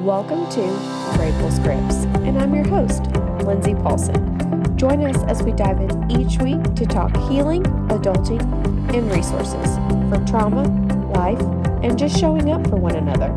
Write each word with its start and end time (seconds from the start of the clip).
Welcome 0.00 0.48
to 0.52 0.62
Grateful 1.18 1.50
Scripts, 1.50 2.04
and 2.24 2.38
I'm 2.40 2.54
your 2.54 2.66
host, 2.66 3.02
Lindsay 3.44 3.74
Paulson. 3.74 4.74
Join 4.78 5.04
us 5.04 5.22
as 5.24 5.42
we 5.42 5.52
dive 5.52 5.78
in 5.78 6.10
each 6.10 6.38
week 6.38 6.62
to 6.76 6.86
talk 6.86 7.14
healing, 7.28 7.62
adulting, 7.90 8.40
and 8.94 9.12
resources 9.12 9.76
for 10.08 10.24
trauma, 10.26 10.62
life, 11.12 11.38
and 11.84 11.98
just 11.98 12.18
showing 12.18 12.50
up 12.50 12.66
for 12.68 12.76
one 12.76 12.96
another. 12.96 13.28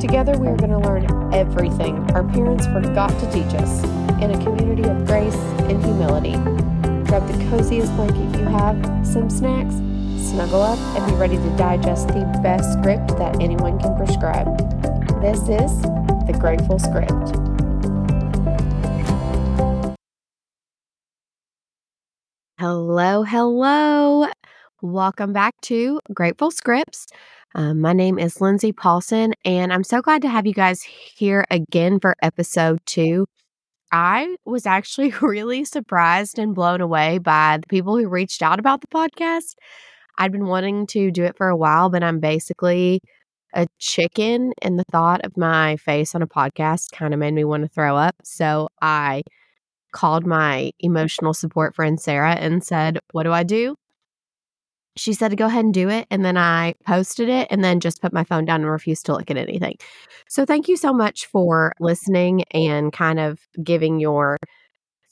Together, 0.00 0.36
we 0.36 0.48
are 0.48 0.56
going 0.56 0.72
to 0.72 0.78
learn 0.78 1.32
everything 1.32 1.96
our 2.10 2.24
parents 2.24 2.66
forgot 2.66 3.10
to 3.20 3.30
teach 3.30 3.54
us 3.54 3.84
in 4.20 4.32
a 4.32 4.42
community 4.42 4.82
of 4.82 5.06
grace 5.06 5.36
and 5.70 5.80
humility. 5.84 6.32
Grab 7.06 7.24
the 7.28 7.46
coziest 7.50 7.94
blanket 7.94 8.36
you 8.36 8.46
have, 8.46 8.76
some 9.06 9.30
snacks, 9.30 9.76
snuggle 10.28 10.60
up, 10.60 10.78
and 10.98 11.06
be 11.06 11.16
ready 11.16 11.36
to 11.36 11.56
digest 11.56 12.08
the 12.08 12.40
best 12.42 12.72
script 12.72 13.16
that 13.16 13.40
anyone 13.40 13.78
can 13.78 13.96
prescribe. 13.96 14.73
This 15.24 15.40
is 15.48 15.80
the 15.80 16.36
Grateful 16.38 16.78
Script. 16.78 17.10
Hello, 22.58 23.22
hello. 23.22 24.28
Welcome 24.82 25.32
back 25.32 25.54
to 25.62 25.98
Grateful 26.12 26.50
Scripts. 26.50 27.06
Um, 27.54 27.80
my 27.80 27.94
name 27.94 28.18
is 28.18 28.42
Lindsay 28.42 28.70
Paulson, 28.70 29.32
and 29.46 29.72
I'm 29.72 29.82
so 29.82 30.02
glad 30.02 30.20
to 30.20 30.28
have 30.28 30.46
you 30.46 30.52
guys 30.52 30.82
here 30.82 31.46
again 31.50 32.00
for 32.00 32.16
episode 32.20 32.80
two. 32.84 33.24
I 33.90 34.36
was 34.44 34.66
actually 34.66 35.14
really 35.22 35.64
surprised 35.64 36.38
and 36.38 36.54
blown 36.54 36.82
away 36.82 37.16
by 37.16 37.60
the 37.62 37.66
people 37.68 37.96
who 37.96 38.10
reached 38.10 38.42
out 38.42 38.58
about 38.58 38.82
the 38.82 38.88
podcast. 38.88 39.54
I'd 40.18 40.32
been 40.32 40.48
wanting 40.48 40.86
to 40.88 41.10
do 41.10 41.24
it 41.24 41.38
for 41.38 41.48
a 41.48 41.56
while, 41.56 41.88
but 41.88 42.04
I'm 42.04 42.20
basically 42.20 43.00
a 43.54 43.66
chicken, 43.78 44.52
and 44.62 44.78
the 44.78 44.84
thought 44.90 45.24
of 45.24 45.36
my 45.36 45.76
face 45.76 46.14
on 46.14 46.22
a 46.22 46.26
podcast 46.26 46.92
kind 46.92 47.14
of 47.14 47.20
made 47.20 47.34
me 47.34 47.44
want 47.44 47.62
to 47.62 47.68
throw 47.68 47.96
up. 47.96 48.16
So 48.24 48.68
I 48.82 49.22
called 49.92 50.26
my 50.26 50.72
emotional 50.80 51.32
support 51.32 51.74
friend 51.74 52.00
Sarah 52.00 52.34
and 52.34 52.62
said, 52.64 52.98
What 53.12 53.22
do 53.22 53.32
I 53.32 53.44
do? 53.44 53.76
She 54.96 55.12
said 55.12 55.30
to 55.30 55.36
go 55.36 55.46
ahead 55.46 55.64
and 55.64 55.74
do 55.74 55.88
it. 55.88 56.06
And 56.10 56.24
then 56.24 56.36
I 56.36 56.74
posted 56.86 57.28
it 57.28 57.48
and 57.50 57.64
then 57.64 57.80
just 57.80 58.00
put 58.00 58.12
my 58.12 58.22
phone 58.24 58.44
down 58.44 58.60
and 58.60 58.70
refused 58.70 59.06
to 59.06 59.12
look 59.12 59.30
at 59.30 59.36
anything. 59.36 59.76
So 60.28 60.44
thank 60.44 60.68
you 60.68 60.76
so 60.76 60.92
much 60.92 61.26
for 61.26 61.72
listening 61.80 62.44
and 62.52 62.92
kind 62.92 63.18
of 63.18 63.40
giving 63.62 63.98
your 63.98 64.36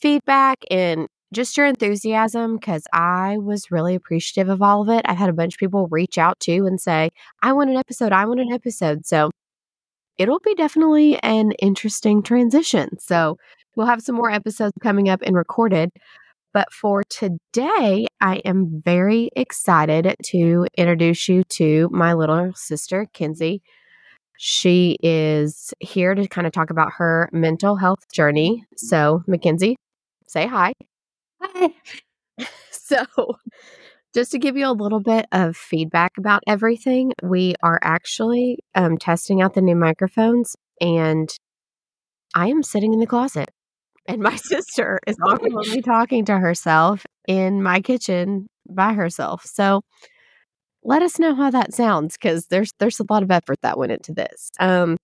feedback 0.00 0.58
and 0.70 1.08
just 1.32 1.56
your 1.56 1.66
enthusiasm 1.66 2.56
because 2.56 2.84
I 2.92 3.38
was 3.38 3.70
really 3.70 3.94
appreciative 3.94 4.48
of 4.48 4.62
all 4.62 4.82
of 4.82 4.88
it. 4.88 5.02
I've 5.06 5.16
had 5.16 5.30
a 5.30 5.34
bunch 5.34 5.54
of 5.54 5.58
people 5.58 5.88
reach 5.90 6.18
out 6.18 6.38
to 6.40 6.66
and 6.66 6.80
say, 6.80 7.10
I 7.42 7.52
want 7.52 7.70
an 7.70 7.76
episode, 7.76 8.12
I 8.12 8.24
want 8.26 8.40
an 8.40 8.52
episode. 8.52 9.06
So 9.06 9.30
it'll 10.18 10.40
be 10.40 10.54
definitely 10.54 11.18
an 11.22 11.52
interesting 11.52 12.22
transition. 12.22 12.98
So 12.98 13.36
we'll 13.76 13.86
have 13.86 14.02
some 14.02 14.14
more 14.14 14.30
episodes 14.30 14.74
coming 14.82 15.08
up 15.08 15.22
and 15.22 15.36
recorded. 15.36 15.90
But 16.52 16.70
for 16.72 17.02
today, 17.04 18.06
I 18.20 18.36
am 18.44 18.82
very 18.84 19.30
excited 19.34 20.14
to 20.26 20.66
introduce 20.76 21.28
you 21.28 21.44
to 21.44 21.88
my 21.90 22.12
little 22.12 22.52
sister, 22.54 23.06
Kenzie. 23.14 23.62
She 24.38 24.98
is 25.02 25.72
here 25.80 26.14
to 26.14 26.28
kind 26.28 26.46
of 26.46 26.52
talk 26.52 26.70
about 26.70 26.92
her 26.98 27.30
mental 27.32 27.76
health 27.76 28.10
journey. 28.12 28.64
So, 28.76 29.22
Mackenzie, 29.26 29.76
say 30.26 30.46
hi. 30.46 30.72
Hi. 31.42 31.70
So, 32.70 33.04
just 34.14 34.32
to 34.32 34.38
give 34.38 34.56
you 34.56 34.66
a 34.68 34.72
little 34.72 35.00
bit 35.00 35.26
of 35.32 35.56
feedback 35.56 36.12
about 36.18 36.42
everything, 36.46 37.12
we 37.22 37.54
are 37.62 37.78
actually 37.82 38.58
um, 38.74 38.98
testing 38.98 39.42
out 39.42 39.54
the 39.54 39.62
new 39.62 39.76
microphones, 39.76 40.56
and 40.80 41.28
I 42.34 42.48
am 42.48 42.62
sitting 42.62 42.92
in 42.92 43.00
the 43.00 43.06
closet, 43.06 43.50
and 44.08 44.22
my 44.22 44.36
sister 44.38 45.00
is 45.06 45.16
awkwardly 45.24 45.82
talking 45.82 46.24
to 46.26 46.38
herself 46.38 47.04
in 47.28 47.62
my 47.62 47.80
kitchen 47.80 48.48
by 48.68 48.94
herself. 48.94 49.44
So, 49.46 49.82
let 50.84 51.02
us 51.02 51.18
know 51.18 51.34
how 51.34 51.50
that 51.50 51.72
sounds 51.74 52.16
because 52.16 52.46
there's 52.46 52.72
there's 52.78 53.00
a 53.00 53.06
lot 53.10 53.22
of 53.22 53.30
effort 53.30 53.58
that 53.62 53.78
went 53.78 53.92
into 53.92 54.12
this. 54.12 54.50
Um, 54.58 54.96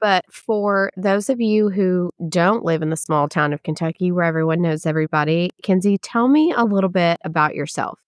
but 0.00 0.24
for 0.32 0.90
those 0.96 1.28
of 1.28 1.40
you 1.40 1.70
who 1.70 2.10
don't 2.28 2.64
live 2.64 2.82
in 2.82 2.90
the 2.90 2.96
small 2.96 3.28
town 3.28 3.52
of 3.52 3.62
Kentucky 3.62 4.12
where 4.12 4.24
everyone 4.24 4.62
knows 4.62 4.86
everybody, 4.86 5.50
Kenzie, 5.62 5.98
tell 5.98 6.28
me 6.28 6.52
a 6.56 6.64
little 6.64 6.90
bit 6.90 7.18
about 7.24 7.54
yourself. 7.54 7.98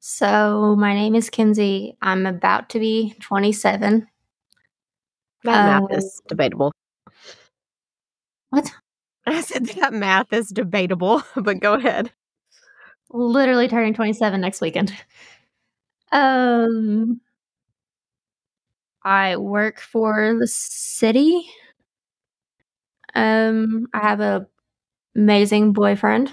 So, 0.00 0.76
my 0.76 0.94
name 0.94 1.14
is 1.14 1.28
Kenzie. 1.28 1.96
I'm 2.00 2.24
about 2.24 2.70
to 2.70 2.78
be 2.78 3.14
27. 3.20 4.06
That 5.44 5.54
Um, 5.54 5.82
math 5.88 5.98
is 5.98 6.22
debatable. 6.26 6.72
What? 8.50 8.70
I 9.26 9.42
said 9.42 9.66
that 9.66 9.92
math 9.92 10.32
is 10.32 10.48
debatable, 10.48 11.22
but 11.36 11.60
go 11.60 11.74
ahead. 11.74 12.10
Literally 13.10 13.68
turning 13.68 13.92
27 13.92 14.40
next 14.40 14.60
weekend. 14.60 14.92
Um, 16.12 17.20
I 19.02 19.36
work 19.36 19.80
for 19.80 20.36
the 20.38 20.46
city. 20.46 21.48
Um, 23.14 23.86
I 23.92 24.00
have 24.00 24.20
a 24.20 24.46
amazing 25.16 25.72
boyfriend. 25.72 26.30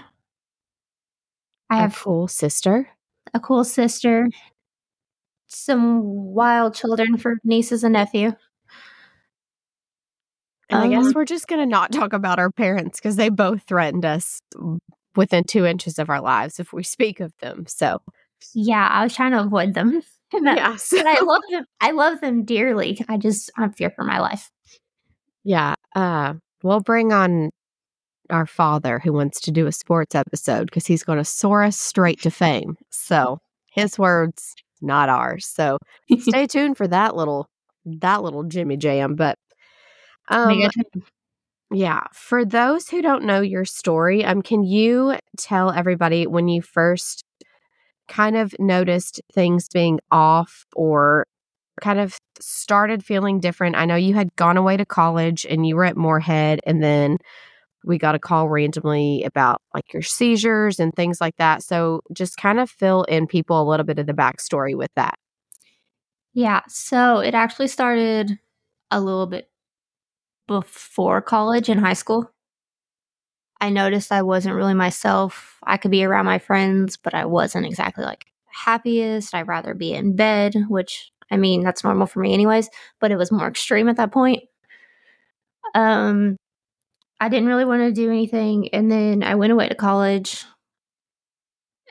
I 1.70 1.78
A 1.78 1.82
have 1.82 1.94
a 1.94 1.96
cool 1.96 2.28
sister. 2.28 2.90
a 3.34 3.40
cool 3.40 3.64
sister. 3.64 4.28
Some 5.48 6.02
wild 6.04 6.76
children 6.76 7.18
for 7.18 7.38
nieces 7.44 7.84
and 7.84 7.94
nephew. 7.94 8.34
And 10.70 10.80
I 10.82 10.88
guess 10.90 11.06
Um, 11.08 11.14
we're 11.14 11.26
just 11.26 11.48
going 11.48 11.62
to 11.62 11.66
not 11.66 11.92
talk 11.92 12.12
about 12.14 12.40
our 12.40 12.52
parents 12.52 13.00
because 13.00 13.16
they 13.16 13.30
both 13.30 13.64
threatened 13.64 14.04
us 14.06 14.42
within 15.16 15.44
two 15.46 15.66
inches 15.66 15.98
of 15.98 16.10
our 16.10 16.22
lives 16.22 16.60
if 16.60 16.74
we 16.74 16.84
speak 16.84 17.20
of 17.22 17.34
them. 17.40 17.66
So, 17.68 18.02
Yeah, 18.54 18.88
I 18.92 19.04
was 19.04 19.16
trying 19.16 19.32
to 19.32 19.40
avoid 19.42 19.74
them. 19.74 20.02
And 20.34 20.46
yeah. 20.46 20.76
So, 20.78 20.98
but 20.98 21.08
I 21.08 21.22
love 21.22 21.42
them. 21.52 21.66
I 21.82 21.92
love 21.92 22.22
them 22.22 22.44
dearly. 22.46 23.04
I 23.10 23.18
just 23.18 23.50
I 23.58 23.68
fear 23.70 23.92
for 23.92 24.04
my 24.04 24.20
life. 24.20 24.50
yeah. 25.44 25.76
Uh, 25.96 26.34
we'll 26.64 26.82
bring 26.82 27.14
on 27.14 27.50
our 28.30 28.46
father 28.46 29.00
who 29.00 29.14
wants 29.14 29.40
to 29.42 29.52
do 29.52 29.68
a 29.68 29.72
sports 29.72 30.16
episode 30.16 30.66
because 30.66 30.86
he's 30.86 31.04
going 31.04 31.18
to 31.20 31.24
soar 31.26 31.64
us 31.64 31.78
straight 31.78 32.22
to 32.24 32.32
fame. 32.32 32.78
So, 32.90 33.40
his 33.72 33.98
words, 34.00 34.56
not 34.82 35.10
ours. 35.10 35.46
So, 35.48 35.78
stay 36.20 36.48
tuned 36.48 36.78
for 36.78 36.88
that 36.88 37.16
little 37.16 37.48
that 37.86 38.24
little 38.24 38.44
Jimmy 38.44 38.78
Jam. 38.78 39.16
But 39.16 39.38
um, 40.30 40.70
Yeah. 41.72 42.04
For 42.14 42.46
those 42.46 42.90
who 42.90 43.02
don't 43.02 43.26
know 43.26 43.42
your 43.42 43.66
story, 43.66 44.24
um, 44.24 44.42
can 44.42 44.64
you 44.64 45.16
tell 45.38 45.72
everybody 45.72 46.26
when 46.28 46.48
you 46.48 46.62
first 46.62 47.24
kind 48.08 48.36
of 48.38 48.56
noticed 48.60 49.22
things 49.34 49.68
being 49.70 50.00
off 50.12 50.66
or 50.76 51.26
kind 51.82 52.00
of 52.00 52.18
started 52.40 53.04
feeling 53.04 53.40
different? 53.40 53.76
I 53.76 53.86
know 53.86 53.96
you 53.96 54.14
had 54.14 54.36
gone 54.36 54.58
away 54.58 54.78
to 54.78 54.86
college 54.86 55.46
and 55.50 55.66
you 55.66 55.76
were 55.76 55.86
at 55.86 55.98
Morehead, 55.98 56.60
and 56.66 56.84
then 56.84 57.18
we 57.86 57.98
got 57.98 58.16
a 58.16 58.20
call 58.20 58.50
randomly 58.50 59.24
about 59.24 59.62
like 59.74 59.94
your 59.94 60.02
seizures 60.02 60.80
and 60.80 60.94
things 60.94 61.22
like 61.22 61.36
that. 61.38 61.64
So 61.64 62.02
just 62.14 62.38
kind 62.38 62.60
of 62.60 62.70
fill 62.70 63.04
in 63.04 63.28
people 63.28 63.62
a 63.62 63.68
little 63.70 63.86
bit 63.86 64.00
of 64.00 64.08
the 64.08 64.14
backstory 64.14 64.76
with 64.76 64.92
that. 64.96 65.16
Yeah. 66.34 66.62
So 66.68 67.20
it 67.20 67.34
actually 67.34 67.68
started 67.68 68.38
a 68.92 69.00
little 69.00 69.28
bit 69.28 69.50
before 70.48 71.22
college 71.22 71.70
in 71.70 71.78
high 71.78 71.94
school. 71.94 72.32
I 73.62 73.70
noticed 73.70 74.12
I 74.12 74.22
wasn't 74.22 74.56
really 74.56 74.74
myself. 74.74 75.58
I 75.64 75.78
could 75.78 75.92
be 75.92 76.04
around 76.04 76.26
my 76.26 76.40
friends, 76.40 76.98
but 76.98 77.14
I 77.14 77.26
wasn't 77.26 77.66
exactly 77.66 78.04
like 78.06 78.26
happiest. 78.48 79.34
I'd 79.36 79.48
rather 79.48 79.74
be 79.74 79.94
in 79.94 80.16
bed, 80.16 80.56
which 80.70 81.12
I 81.32 81.38
mean, 81.38 81.64
that's 81.64 81.84
normal 81.84 82.08
for 82.08 82.20
me 82.20 82.34
anyways, 82.34 82.70
but 83.00 83.12
it 83.12 83.18
was 83.18 83.32
more 83.32 83.48
extreme 83.48 83.90
at 83.90 83.98
that 83.98 84.12
point. 84.12 84.44
Um 85.76 86.38
I 87.20 87.30
didn't 87.30 87.48
really 87.48 87.66
want 87.66 87.82
to 87.84 87.92
do 87.92 88.10
anything 88.12 88.70
and 88.74 88.92
then 88.92 89.24
I 89.24 89.36
went 89.36 89.54
away 89.54 89.70
to 89.70 89.76
college. 89.76 90.46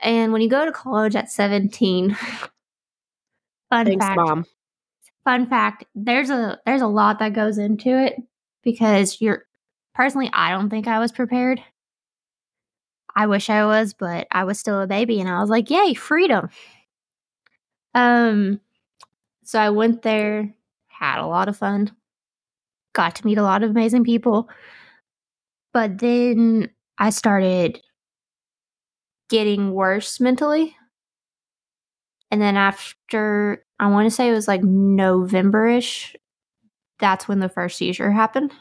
And 0.03 0.31
when 0.31 0.41
you 0.41 0.49
go 0.49 0.65
to 0.65 0.71
college 0.71 1.15
at 1.15 1.29
17, 1.31 2.15
fun 3.69 3.85
Thanks, 3.85 4.05
fact, 4.05 4.17
Mom. 4.17 4.45
fun 5.23 5.47
fact 5.47 5.85
there's 5.95 6.29
a 6.29 6.59
there's 6.65 6.81
a 6.81 6.87
lot 6.87 7.19
that 7.19 7.33
goes 7.33 7.57
into 7.57 7.89
it 7.89 8.15
because 8.63 9.21
you're 9.21 9.45
personally 9.97 10.29
i 10.33 10.51
don't 10.51 10.69
think 10.69 10.87
i 10.87 10.99
was 10.99 11.11
prepared. 11.11 11.61
I 13.15 13.25
wish 13.27 13.49
i 13.49 13.65
was 13.65 13.93
but 13.93 14.27
i 14.31 14.43
was 14.43 14.59
still 14.59 14.81
a 14.81 14.87
baby 14.87 15.19
and 15.19 15.29
i 15.29 15.39
was 15.41 15.49
like 15.49 15.69
yay 15.69 15.93
freedom. 15.93 16.49
Um 17.93 18.61
so 19.43 19.59
i 19.59 19.69
went 19.69 20.01
there 20.03 20.53
had 20.87 21.19
a 21.19 21.27
lot 21.27 21.49
of 21.49 21.57
fun 21.57 21.91
got 22.93 23.15
to 23.15 23.25
meet 23.25 23.37
a 23.37 23.43
lot 23.43 23.63
of 23.63 23.69
amazing 23.71 24.03
people 24.03 24.49
but 25.73 25.99
then 25.99 26.69
i 26.97 27.09
started 27.09 27.79
getting 29.29 29.71
worse 29.71 30.19
mentally. 30.19 30.75
And 32.31 32.41
then 32.41 32.57
after 32.57 33.63
I 33.79 33.87
want 33.87 34.05
to 34.07 34.11
say 34.15 34.29
it 34.29 34.33
was 34.33 34.47
like 34.47 34.63
November-ish 34.63 36.15
that's 36.99 37.27
when 37.27 37.39
the 37.39 37.49
first 37.49 37.77
seizure 37.77 38.11
happened. 38.11 38.51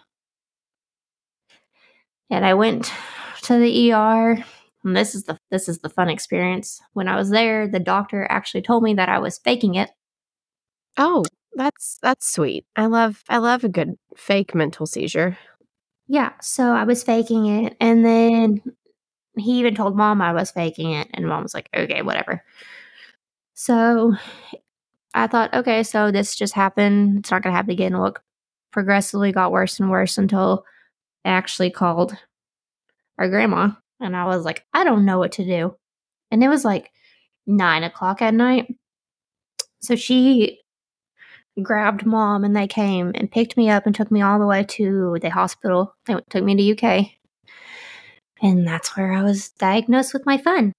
And 2.30 2.44
I 2.44 2.54
went 2.54 2.92
to 3.42 3.58
the 3.58 3.92
ER. 3.92 4.44
And 4.84 4.96
this 4.96 5.14
is 5.14 5.24
the 5.24 5.38
this 5.50 5.68
is 5.68 5.78
the 5.78 5.88
fun 5.88 6.08
experience. 6.08 6.80
When 6.92 7.08
I 7.08 7.16
was 7.16 7.30
there, 7.30 7.68
the 7.68 7.80
doctor 7.80 8.26
actually 8.30 8.62
told 8.62 8.82
me 8.82 8.94
that 8.94 9.08
I 9.08 9.18
was 9.18 9.38
faking 9.38 9.74
it. 9.74 9.90
Oh, 10.96 11.24
that's 11.54 11.98
that's 12.02 12.30
sweet. 12.30 12.66
I 12.76 12.86
love 12.86 13.22
I 13.28 13.38
love 13.38 13.64
a 13.64 13.68
good 13.68 13.94
fake 14.16 14.54
mental 14.54 14.86
seizure. 14.86 15.36
Yeah, 16.08 16.32
so 16.40 16.72
I 16.72 16.84
was 16.84 17.02
faking 17.02 17.46
it 17.46 17.76
and 17.80 18.04
then 18.04 18.62
he 19.36 19.58
even 19.58 19.74
told 19.74 19.96
mom 19.96 20.22
I 20.22 20.32
was 20.32 20.50
faking 20.50 20.92
it 20.92 21.08
and 21.12 21.26
mom 21.26 21.42
was 21.42 21.54
like, 21.54 21.68
"Okay, 21.76 22.02
whatever." 22.02 22.44
So 23.54 24.14
I 25.14 25.26
thought, 25.26 25.54
"Okay, 25.54 25.82
so 25.82 26.10
this 26.10 26.36
just 26.36 26.54
happened. 26.54 27.20
It's 27.20 27.30
not 27.30 27.42
going 27.42 27.52
to 27.52 27.56
happen 27.56 27.70
again." 27.72 27.98
Look, 28.00 28.22
progressively 28.72 29.32
got 29.32 29.52
worse 29.52 29.80
and 29.80 29.90
worse 29.90 30.18
until 30.18 30.64
actually 31.26 31.70
called 31.70 32.16
our 33.18 33.28
grandma 33.28 33.70
and 34.00 34.16
I 34.16 34.26
was 34.26 34.44
like, 34.44 34.64
I 34.72 34.84
don't 34.84 35.04
know 35.04 35.18
what 35.18 35.32
to 35.32 35.44
do. 35.44 35.76
And 36.30 36.42
it 36.42 36.48
was 36.48 36.64
like 36.64 36.90
nine 37.46 37.82
o'clock 37.82 38.22
at 38.22 38.34
night. 38.34 38.74
So 39.80 39.96
she 39.96 40.60
grabbed 41.62 42.04
mom 42.04 42.44
and 42.44 42.54
they 42.54 42.66
came 42.66 43.12
and 43.14 43.30
picked 43.30 43.56
me 43.56 43.70
up 43.70 43.86
and 43.86 43.94
took 43.94 44.10
me 44.10 44.22
all 44.22 44.38
the 44.38 44.46
way 44.46 44.64
to 44.64 45.18
the 45.20 45.30
hospital. 45.30 45.94
They 46.06 46.16
took 46.28 46.44
me 46.44 46.56
to 46.56 46.88
UK. 46.88 47.06
And 48.42 48.66
that's 48.66 48.96
where 48.96 49.12
I 49.12 49.22
was 49.22 49.50
diagnosed 49.50 50.12
with 50.12 50.26
my 50.26 50.36
fun. 50.36 50.72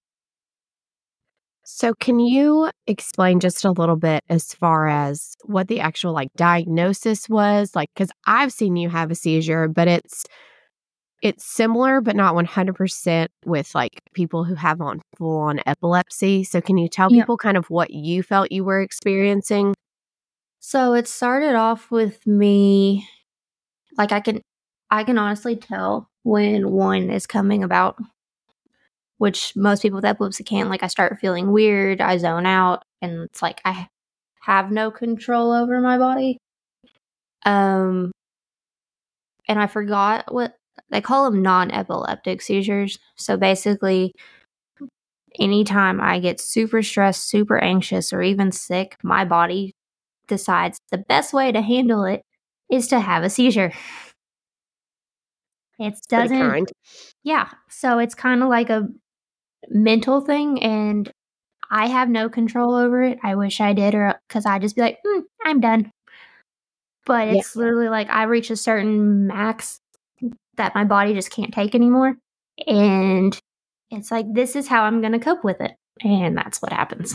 So, 1.70 1.92
can 2.00 2.18
you 2.18 2.70
explain 2.86 3.40
just 3.40 3.62
a 3.62 3.70
little 3.72 3.96
bit 3.96 4.24
as 4.30 4.54
far 4.54 4.88
as 4.88 5.36
what 5.44 5.68
the 5.68 5.80
actual 5.80 6.14
like 6.14 6.30
diagnosis 6.34 7.28
was? 7.28 7.76
Like, 7.76 7.90
because 7.94 8.10
I've 8.26 8.52
seen 8.54 8.76
you 8.76 8.88
have 8.88 9.10
a 9.10 9.14
seizure, 9.14 9.68
but 9.68 9.86
it's 9.86 10.24
it's 11.22 11.44
similar, 11.44 12.00
but 12.00 12.16
not 12.16 12.34
one 12.34 12.46
hundred 12.46 12.76
percent 12.76 13.30
with 13.44 13.74
like 13.74 14.00
people 14.14 14.44
who 14.44 14.54
have 14.54 14.80
on 14.80 15.02
full 15.18 15.38
on 15.40 15.60
epilepsy. 15.66 16.42
So, 16.44 16.62
can 16.62 16.78
you 16.78 16.88
tell 16.88 17.10
Yep. 17.10 17.22
people 17.24 17.36
kind 17.36 17.58
of 17.58 17.68
what 17.68 17.90
you 17.90 18.22
felt 18.22 18.50
you 18.50 18.64
were 18.64 18.80
experiencing? 18.80 19.74
So 20.60 20.94
it 20.94 21.06
started 21.06 21.54
off 21.54 21.90
with 21.90 22.26
me 22.26 23.08
like 23.98 24.12
I 24.12 24.20
can 24.20 24.42
I 24.90 25.04
can 25.04 25.18
honestly 25.18 25.56
tell 25.56 26.08
when 26.22 26.70
one 26.70 27.10
is 27.10 27.26
coming 27.26 27.62
about, 27.64 27.98
which 29.18 29.54
most 29.56 29.82
people 29.82 29.96
with 29.96 30.04
epilepsy 30.04 30.44
can't. 30.44 30.70
Like 30.70 30.82
I 30.82 30.88
start 30.88 31.18
feeling 31.20 31.52
weird, 31.52 32.00
I 32.00 32.16
zone 32.18 32.46
out, 32.46 32.82
and 33.02 33.22
it's 33.24 33.42
like 33.42 33.60
I 33.64 33.88
have 34.40 34.70
no 34.72 34.90
control 34.90 35.52
over 35.52 35.80
my 35.80 35.98
body. 35.98 36.38
Um 37.44 38.12
and 39.48 39.58
I 39.60 39.66
forgot 39.66 40.32
what 40.32 40.54
they 40.90 41.00
call 41.00 41.30
them 41.30 41.42
non-epileptic 41.42 42.42
seizures. 42.42 42.98
So 43.16 43.36
basically 43.36 44.12
anytime 45.38 46.00
I 46.00 46.18
get 46.20 46.40
super 46.40 46.82
stressed, 46.82 47.28
super 47.28 47.58
anxious 47.58 48.12
or 48.12 48.22
even 48.22 48.52
sick, 48.52 48.96
my 49.02 49.24
body 49.24 49.74
decides 50.26 50.78
the 50.90 50.98
best 50.98 51.32
way 51.32 51.52
to 51.52 51.62
handle 51.62 52.04
it 52.04 52.22
is 52.70 52.88
to 52.88 53.00
have 53.00 53.24
a 53.24 53.30
seizure. 53.30 53.72
It 55.78 55.94
doesn't 56.08 56.38
kind. 56.38 56.72
yeah, 57.22 57.50
so 57.70 57.98
it's 57.98 58.14
kind 58.14 58.42
of 58.42 58.48
like 58.48 58.68
a 58.68 58.88
mental 59.68 60.20
thing 60.20 60.62
and 60.62 61.10
I 61.70 61.86
have 61.88 62.08
no 62.08 62.28
control 62.28 62.74
over 62.74 63.02
it. 63.02 63.18
I 63.22 63.34
wish 63.34 63.60
I 63.60 63.72
did 63.72 63.94
or 63.94 64.20
cuz 64.28 64.46
I 64.46 64.58
just 64.58 64.76
be 64.76 64.82
like, 64.82 64.98
mm, 65.06 65.22
I'm 65.44 65.60
done. 65.60 65.90
But 67.04 67.28
Yeah. 67.28 67.34
it's 67.34 67.56
literally 67.56 67.88
like 67.88 68.08
I 68.10 68.24
reach 68.24 68.50
a 68.50 68.56
certain 68.56 69.26
max 69.26 69.80
that 70.56 70.74
my 70.74 70.84
body 70.84 71.14
just 71.14 71.30
can't 71.30 71.52
take 71.54 71.74
anymore 71.74 72.16
and 72.66 73.38
it's 73.90 74.10
like 74.10 74.26
this 74.32 74.56
is 74.56 74.68
how 74.68 74.82
I'm 74.82 75.00
going 75.00 75.12
to 75.12 75.18
cope 75.18 75.44
with 75.44 75.60
it. 75.60 75.72
And 76.02 76.36
that's 76.36 76.60
what 76.60 76.72
happens. 76.72 77.14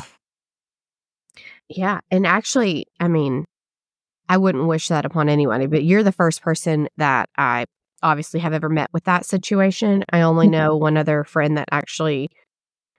Yeah. 1.70 2.00
And 2.12 2.28
actually, 2.28 2.86
I 3.00 3.08
mean, 3.08 3.46
I 4.30 4.38
wouldn't 4.38 4.68
wish 4.68 4.88
that 4.88 5.06
upon 5.06 5.30
anybody, 5.30 5.68
but 5.68 5.84
you're 5.84 6.04
the 6.04 6.12
first 6.12 6.42
person 6.42 6.88
that 6.98 7.30
I 7.38 7.66
obviously 8.04 8.42
have 8.42 8.54
ever 8.54 8.70
met 8.70 8.90
with 8.94 9.06
that 9.06 9.26
situation. 9.26 10.06
I 10.12 10.22
only 10.22 10.48
Mhm. 10.48 10.52
know 10.52 10.78
one 10.78 10.98
other 10.98 11.24
friend 11.26 11.58
that 11.58 11.70
actually 11.72 12.30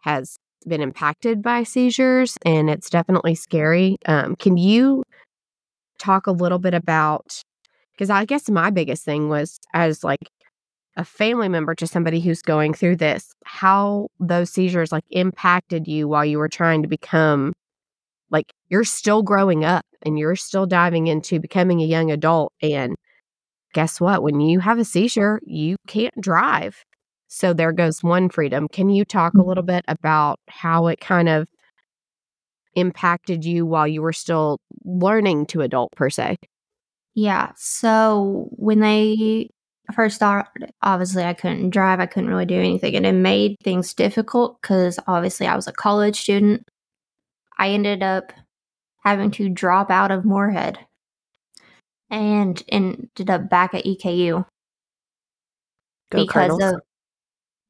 has 0.03 0.39
been 0.67 0.83
impacted 0.83 1.43
by 1.43 1.65
seizures, 1.65 2.39
and 2.45 2.71
it's 2.71 2.91
definitely 2.91 3.35
scary. 3.37 3.99
Um, 4.07 4.37
can 4.37 4.57
you 4.59 5.05
talk 5.99 6.27
a 6.27 6.33
little 6.33 6.59
bit 6.59 6.75
about? 6.75 7.43
Because 7.95 8.11
I 8.11 8.25
guess 8.25 8.51
my 8.51 8.71
biggest 8.71 9.05
thing 9.05 9.29
was 9.31 9.59
as 9.75 10.05
like 10.05 10.29
a 10.97 11.05
family 11.05 11.49
member 11.49 11.75
to 11.77 11.87
somebody 11.87 12.21
who's 12.21 12.43
going 12.43 12.75
through 12.75 12.97
this, 12.97 13.35
how 13.45 14.09
those 14.21 14.51
seizures 14.51 14.93
like 14.93 15.05
impacted 15.11 15.89
you 15.89 16.09
while 16.09 16.25
you 16.25 16.39
were 16.39 16.49
trying 16.49 16.83
to 16.83 16.89
become 16.89 17.53
like 18.31 18.53
you're 18.71 18.85
still 18.85 19.23
growing 19.23 19.65
up 19.65 19.85
and 20.03 20.19
you're 20.19 20.37
still 20.37 20.67
diving 20.67 21.07
into 21.09 21.41
becoming 21.41 21.81
a 21.81 21.87
young 21.87 22.11
adult 22.11 22.53
and 22.63 22.97
guess 23.75 24.01
what 24.01 24.23
when 24.23 24.41
you 24.41 24.61
have 24.61 24.79
a 24.79 24.85
seizure 24.85 25.41
you 25.45 25.77
can't 25.87 26.15
drive 26.21 26.85
so 27.29 27.53
there 27.53 27.73
goes 27.73 28.03
one 28.03 28.29
freedom 28.29 28.69
can 28.69 28.89
you 28.89 29.05
talk 29.05 29.35
a 29.35 29.43
little 29.43 29.63
mm-hmm. 29.63 29.77
bit 29.77 29.85
about 29.89 30.41
how 30.49 30.87
it 30.87 31.01
kind 31.01 31.29
of 31.29 31.47
impacted 32.77 33.45
you 33.45 33.67
while 33.67 33.87
you 33.87 34.03
were 34.03 34.13
still 34.13 34.59
learning 34.85 35.47
to 35.47 35.61
adult 35.61 35.93
per 35.93 36.11
se 36.11 36.37
Yeah. 37.15 37.53
So 37.57 38.49
when 38.53 38.81
they 38.81 39.49
first 39.95 40.17
started, 40.17 40.73
obviously 40.83 41.25
I 41.25 41.35
couldn't 41.35 41.71
drive. 41.71 42.01
I 42.01 42.07
couldn't 42.07 42.31
really 42.31 42.47
do 42.47 42.59
anything. 42.59 42.97
And 42.97 43.07
it 43.07 43.13
made 43.13 43.57
things 43.63 43.95
difficult 43.95 44.61
because 44.61 44.99
obviously 45.07 45.47
I 45.47 45.57
was 45.57 45.69
a 45.69 45.73
college 45.73 46.21
student. 46.21 46.69
I 47.59 47.71
ended 47.71 48.03
up 48.03 48.33
having 49.05 49.31
to 49.33 49.49
drop 49.49 49.91
out 49.91 50.11
of 50.11 50.25
Morehead 50.25 50.79
and 52.11 52.63
ended 52.69 53.31
up 53.31 53.49
back 53.49 53.75
at 53.75 53.85
EKU 53.85 54.45
Go 56.11 56.19
because 56.19 56.33
Cardinals. 56.33 56.75
of 56.75 56.81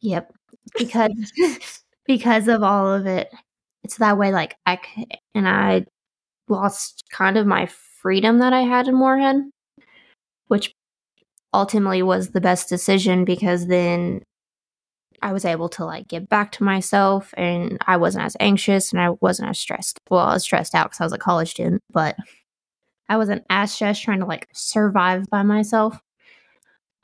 yep 0.00 0.32
because 0.76 1.32
because 2.06 2.48
of 2.48 2.62
all 2.62 2.92
of 2.92 3.06
it 3.06 3.32
it's 3.82 3.98
that 3.98 4.18
way 4.18 4.32
like 4.32 4.56
I 4.66 4.78
and 5.34 5.48
i 5.48 5.84
lost 6.48 7.04
kind 7.10 7.36
of 7.36 7.46
my 7.46 7.66
freedom 7.66 8.38
that 8.38 8.52
i 8.52 8.62
had 8.62 8.88
in 8.88 8.94
morehead 8.94 9.36
which 10.48 10.74
ultimately 11.52 12.02
was 12.02 12.30
the 12.30 12.40
best 12.40 12.68
decision 12.68 13.24
because 13.24 13.66
then 13.68 14.22
i 15.22 15.32
was 15.32 15.44
able 15.44 15.68
to 15.70 15.84
like 15.84 16.08
get 16.08 16.28
back 16.28 16.52
to 16.52 16.64
myself 16.64 17.32
and 17.36 17.78
i 17.86 17.96
wasn't 17.96 18.24
as 18.24 18.36
anxious 18.40 18.92
and 18.92 19.00
i 19.00 19.10
wasn't 19.20 19.48
as 19.48 19.58
stressed 19.58 19.98
well 20.10 20.26
i 20.26 20.34
was 20.34 20.42
stressed 20.42 20.74
out 20.74 20.86
because 20.90 21.00
i 21.00 21.04
was 21.04 21.12
a 21.12 21.18
college 21.18 21.50
student 21.50 21.80
but 21.90 22.16
i 23.08 23.16
was 23.16 23.28
an 23.28 23.42
as 23.50 23.72
stressed 23.72 24.02
trying 24.02 24.20
to 24.20 24.26
like 24.26 24.48
survive 24.52 25.24
by 25.30 25.42
myself 25.42 25.98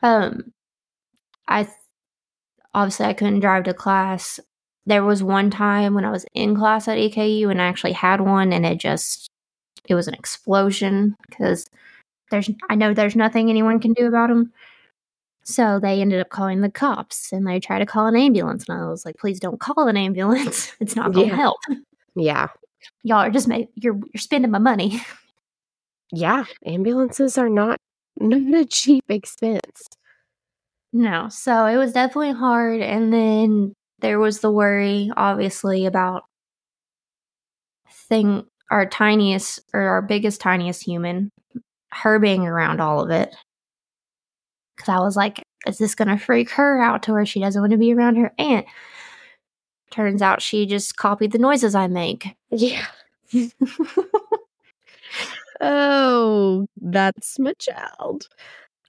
um 0.02 0.52
i 1.48 1.68
obviously 2.74 3.06
I 3.06 3.14
couldn't 3.14 3.40
drive 3.40 3.64
to 3.64 3.74
class. 3.74 4.38
There 4.86 5.02
was 5.04 5.24
one 5.24 5.50
time 5.50 5.92
when 5.94 6.04
I 6.04 6.10
was 6.12 6.24
in 6.34 6.54
class 6.56 6.86
at 6.86 6.98
EKU 6.98 7.50
and 7.50 7.60
I 7.60 7.66
actually 7.66 7.92
had 7.94 8.20
one 8.20 8.52
and 8.52 8.64
it 8.64 8.78
just 8.78 9.28
it 9.88 9.96
was 9.96 10.06
an 10.06 10.14
explosion 10.14 11.16
because 11.28 11.66
there's 12.30 12.48
I 12.70 12.76
know 12.76 12.94
there's 12.94 13.16
nothing 13.16 13.50
anyone 13.50 13.80
can 13.80 13.92
do 13.92 14.06
about 14.06 14.28
them. 14.28 14.52
So 15.42 15.80
they 15.80 16.00
ended 16.00 16.20
up 16.20 16.28
calling 16.28 16.60
the 16.60 16.70
cops 16.70 17.32
and 17.32 17.44
they 17.44 17.58
tried 17.58 17.80
to 17.80 17.86
call 17.86 18.06
an 18.06 18.14
ambulance 18.16 18.66
and 18.68 18.78
I 18.80 18.86
was 18.88 19.04
like, 19.04 19.16
please 19.18 19.40
don't 19.40 19.58
call 19.58 19.88
an 19.88 19.96
ambulance. 19.96 20.72
It's 20.80 20.94
not 20.94 21.12
going 21.12 21.26
to 21.30 21.32
Yeah. 21.34 21.36
help. 21.36 21.58
yeah 22.14 22.48
Y'all 23.02 23.18
are 23.18 23.30
just 23.30 23.48
ma- 23.48 23.64
you're 23.74 23.96
you're 24.14 24.20
spending 24.20 24.52
my 24.52 24.58
money. 24.58 25.02
yeah 26.12 26.44
ambulances 26.66 27.36
are 27.38 27.48
not 27.48 27.78
not 28.20 28.60
a 28.60 28.64
cheap 28.64 29.04
expense 29.08 29.88
No, 30.92 31.28
so 31.28 31.66
it 31.66 31.76
was 31.76 31.92
definitely 31.92 32.32
hard. 32.32 32.80
And 32.80 33.12
then 33.12 33.74
there 34.00 34.18
was 34.18 34.40
the 34.40 34.50
worry, 34.50 35.10
obviously, 35.16 35.86
about 35.86 36.24
thing 38.08 38.46
our 38.70 38.86
tiniest 38.86 39.60
or 39.74 39.80
our 39.82 40.02
biggest, 40.02 40.40
tiniest 40.40 40.82
human, 40.84 41.30
her 41.92 42.18
being 42.18 42.46
around 42.46 42.80
all 42.80 43.02
of 43.02 43.10
it. 43.10 43.34
Because 44.76 44.88
I 44.88 44.98
was 45.00 45.16
like, 45.16 45.42
is 45.66 45.78
this 45.78 45.94
going 45.94 46.08
to 46.08 46.16
freak 46.16 46.50
her 46.50 46.80
out 46.80 47.02
to 47.04 47.12
where 47.12 47.26
she 47.26 47.40
doesn't 47.40 47.60
want 47.60 47.72
to 47.72 47.78
be 47.78 47.92
around 47.92 48.16
her 48.16 48.32
aunt? 48.38 48.66
Turns 49.90 50.22
out 50.22 50.40
she 50.42 50.66
just 50.66 50.96
copied 50.96 51.32
the 51.32 51.38
noises 51.38 51.74
I 51.74 51.86
make. 51.88 52.36
yeah 52.50 52.86
oh 55.60 56.66
that's 56.80 57.38
my 57.38 57.52
child 57.58 58.28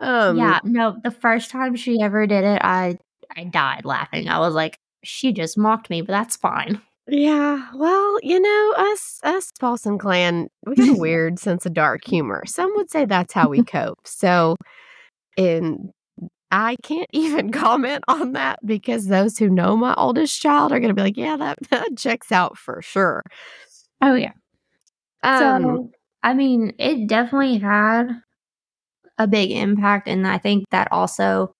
um 0.02 0.36
yeah, 0.38 0.60
no, 0.64 0.98
the 1.04 1.12
first 1.12 1.52
time 1.52 1.76
she 1.76 2.02
ever 2.02 2.26
did 2.26 2.44
it, 2.44 2.60
I 2.64 2.98
I 3.36 3.46
died 3.46 3.86
laughing. 3.86 4.28
I 4.28 4.40
was 4.40 4.54
like, 4.54 4.80
she 5.04 5.32
just 5.32 5.58
mocked 5.58 5.90
me, 5.90 6.02
but 6.02 6.12
that's 6.12 6.36
fine. 6.36 6.82
Yeah, 7.08 7.68
well, 7.76 8.18
you 8.24 8.40
know, 8.40 8.74
us 8.78 9.20
us 9.24 9.52
Paulson 9.60 10.00
clan, 10.00 10.48
we 10.66 10.76
got 10.76 10.90
a 10.90 10.94
weird 11.00 11.40
sense 11.40 11.66
of 11.66 11.74
dark 11.74 12.02
humor. 12.06 12.44
Some 12.48 12.74
would 12.76 12.90
say 12.90 13.06
that's 13.06 13.34
how 13.34 13.48
we 13.48 13.64
cope. 13.66 14.00
So, 14.06 14.56
and 15.38 15.92
I 16.50 16.78
can't 16.82 17.10
even 17.14 17.52
comment 17.52 18.04
on 18.08 18.34
that 18.34 18.60
because 18.66 19.06
those 19.06 19.38
who 19.38 19.50
know 19.50 19.78
my 19.78 19.94
oldest 19.96 20.42
child 20.42 20.72
are 20.72 20.80
going 20.80 20.90
to 20.90 20.96
be 20.96 21.04
like, 21.04 21.18
"Yeah, 21.18 21.38
that, 21.38 21.60
that 21.70 21.96
checks 21.96 22.32
out 22.32 22.58
for 22.58 22.82
sure." 22.82 23.22
Oh 24.02 24.16
yeah. 24.16 24.34
Um, 25.22 25.64
so 25.64 25.92
I 26.24 26.34
mean, 26.34 26.74
it 26.78 27.08
definitely 27.08 27.58
had 27.60 28.22
a 29.18 29.28
big 29.28 29.52
impact, 29.52 30.08
and 30.08 30.28
I 30.28 30.38
think 30.38 30.66
that 30.72 30.92
also 30.92 31.54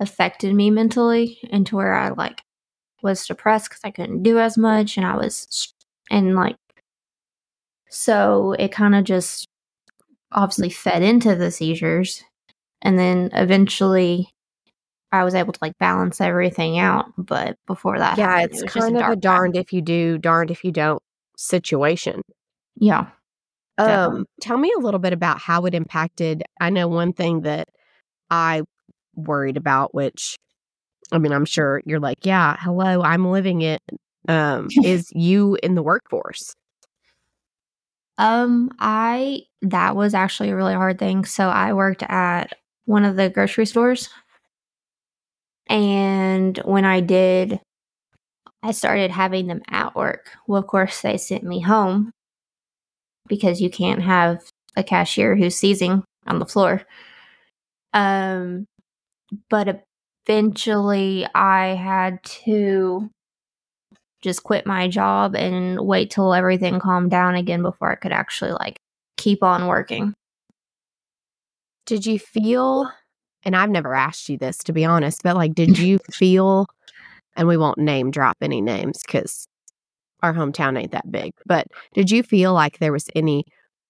affected 0.00 0.54
me 0.54 0.70
mentally 0.70 1.38
into 1.50 1.76
where 1.76 1.94
I 1.94 2.10
like 2.10 2.42
was 3.02 3.26
depressed 3.26 3.70
because 3.70 3.82
I 3.84 3.90
couldn't 3.90 4.22
do 4.22 4.38
as 4.38 4.58
much, 4.58 4.96
and 4.96 5.06
I 5.06 5.16
was 5.16 5.72
and 6.10 6.34
like 6.34 6.56
so 7.90 8.52
it 8.58 8.72
kind 8.72 8.94
of 8.94 9.04
just 9.04 9.46
obviously 10.32 10.70
fed 10.70 11.02
into 11.02 11.34
the 11.36 11.50
seizures, 11.50 12.24
and 12.82 12.98
then 12.98 13.30
eventually 13.34 14.30
I 15.12 15.24
was 15.24 15.34
able 15.34 15.52
to 15.52 15.58
like 15.62 15.78
balance 15.78 16.20
everything 16.20 16.78
out. 16.78 17.06
But 17.18 17.56
before 17.66 17.98
that, 17.98 18.18
yeah, 18.18 18.40
happened, 18.40 18.50
it's 18.52 18.62
it 18.62 18.68
kind 18.68 18.96
of 18.98 19.08
a 19.08 19.16
dark 19.16 19.20
time. 19.20 19.20
darned 19.20 19.56
if 19.56 19.72
you 19.72 19.82
do, 19.82 20.18
darned 20.18 20.50
if 20.50 20.64
you 20.64 20.72
don't 20.72 21.00
situation. 21.36 22.22
Yeah. 22.76 23.08
Um, 23.76 24.26
tell 24.40 24.56
me 24.56 24.72
a 24.76 24.80
little 24.80 25.00
bit 25.00 25.12
about 25.12 25.38
how 25.38 25.64
it 25.66 25.74
impacted. 25.74 26.44
I 26.60 26.70
know 26.70 26.86
one 26.88 27.12
thing 27.12 27.42
that 27.42 27.68
I 28.30 28.62
worried 29.16 29.56
about, 29.56 29.94
which 29.94 30.36
I 31.12 31.18
mean, 31.18 31.32
I'm 31.32 31.44
sure 31.44 31.82
you're 31.84 32.00
like, 32.00 32.24
yeah, 32.24 32.56
hello, 32.60 33.02
I'm 33.02 33.30
living 33.30 33.62
it. 33.62 33.82
Um, 34.28 34.68
is 34.84 35.10
you 35.12 35.58
in 35.62 35.74
the 35.74 35.82
workforce? 35.82 36.54
Um, 38.16 38.70
I 38.78 39.42
that 39.62 39.96
was 39.96 40.14
actually 40.14 40.50
a 40.50 40.56
really 40.56 40.74
hard 40.74 40.98
thing. 40.98 41.24
So 41.24 41.48
I 41.48 41.72
worked 41.72 42.04
at 42.04 42.54
one 42.84 43.04
of 43.04 43.16
the 43.16 43.28
grocery 43.28 43.66
stores. 43.66 44.08
And 45.68 46.56
when 46.58 46.84
I 46.84 47.00
did, 47.00 47.60
I 48.62 48.72
started 48.72 49.10
having 49.10 49.46
them 49.46 49.62
at 49.68 49.94
work. 49.94 50.30
Well, 50.46 50.60
of 50.60 50.66
course, 50.66 51.00
they 51.00 51.16
sent 51.16 51.42
me 51.44 51.60
home 51.60 52.12
because 53.28 53.60
you 53.60 53.70
can't 53.70 54.02
have 54.02 54.42
a 54.76 54.82
cashier 54.82 55.36
who's 55.36 55.56
seizing 55.56 56.04
on 56.26 56.38
the 56.38 56.46
floor. 56.46 56.82
Um, 57.92 58.66
but 59.48 59.84
eventually 60.26 61.26
I 61.34 61.74
had 61.74 62.22
to 62.44 63.08
just 64.22 64.42
quit 64.42 64.66
my 64.66 64.88
job 64.88 65.36
and 65.36 65.78
wait 65.80 66.10
till 66.10 66.32
everything 66.32 66.80
calmed 66.80 67.10
down 67.10 67.34
again 67.34 67.62
before 67.62 67.92
I 67.92 67.96
could 67.96 68.12
actually 68.12 68.52
like 68.52 68.76
keep 69.16 69.42
on 69.42 69.66
working. 69.66 70.14
Did 71.86 72.06
you 72.06 72.18
feel, 72.18 72.90
and 73.42 73.54
I've 73.54 73.68
never 73.68 73.94
asked 73.94 74.28
you 74.30 74.38
this 74.38 74.58
to 74.64 74.72
be 74.72 74.84
honest, 74.84 75.22
but 75.22 75.36
like, 75.36 75.54
did 75.54 75.78
you 75.78 75.98
feel, 76.10 76.66
and 77.36 77.46
we 77.46 77.58
won't 77.58 77.78
name 77.78 78.10
drop 78.10 78.36
any 78.40 78.62
names 78.62 79.02
because 79.06 79.46
our 80.24 80.34
hometown 80.34 80.78
ain't 80.78 80.92
that 80.92 81.10
big, 81.10 81.32
but 81.46 81.66
did 81.92 82.10
you 82.10 82.22
feel 82.22 82.52
like 82.52 82.78
there 82.78 82.92
was 82.92 83.08
any 83.14 83.44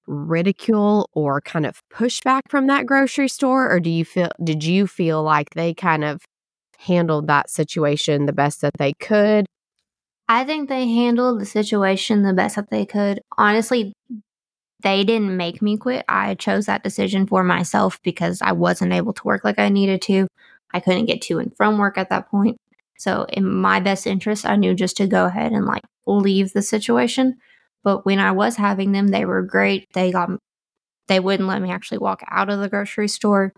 ridicule 0.06 1.08
or 1.14 1.40
kind 1.40 1.64
of 1.64 1.80
pushback 1.92 2.42
from 2.50 2.66
that 2.66 2.84
grocery 2.84 3.28
store 3.28 3.70
or 3.70 3.80
do 3.80 3.88
you 3.88 4.04
feel 4.04 4.28
did 4.42 4.62
you 4.62 4.86
feel 4.86 5.22
like 5.22 5.48
they 5.54 5.72
kind 5.72 6.04
of 6.04 6.20
handled 6.76 7.26
that 7.26 7.48
situation 7.48 8.26
the 8.26 8.32
best 8.32 8.60
that 8.60 8.74
they 8.78 8.92
could 9.00 9.46
I 10.28 10.44
think 10.44 10.68
they 10.68 10.88
handled 10.88 11.40
the 11.40 11.46
situation 11.46 12.22
the 12.22 12.32
best 12.32 12.56
that 12.56 12.70
they 12.70 12.86
could. 12.86 13.20
Honestly, 13.36 13.92
they 14.82 15.04
didn't 15.04 15.36
make 15.36 15.60
me 15.60 15.76
quit. 15.76 16.04
I 16.08 16.34
chose 16.34 16.66
that 16.66 16.82
decision 16.82 17.26
for 17.26 17.44
myself 17.44 18.00
because 18.02 18.40
I 18.40 18.52
wasn't 18.52 18.92
able 18.92 19.12
to 19.14 19.24
work 19.24 19.44
like 19.44 19.58
I 19.58 19.68
needed 19.68 20.00
to. 20.02 20.26
I 20.72 20.80
couldn't 20.80 21.06
get 21.06 21.22
to 21.22 21.38
and 21.38 21.54
from 21.56 21.78
work 21.78 21.98
at 21.98 22.08
that 22.10 22.30
point. 22.30 22.56
So, 22.98 23.26
in 23.30 23.44
my 23.46 23.80
best 23.80 24.06
interest, 24.06 24.46
I 24.46 24.56
knew 24.56 24.74
just 24.74 24.96
to 24.98 25.06
go 25.06 25.26
ahead 25.26 25.52
and 25.52 25.66
like 25.66 25.82
leave 26.06 26.52
the 26.52 26.62
situation. 26.62 27.36
But 27.82 28.04
when 28.06 28.18
I 28.18 28.32
was 28.32 28.56
having 28.56 28.92
them, 28.92 29.08
they 29.08 29.24
were 29.24 29.42
great. 29.42 29.88
They 29.94 30.12
got, 30.12 30.30
they 31.08 31.20
wouldn't 31.20 31.48
let 31.48 31.62
me 31.62 31.70
actually 31.70 31.98
walk 31.98 32.22
out 32.30 32.50
of 32.50 32.60
the 32.60 32.68
grocery 32.68 33.08
store. 33.08 33.52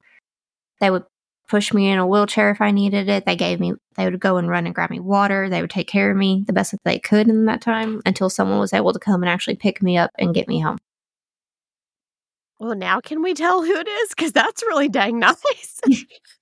They 0.80 0.90
would 0.90 1.04
push 1.48 1.72
me 1.72 1.88
in 1.88 1.98
a 1.98 2.06
wheelchair 2.06 2.50
if 2.50 2.60
I 2.60 2.72
needed 2.72 3.08
it. 3.08 3.24
They 3.24 3.36
gave 3.36 3.60
me, 3.60 3.74
they 3.96 4.04
would 4.04 4.18
go 4.18 4.36
and 4.36 4.48
run 4.48 4.66
and 4.66 4.74
grab 4.74 4.90
me 4.90 4.98
water. 4.98 5.48
They 5.48 5.60
would 5.60 5.70
take 5.70 5.88
care 5.88 6.10
of 6.10 6.16
me 6.16 6.44
the 6.46 6.52
best 6.52 6.72
that 6.72 6.80
they 6.84 6.98
could 6.98 7.28
in 7.28 7.44
that 7.46 7.60
time 7.60 8.02
until 8.04 8.28
someone 8.28 8.58
was 8.58 8.72
able 8.72 8.92
to 8.92 8.98
come 8.98 9.22
and 9.22 9.30
actually 9.30 9.56
pick 9.56 9.80
me 9.80 9.96
up 9.96 10.10
and 10.18 10.34
get 10.34 10.48
me 10.48 10.60
home. 10.60 10.78
well 12.58 12.74
now 12.74 13.00
can 13.00 13.22
we 13.22 13.34
tell 13.34 13.62
who 13.62 13.74
it 13.74 13.88
is 13.88 14.08
because 14.10 14.32
that's 14.32 14.62
really 14.62 14.88
dang 14.88 15.18
nice 15.20 15.80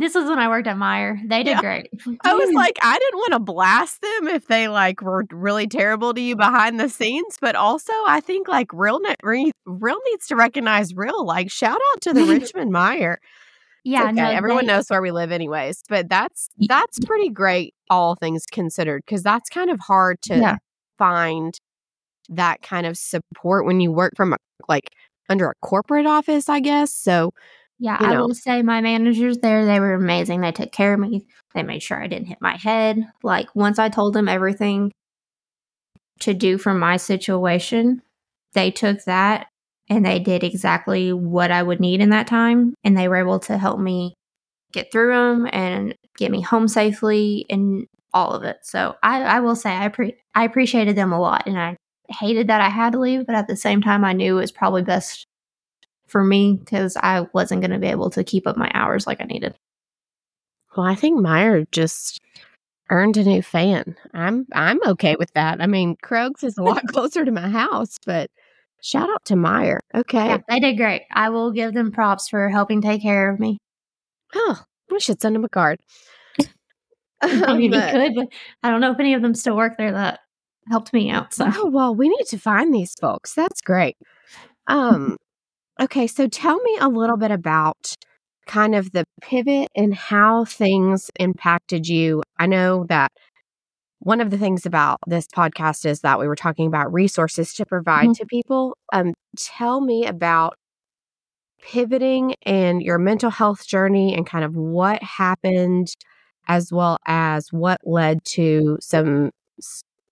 This 0.00 0.14
was 0.14 0.24
when 0.28 0.38
I 0.38 0.48
worked 0.48 0.66
at 0.66 0.76
Meijer. 0.76 1.20
They 1.28 1.42
did 1.42 1.50
Yeah. 1.52 1.60
great. 1.60 1.90
i 2.24 2.34
was 2.34 2.50
like 2.52 2.78
i 2.82 2.98
didn't 2.98 3.18
want 3.18 3.32
to 3.34 3.38
blast 3.38 4.00
them 4.00 4.28
if 4.28 4.46
they 4.48 4.66
like 4.68 5.02
were 5.02 5.24
really 5.30 5.66
terrible 5.66 6.12
to 6.14 6.20
you 6.20 6.34
behind 6.34 6.80
the 6.80 6.88
scenes 6.88 7.36
but 7.40 7.54
also 7.54 7.92
i 8.06 8.20
think 8.20 8.48
like 8.48 8.72
real 8.72 8.98
ne- 9.00 9.14
re- 9.22 9.52
real 9.66 9.98
needs 10.06 10.26
to 10.26 10.34
recognize 10.36 10.94
real 10.94 11.24
like 11.26 11.50
shout 11.50 11.78
out 11.92 12.00
to 12.00 12.12
the 12.12 12.24
richmond 12.34 12.72
meijer 12.72 13.16
yeah, 13.84 14.04
okay. 14.04 14.12
no, 14.12 14.24
everyone 14.30 14.66
they- 14.66 14.72
knows 14.72 14.88
where 14.88 15.02
we 15.02 15.10
live 15.10 15.30
anyways 15.32 15.82
but 15.88 16.08
that's 16.08 16.48
that's 16.68 16.98
pretty 17.00 17.28
great 17.28 17.74
all 17.90 18.14
things 18.14 18.44
considered 18.50 19.02
because 19.06 19.22
that's 19.22 19.48
kind 19.50 19.70
of 19.70 19.78
hard 19.80 20.20
to 20.22 20.36
Yeah. 20.36 20.56
find 20.98 21.58
that 22.30 22.62
kind 22.62 22.86
of 22.86 22.96
support 22.96 23.66
when 23.66 23.80
you 23.80 23.90
work 23.92 24.12
from 24.16 24.32
a 24.32 24.36
like 24.68 24.90
under 25.28 25.48
a 25.48 25.54
corporate 25.62 26.06
office 26.06 26.48
i 26.48 26.60
guess 26.60 26.92
so 26.94 27.32
Yeah, 27.80 27.98
you 27.98 28.06
I 28.06 28.20
will 28.20 28.34
say 28.34 28.62
my 28.62 28.82
managers 28.82 29.38
there, 29.38 29.64
they 29.64 29.80
were 29.80 29.94
amazing. 29.94 30.42
They 30.42 30.52
took 30.52 30.70
care 30.70 30.92
of 30.92 31.00
me. 31.00 31.26
They 31.54 31.62
made 31.62 31.82
sure 31.82 32.00
I 32.00 32.06
didn't 32.06 32.28
hit 32.28 32.38
my 32.40 32.56
head. 32.56 33.02
Like 33.22 33.48
once 33.56 33.78
I 33.78 33.88
told 33.88 34.12
them 34.12 34.28
everything 34.28 34.92
to 36.20 36.34
do 36.34 36.58
for 36.58 36.74
my 36.74 36.98
situation, 36.98 38.02
they 38.52 38.70
took 38.70 39.02
that 39.04 39.46
and 39.88 40.04
they 40.04 40.18
did 40.18 40.44
exactly 40.44 41.12
what 41.14 41.50
I 41.50 41.62
would 41.62 41.80
need 41.80 42.02
in 42.02 42.10
that 42.10 42.26
time. 42.26 42.74
And 42.84 42.96
they 42.96 43.08
were 43.08 43.16
able 43.16 43.40
to 43.40 43.56
help 43.56 43.80
me 43.80 44.12
get 44.72 44.92
through 44.92 45.14
them 45.14 45.48
and 45.50 45.94
get 46.18 46.30
me 46.30 46.42
home 46.42 46.68
safely 46.68 47.46
and 47.48 47.86
all 48.12 48.32
of 48.32 48.44
it. 48.44 48.58
So 48.62 48.94
I, 49.02 49.22
I 49.22 49.40
will 49.40 49.56
say 49.56 49.74
I 49.74 49.88
pre- 49.88 50.16
I 50.34 50.44
appreciated 50.44 50.96
them 50.96 51.12
a 51.12 51.20
lot 51.20 51.46
and 51.46 51.58
I 51.58 51.76
hated 52.10 52.48
that 52.48 52.60
I 52.60 52.68
had 52.68 52.92
to 52.92 53.00
leave, 53.00 53.24
but 53.24 53.36
at 53.36 53.46
the 53.48 53.56
same 53.56 53.80
time 53.80 54.04
I 54.04 54.12
knew 54.12 54.36
it 54.36 54.40
was 54.40 54.52
probably 54.52 54.82
best 54.82 55.24
for 56.10 56.24
me 56.24 56.56
because 56.58 56.96
I 56.96 57.26
wasn't 57.32 57.60
going 57.62 57.70
to 57.70 57.78
be 57.78 57.86
able 57.86 58.10
to 58.10 58.24
keep 58.24 58.46
up 58.46 58.56
my 58.56 58.70
hours 58.74 59.06
like 59.06 59.20
I 59.20 59.24
needed. 59.24 59.54
well 60.76 60.86
i 60.86 60.94
think 60.94 61.18
meijer 61.20 61.64
just 61.72 62.20
earned 62.90 63.16
a 63.16 63.24
new 63.24 63.42
fan 63.42 63.96
i'm 64.14 64.46
i'm 64.52 64.78
okay 64.86 65.14
with 65.18 65.32
that 65.34 65.60
i 65.60 65.66
mean 65.66 65.96
krogs 66.04 66.42
is 66.44 66.58
a 66.58 66.62
lot 66.62 66.82
closer 66.94 67.24
to 67.24 67.30
my 67.30 67.48
house 67.48 67.96
but 68.06 68.28
shout 68.82 69.08
out 69.10 69.24
to 69.24 69.34
meijer 69.34 69.78
okay 69.94 70.26
Yeah, 70.28 70.38
they 70.48 70.60
did 70.60 70.76
great. 70.76 71.02
I 71.12 71.28
will 71.30 71.50
give 71.52 71.74
them 71.74 71.92
props 71.92 72.28
for 72.28 72.48
helping 72.48 72.80
take 72.82 73.02
care 73.02 73.30
of 73.30 73.38
me. 73.40 73.58
oh 74.34 74.62
we 74.90 74.98
should 75.00 75.20
send 75.20 75.34
them 75.36 75.44
a 75.44 75.48
card 75.48 75.78
I 77.22 77.52
mean, 77.56 77.58
we 77.58 77.68
But- 77.70 77.92
could, 77.92 78.14
but 78.14 78.28
I 78.62 78.70
don't 78.70 78.80
know 78.80 78.92
if 78.92 78.98
any 79.00 79.14
of 79.14 79.22
them 79.22 79.34
still 79.34 79.56
work 79.56 79.74
there 79.76 79.92
that 79.92 80.20
helped 80.68 80.92
me 80.92 81.10
out. 81.10 81.34
So 81.34 81.46
Oh, 81.56 81.66
well, 81.66 81.94
we 81.94 82.08
need 82.08 82.26
to 82.28 82.38
find 82.38 82.72
these 82.72 82.94
folks. 83.00 83.34
That's 83.34 83.60
great. 83.60 83.96
Um, 84.68 85.16
okay, 85.80 86.06
so 86.06 86.28
tell 86.28 86.60
me 86.60 86.76
a 86.80 86.88
little 86.88 87.16
bit 87.16 87.30
about 87.30 87.94
kind 88.46 88.74
of 88.74 88.92
the 88.92 89.04
pivot 89.22 89.68
and 89.76 89.94
how 89.94 90.44
things 90.44 91.10
impacted 91.18 91.86
you. 91.86 92.22
I 92.38 92.46
know 92.46 92.84
that 92.88 93.12
one 94.00 94.20
of 94.20 94.30
the 94.30 94.38
things 94.38 94.66
about 94.66 94.98
this 95.06 95.26
podcast 95.26 95.86
is 95.86 96.00
that 96.00 96.18
we 96.18 96.26
were 96.28 96.36
talking 96.36 96.66
about 96.66 96.92
resources 96.92 97.54
to 97.54 97.66
provide 97.66 98.10
Mhm. 98.10 98.16
to 98.18 98.26
people. 98.26 98.76
Um, 98.92 99.14
tell 99.36 99.80
me 99.80 100.06
about 100.06 100.54
pivoting 101.62 102.34
and 102.42 102.82
your 102.82 102.98
mental 102.98 103.30
health 103.30 103.66
journey 103.66 104.14
and 104.14 104.26
kind 104.26 104.44
of 104.44 104.54
what 104.56 105.02
happened 105.02 105.88
as 106.48 106.72
well 106.72 106.96
as 107.06 107.48
what 107.52 107.78
led 107.84 108.24
to 108.24 108.78
some 108.80 109.30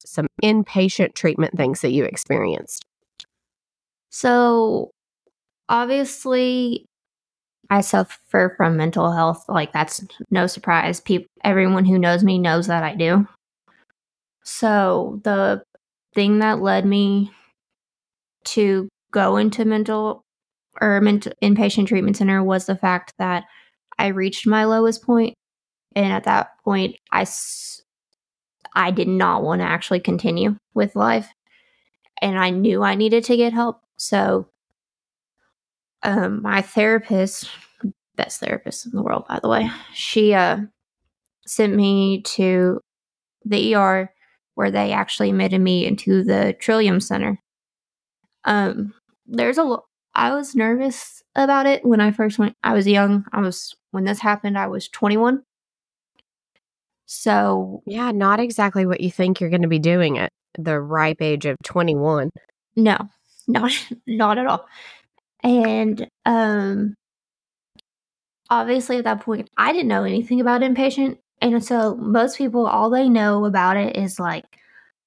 some 0.04 0.26
inpatient 0.42 1.14
treatment 1.14 1.56
things 1.56 1.80
that 1.80 1.90
you 1.92 2.04
experienced. 2.04 2.84
So 4.10 4.90
obviously 5.68 6.86
I 7.70 7.82
suffer 7.82 8.54
from 8.56 8.76
mental 8.76 9.12
health. 9.12 9.44
Like 9.48 9.72
that's 9.72 10.04
no 10.30 10.46
surprise. 10.46 11.00
People 11.00 11.28
everyone 11.44 11.84
who 11.84 11.98
knows 11.98 12.24
me 12.24 12.38
knows 12.38 12.66
that 12.68 12.82
I 12.82 12.94
do. 12.94 13.26
So 14.42 15.20
the 15.24 15.62
thing 16.14 16.38
that 16.38 16.60
led 16.60 16.86
me 16.86 17.30
to 18.44 18.88
go 19.12 19.36
into 19.36 19.64
mental 19.64 20.22
or 20.80 21.00
mental 21.00 21.32
inpatient 21.42 21.88
treatment 21.88 22.16
center 22.16 22.42
was 22.42 22.66
the 22.66 22.76
fact 22.76 23.12
that 23.18 23.44
I 23.98 24.08
reached 24.08 24.46
my 24.46 24.64
lowest 24.64 25.02
point 25.02 25.34
and 25.94 26.12
at 26.12 26.24
that 26.24 26.50
point 26.64 26.96
I 27.12 27.26
I 28.74 28.90
did 28.90 29.08
not 29.08 29.42
want 29.42 29.60
to 29.60 29.66
actually 29.66 30.00
continue 30.00 30.56
with 30.74 30.96
life. 30.96 31.28
And 32.22 32.38
I 32.38 32.50
knew 32.50 32.82
I 32.82 32.94
needed 32.94 33.24
to 33.24 33.36
get 33.36 33.52
help. 33.52 33.80
So 33.96 34.48
um 36.02 36.42
my 36.42 36.62
therapist, 36.62 37.50
best 38.16 38.40
therapist 38.40 38.86
in 38.86 38.92
the 38.92 39.02
world, 39.02 39.24
by 39.28 39.40
the 39.40 39.48
way, 39.48 39.70
she 39.94 40.34
uh 40.34 40.58
sent 41.46 41.74
me 41.74 42.22
to 42.22 42.80
the 43.44 43.74
ER 43.74 44.12
where 44.54 44.70
they 44.70 44.92
actually 44.92 45.30
admitted 45.30 45.60
me 45.60 45.86
into 45.86 46.24
the 46.24 46.54
Trillium 46.60 47.00
Center. 47.00 47.40
Um, 48.44 48.92
there's 49.26 49.58
a 49.58 49.76
I 50.14 50.34
was 50.34 50.56
nervous 50.56 51.22
about 51.36 51.66
it 51.66 51.84
when 51.84 52.00
I 52.00 52.10
first 52.10 52.38
went. 52.38 52.56
I 52.64 52.74
was 52.74 52.86
young. 52.86 53.24
I 53.32 53.40
was 53.40 53.74
when 53.92 54.04
this 54.04 54.18
happened. 54.18 54.58
I 54.58 54.66
was 54.66 54.88
21. 54.88 55.42
So 57.06 57.82
yeah, 57.86 58.10
not 58.10 58.40
exactly 58.40 58.84
what 58.84 59.00
you 59.00 59.10
think 59.10 59.40
you're 59.40 59.48
going 59.48 59.62
to 59.62 59.68
be 59.68 59.78
doing 59.78 60.18
at 60.18 60.30
the 60.58 60.80
ripe 60.80 61.22
age 61.22 61.46
of 61.46 61.56
21. 61.62 62.30
No, 62.74 62.98
not 63.46 63.70
not 64.06 64.38
at 64.38 64.46
all. 64.46 64.66
And 65.42 66.08
um, 66.26 66.94
obviously 68.50 68.98
at 68.98 69.04
that 69.04 69.20
point, 69.20 69.50
I 69.56 69.72
didn't 69.72 69.88
know 69.88 70.04
anything 70.04 70.40
about 70.40 70.62
inpatient, 70.62 71.18
and 71.40 71.64
so 71.64 71.94
most 71.96 72.38
people, 72.38 72.66
all 72.66 72.90
they 72.90 73.08
know 73.08 73.44
about 73.44 73.76
it 73.76 73.96
is 73.96 74.18
like 74.18 74.44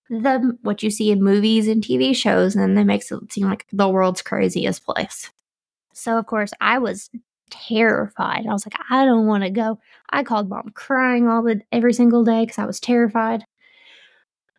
the 0.10 0.58
what 0.62 0.84
you 0.84 0.90
see 0.90 1.12
in 1.12 1.24
movies 1.24 1.68
and 1.68 1.84
TV 1.84 2.16
shows, 2.16 2.56
and 2.56 2.78
that 2.78 2.86
makes 2.86 3.12
it 3.12 3.32
seem 3.32 3.48
like 3.48 3.66
the 3.72 3.90
world's 3.90 4.22
craziest 4.22 4.86
place. 4.86 5.32
So 5.94 6.18
of 6.18 6.26
course, 6.26 6.52
I 6.62 6.78
was 6.80 7.10
terrified. 7.50 8.46
I 8.48 8.54
was 8.54 8.66
like, 8.66 8.80
I 8.90 9.06
don't 9.06 9.28
want 9.28 9.44
to 9.44 9.50
go. 9.50 9.80
I 10.10 10.24
called 10.24 10.50
mom 10.50 10.72
crying 10.74 11.28
all 11.28 11.44
the 11.44 11.62
every 11.72 11.94
single 11.94 12.24
day 12.24 12.42
because 12.44 12.60
I 12.60 12.66
was 12.66 12.80
terrified. 12.80 13.46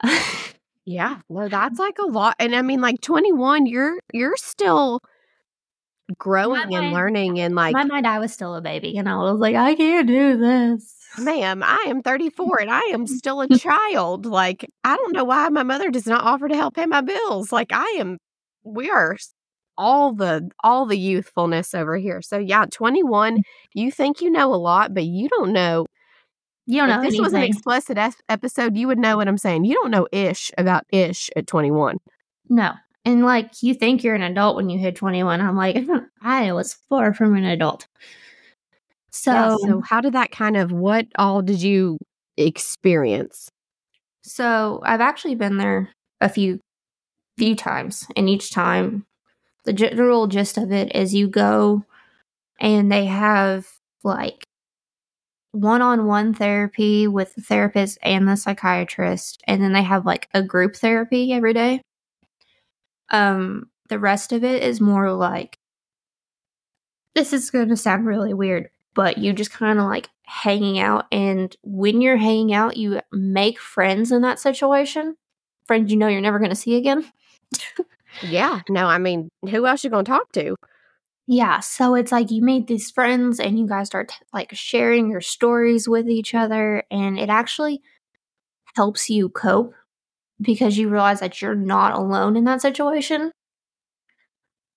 yeah, 0.84 1.20
well, 1.28 1.48
that's 1.48 1.78
like 1.78 1.98
a 1.98 2.06
lot, 2.06 2.36
and 2.38 2.54
I 2.54 2.62
mean, 2.62 2.80
like 2.80 3.00
twenty 3.00 3.32
one, 3.32 3.66
you're 3.66 3.98
you're 4.12 4.36
still 4.36 5.00
growing 6.18 6.70
mind, 6.70 6.74
and 6.74 6.92
learning, 6.92 7.40
and 7.40 7.54
like 7.54 7.74
my 7.74 7.84
mind, 7.84 8.06
I 8.06 8.18
was 8.18 8.32
still 8.32 8.54
a 8.54 8.60
baby, 8.60 8.96
and 8.96 9.08
I 9.08 9.16
was 9.16 9.40
like, 9.40 9.56
I 9.56 9.74
can't 9.74 10.06
do 10.06 10.36
this 10.36 10.96
ma'am, 11.18 11.62
I 11.62 11.84
am 11.88 12.02
34 12.02 12.60
and 12.60 12.70
I 12.70 12.80
am 12.92 13.06
still 13.06 13.40
a 13.40 13.48
child. 13.58 14.26
Like, 14.26 14.70
I 14.84 14.96
don't 14.96 15.12
know 15.12 15.24
why 15.24 15.48
my 15.48 15.62
mother 15.62 15.90
does 15.90 16.06
not 16.06 16.24
offer 16.24 16.48
to 16.48 16.56
help 16.56 16.74
pay 16.74 16.86
my 16.86 17.00
bills. 17.00 17.52
Like, 17.52 17.72
I 17.72 17.96
am, 17.98 18.18
we 18.64 18.90
are 18.90 19.16
all 19.78 20.12
the 20.12 20.50
all 20.62 20.86
the 20.86 20.98
youthfulness 20.98 21.74
over 21.74 21.96
here. 21.96 22.20
So 22.22 22.38
yeah, 22.38 22.66
21, 22.70 23.36
mm. 23.36 23.40
you 23.74 23.90
think 23.90 24.20
you 24.20 24.30
know 24.30 24.54
a 24.54 24.56
lot, 24.56 24.94
but 24.94 25.04
you 25.04 25.28
don't 25.28 25.52
know. 25.52 25.86
You 26.66 26.80
don't 26.80 26.90
if 26.90 26.96
know. 26.96 27.02
This 27.02 27.14
anything. 27.14 27.22
was 27.22 27.32
an 27.32 27.42
explicit 27.42 27.98
episode. 28.28 28.76
You 28.76 28.86
would 28.86 28.98
know 28.98 29.16
what 29.16 29.28
I'm 29.28 29.38
saying. 29.38 29.64
You 29.64 29.74
don't 29.74 29.90
know 29.90 30.06
ish 30.12 30.52
about 30.56 30.84
ish 30.92 31.28
at 31.34 31.46
21. 31.46 31.98
No, 32.48 32.74
and 33.04 33.24
like 33.24 33.62
you 33.62 33.74
think 33.74 34.02
you're 34.04 34.14
an 34.14 34.22
adult 34.22 34.56
when 34.56 34.70
you 34.70 34.78
hit 34.78 34.96
21. 34.96 35.40
I'm 35.40 35.56
like, 35.56 35.76
I 36.22 36.52
was 36.52 36.74
far 36.88 37.12
from 37.14 37.34
an 37.36 37.44
adult. 37.44 37.86
So, 39.10 39.32
yeah, 39.32 39.56
so 39.56 39.80
how 39.80 40.00
did 40.00 40.14
that 40.14 40.30
kind 40.30 40.56
of 40.56 40.72
what 40.72 41.06
all 41.18 41.42
did 41.42 41.60
you 41.62 41.98
experience? 42.36 43.48
So, 44.22 44.80
I've 44.84 45.00
actually 45.00 45.34
been 45.34 45.58
there 45.58 45.90
a 46.20 46.28
few 46.28 46.60
few 47.36 47.56
times, 47.56 48.06
and 48.16 48.28
each 48.28 48.52
time 48.52 49.04
the 49.64 49.72
general 49.72 50.26
gist 50.26 50.56
of 50.58 50.72
it 50.72 50.94
is 50.94 51.14
you 51.14 51.28
go 51.28 51.84
and 52.60 52.90
they 52.90 53.06
have 53.06 53.66
like 54.02 54.44
one-on-one 55.52 56.34
therapy 56.34 57.06
with 57.06 57.34
the 57.34 57.42
therapist 57.42 57.98
and 58.02 58.26
the 58.26 58.36
psychiatrist 58.36 59.42
and 59.46 59.62
then 59.62 59.72
they 59.72 59.82
have 59.82 60.06
like 60.06 60.28
a 60.32 60.42
group 60.42 60.74
therapy 60.76 61.32
every 61.32 61.52
day. 61.52 61.82
Um 63.12 63.68
the 63.88 63.98
rest 63.98 64.32
of 64.32 64.42
it 64.42 64.62
is 64.62 64.80
more 64.80 65.12
like 65.12 65.58
this 67.14 67.32
is 67.32 67.50
going 67.50 67.68
to 67.68 67.76
sound 67.76 68.06
really 68.06 68.32
weird, 68.32 68.70
but 68.94 69.18
you 69.18 69.32
just 69.32 69.52
kind 69.52 69.78
of 69.78 69.84
like 69.84 70.08
hanging 70.24 70.78
out. 70.78 71.06
And 71.12 71.54
when 71.62 72.00
you're 72.00 72.16
hanging 72.16 72.54
out, 72.54 72.76
you 72.76 73.00
make 73.12 73.58
friends 73.58 74.10
in 74.12 74.22
that 74.22 74.38
situation, 74.38 75.16
friends 75.66 75.90
you 75.90 75.98
know 75.98 76.08
you're 76.08 76.20
never 76.20 76.38
going 76.38 76.50
to 76.50 76.56
see 76.56 76.76
again. 76.76 77.04
yeah. 78.22 78.60
No, 78.68 78.86
I 78.86 78.98
mean, 78.98 79.28
who 79.50 79.66
else 79.66 79.84
you 79.84 79.90
going 79.90 80.04
to 80.04 80.10
talk 80.10 80.32
to? 80.32 80.56
Yeah. 81.26 81.60
So 81.60 81.94
it's 81.94 82.12
like 82.12 82.30
you 82.30 82.42
made 82.42 82.66
these 82.66 82.90
friends 82.90 83.38
and 83.38 83.58
you 83.58 83.66
guys 83.66 83.86
start 83.86 84.12
like 84.32 84.54
sharing 84.54 85.10
your 85.10 85.20
stories 85.20 85.88
with 85.88 86.08
each 86.08 86.34
other. 86.34 86.82
And 86.90 87.18
it 87.18 87.28
actually 87.28 87.80
helps 88.74 89.08
you 89.08 89.28
cope 89.28 89.74
because 90.42 90.76
you 90.76 90.88
realize 90.88 91.20
that 91.20 91.40
you're 91.40 91.54
not 91.54 91.92
alone 91.92 92.36
in 92.36 92.44
that 92.44 92.60
situation. 92.62 93.32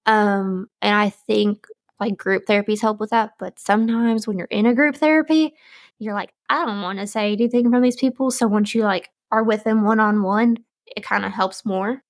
Um, 0.05 0.67
and 0.81 0.95
I 0.95 1.09
think 1.09 1.67
like 1.99 2.17
group 2.17 2.45
therapies 2.45 2.81
help 2.81 2.99
with 2.99 3.09
that. 3.09 3.31
But 3.39 3.59
sometimes 3.59 4.27
when 4.27 4.37
you're 4.37 4.47
in 4.47 4.65
a 4.65 4.75
group 4.75 4.97
therapy, 4.97 5.55
you're 5.99 6.13
like, 6.13 6.33
I 6.49 6.65
don't 6.65 6.81
want 6.81 6.99
to 6.99 7.07
say 7.07 7.31
anything 7.31 7.71
from 7.71 7.81
these 7.81 7.95
people. 7.95 8.31
So 8.31 8.47
once 8.47 8.75
you 8.75 8.83
like 8.83 9.09
are 9.31 9.43
with 9.43 9.63
them 9.63 9.83
one 9.83 9.99
on 9.99 10.21
one, 10.23 10.57
it 10.95 11.03
kind 11.03 11.25
of 11.25 11.31
helps 11.31 11.65
more. 11.65 12.03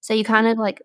So 0.00 0.14
you 0.14 0.24
kind 0.24 0.46
of 0.46 0.58
like 0.58 0.82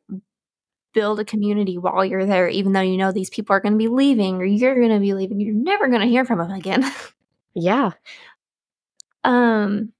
build 0.94 1.20
a 1.20 1.26
community 1.26 1.78
while 1.78 2.04
you're 2.04 2.26
there, 2.26 2.48
even 2.50 2.74
though 2.74 2.82
you 2.82 2.98
know 2.98 3.12
these 3.12 3.30
people 3.30 3.56
are 3.56 3.60
going 3.60 3.74
to 3.74 3.78
be 3.78 3.88
leaving 3.88 4.38
or 4.38 4.46
you're 4.46 4.76
going 4.76 4.90
to 4.90 5.00
be 5.00 5.14
leaving. 5.14 5.40
You're 5.40 5.54
never 5.54 5.88
going 5.88 6.02
to 6.02 6.08
hear 6.08 6.26
from 6.26 6.40
them 6.40 6.52
again. 6.52 6.84
yeah. 7.54 7.92
Um, 9.24 9.94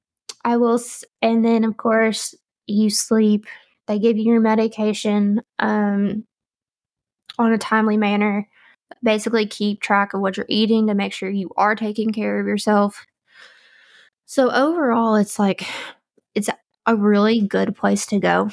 I 0.44 0.58
will, 0.58 0.80
and 1.22 1.44
then 1.44 1.64
of 1.64 1.78
course 1.78 2.36
you 2.68 2.90
sleep. 2.90 3.46
They 3.88 4.00
give 4.00 4.18
you 4.18 4.24
your 4.24 4.40
medication. 4.40 5.42
Um, 5.58 6.26
on 7.40 7.54
a 7.54 7.58
timely 7.58 7.98
manner. 7.98 8.48
Basically, 9.02 9.46
keep 9.48 9.82
track 9.82 10.14
of 10.14 10.22
what 10.22 10.38
you're 10.38 10.46
eating 10.50 10.88
to 10.88 10.94
make 10.94 11.14
sure 11.14 11.30
you 11.30 11.50
are 11.58 11.76
taking 11.76 12.12
care 12.12 12.40
of 12.40 12.48
yourself. 12.48 13.06
So, 14.26 14.52
overall, 14.52 15.16
it's 15.16 15.40
like 15.40 15.66
it's 16.36 16.50
a 16.86 16.96
really 16.96 17.42
good 17.42 17.76
place 17.76 18.06
to 18.08 18.20
go. 18.20 18.50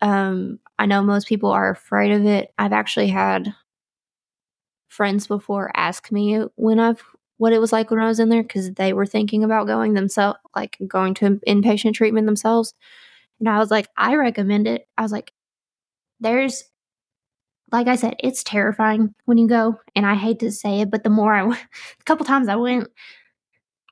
Um, 0.00 0.58
I 0.78 0.86
know 0.86 1.02
most 1.02 1.28
people 1.28 1.50
are 1.50 1.70
afraid 1.70 2.12
of 2.12 2.24
it. 2.24 2.52
I've 2.58 2.72
actually 2.72 3.08
had 3.08 3.54
friends 4.88 5.26
before 5.26 5.70
ask 5.74 6.10
me 6.10 6.44
when 6.54 6.78
I've 6.78 7.02
what 7.38 7.52
it 7.52 7.60
was 7.60 7.72
like 7.72 7.90
when 7.90 8.00
I 8.00 8.06
was 8.06 8.18
in 8.20 8.28
there 8.28 8.42
because 8.42 8.72
they 8.72 8.92
were 8.92 9.06
thinking 9.06 9.44
about 9.44 9.66
going 9.66 9.94
themselves, 9.94 10.38
like 10.54 10.78
going 10.86 11.14
to 11.14 11.40
inpatient 11.46 11.94
treatment 11.94 12.26
themselves. 12.26 12.74
And 13.38 13.48
I 13.48 13.58
was 13.58 13.70
like, 13.70 13.88
I 13.96 14.14
recommend 14.14 14.66
it. 14.66 14.86
I 14.96 15.02
was 15.02 15.12
like, 15.12 15.32
there's 16.20 16.64
like 17.72 17.88
I 17.88 17.96
said, 17.96 18.14
it's 18.20 18.44
terrifying 18.44 19.14
when 19.24 19.38
you 19.38 19.48
go, 19.48 19.78
and 19.94 20.06
I 20.06 20.14
hate 20.14 20.38
to 20.40 20.52
say 20.52 20.80
it, 20.80 20.90
but 20.90 21.02
the 21.02 21.10
more 21.10 21.34
I, 21.34 21.52
a 21.52 21.56
couple 22.04 22.24
times 22.24 22.48
I 22.48 22.56
went, 22.56 22.88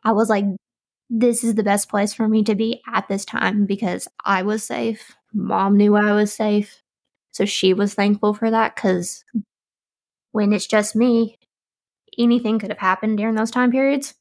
I 0.04 0.12
was 0.12 0.28
like, 0.28 0.44
this 1.10 1.44
is 1.44 1.54
the 1.54 1.62
best 1.62 1.88
place 1.88 2.14
for 2.14 2.28
me 2.28 2.44
to 2.44 2.54
be 2.54 2.82
at 2.86 3.08
this 3.08 3.24
time 3.24 3.66
because 3.66 4.08
I 4.24 4.42
was 4.42 4.64
safe. 4.64 5.14
Mom 5.32 5.76
knew 5.76 5.96
I 5.96 6.12
was 6.12 6.32
safe. 6.32 6.82
So 7.32 7.44
she 7.44 7.74
was 7.74 7.94
thankful 7.94 8.32
for 8.34 8.50
that 8.50 8.74
because 8.74 9.24
when 10.32 10.52
it's 10.52 10.66
just 10.66 10.94
me, 10.94 11.38
anything 12.18 12.58
could 12.58 12.70
have 12.70 12.78
happened 12.78 13.18
during 13.18 13.34
those 13.34 13.50
time 13.50 13.70
periods. 13.70 14.14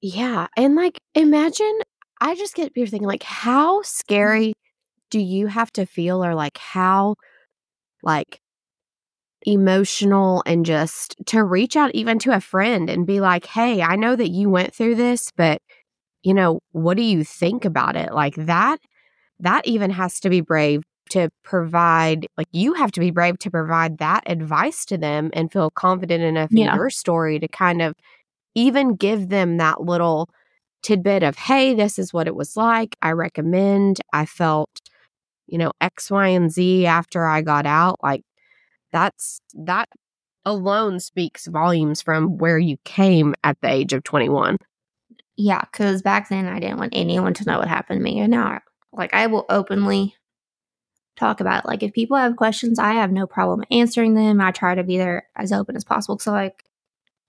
Yeah. 0.00 0.48
And 0.56 0.74
like, 0.74 0.98
imagine, 1.14 1.78
I 2.20 2.34
just 2.34 2.54
get 2.54 2.72
here 2.74 2.86
thinking, 2.86 3.08
like, 3.08 3.22
how 3.22 3.78
mm-hmm. 3.78 3.86
scary 3.86 4.54
do 5.10 5.20
you 5.20 5.46
have 5.46 5.72
to 5.72 5.86
feel, 5.86 6.24
or 6.24 6.34
like, 6.34 6.58
how, 6.58 7.16
like, 8.02 8.40
emotional 9.44 10.42
and 10.46 10.64
just 10.64 11.16
to 11.26 11.42
reach 11.42 11.76
out 11.76 11.94
even 11.94 12.18
to 12.20 12.34
a 12.34 12.40
friend 12.40 12.88
and 12.88 13.06
be 13.06 13.20
like, 13.20 13.46
hey, 13.46 13.82
I 13.82 13.96
know 13.96 14.14
that 14.14 14.30
you 14.30 14.48
went 14.48 14.74
through 14.74 14.94
this, 14.94 15.32
but 15.36 15.60
you 16.22 16.34
know, 16.34 16.60
what 16.70 16.96
do 16.96 17.02
you 17.02 17.24
think 17.24 17.64
about 17.64 17.96
it? 17.96 18.12
Like 18.12 18.34
that, 18.36 18.78
that 19.40 19.66
even 19.66 19.90
has 19.90 20.20
to 20.20 20.30
be 20.30 20.40
brave 20.40 20.82
to 21.12 21.28
provide, 21.42 22.26
like, 22.38 22.48
you 22.52 22.72
have 22.72 22.90
to 22.92 23.00
be 23.00 23.10
brave 23.10 23.38
to 23.40 23.50
provide 23.50 23.98
that 23.98 24.22
advice 24.26 24.86
to 24.86 24.96
them 24.96 25.30
and 25.34 25.52
feel 25.52 25.70
confident 25.70 26.24
enough 26.24 26.50
yeah. 26.50 26.70
in 26.70 26.76
your 26.76 26.88
story 26.88 27.38
to 27.38 27.48
kind 27.48 27.82
of 27.82 27.94
even 28.54 28.96
give 28.96 29.28
them 29.28 29.58
that 29.58 29.82
little 29.82 30.30
tidbit 30.82 31.22
of, 31.22 31.36
hey, 31.36 31.74
this 31.74 31.98
is 31.98 32.14
what 32.14 32.26
it 32.26 32.34
was 32.34 32.56
like. 32.56 32.96
I 33.02 33.12
recommend. 33.12 34.00
I 34.14 34.24
felt, 34.24 34.70
you 35.46 35.58
know, 35.58 35.72
X, 35.82 36.10
Y, 36.10 36.28
and 36.28 36.50
Z 36.50 36.86
after 36.86 37.26
I 37.26 37.42
got 37.42 37.66
out. 37.66 38.00
Like, 38.02 38.22
that's 38.90 39.40
that 39.52 39.90
alone 40.46 40.98
speaks 40.98 41.46
volumes 41.46 42.00
from 42.00 42.38
where 42.38 42.58
you 42.58 42.78
came 42.84 43.34
at 43.44 43.58
the 43.60 43.70
age 43.70 43.92
of 43.92 44.02
21. 44.02 44.56
Yeah, 45.36 45.60
because 45.60 46.00
back 46.00 46.30
then 46.30 46.46
I 46.46 46.58
didn't 46.58 46.78
want 46.78 46.94
anyone 46.94 47.34
to 47.34 47.44
know 47.44 47.58
what 47.58 47.68
happened 47.68 48.00
to 48.00 48.02
me. 48.02 48.18
And 48.20 48.30
now, 48.30 48.60
like, 48.92 49.12
I 49.12 49.26
will 49.26 49.44
openly 49.50 50.14
talk 51.16 51.40
about. 51.40 51.66
Like, 51.66 51.82
if 51.82 51.92
people 51.92 52.16
have 52.16 52.36
questions, 52.36 52.78
I 52.78 52.92
have 52.94 53.12
no 53.12 53.26
problem 53.26 53.64
answering 53.70 54.14
them. 54.14 54.40
I 54.40 54.50
try 54.50 54.74
to 54.74 54.82
be 54.82 54.98
there 54.98 55.28
as 55.36 55.52
open 55.52 55.76
as 55.76 55.84
possible. 55.84 56.18
So, 56.18 56.32
like, 56.32 56.64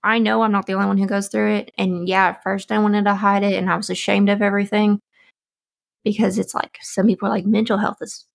I 0.04 0.18
know 0.18 0.42
I'm 0.42 0.52
not 0.52 0.66
the 0.66 0.74
only 0.74 0.86
one 0.86 0.98
who 0.98 1.06
goes 1.06 1.28
through 1.28 1.54
it. 1.54 1.72
And 1.78 2.06
yeah, 2.06 2.28
at 2.28 2.42
first 2.42 2.70
I 2.70 2.78
wanted 2.78 3.06
to 3.06 3.14
hide 3.14 3.42
it 3.42 3.54
and 3.54 3.70
I 3.70 3.76
was 3.76 3.88
ashamed 3.88 4.28
of 4.28 4.42
everything 4.42 5.00
because 6.04 6.38
it's 6.38 6.54
like 6.54 6.76
some 6.82 7.06
people 7.06 7.26
are 7.26 7.30
like 7.30 7.46
mental 7.46 7.78
health 7.78 7.96
is 8.02 8.26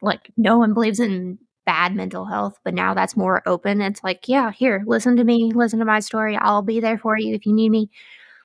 like 0.00 0.30
no 0.36 0.58
one 0.58 0.72
believes 0.72 1.00
in 1.00 1.38
bad 1.66 1.94
mental 1.94 2.24
health, 2.24 2.58
but 2.64 2.74
now 2.74 2.94
that's 2.94 3.16
more 3.16 3.42
open. 3.46 3.80
It's 3.82 4.02
like, 4.02 4.28
yeah, 4.28 4.52
here, 4.52 4.82
listen 4.86 5.16
to 5.16 5.24
me, 5.24 5.52
listen 5.54 5.80
to 5.80 5.84
my 5.84 6.00
story. 6.00 6.36
I'll 6.36 6.62
be 6.62 6.80
there 6.80 6.98
for 6.98 7.18
you 7.18 7.34
if 7.34 7.46
you 7.46 7.52
need 7.52 7.70
me. 7.70 7.90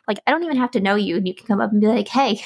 Like, 0.08 0.20
I 0.28 0.32
don't 0.32 0.44
even 0.44 0.58
have 0.58 0.72
to 0.72 0.80
know 0.80 0.96
you, 0.96 1.18
and 1.18 1.28
you 1.28 1.34
can 1.34 1.48
come 1.48 1.62
up 1.62 1.72
and 1.72 1.82
be 1.82 1.88
like, 1.88 2.08
hey, 2.08 2.42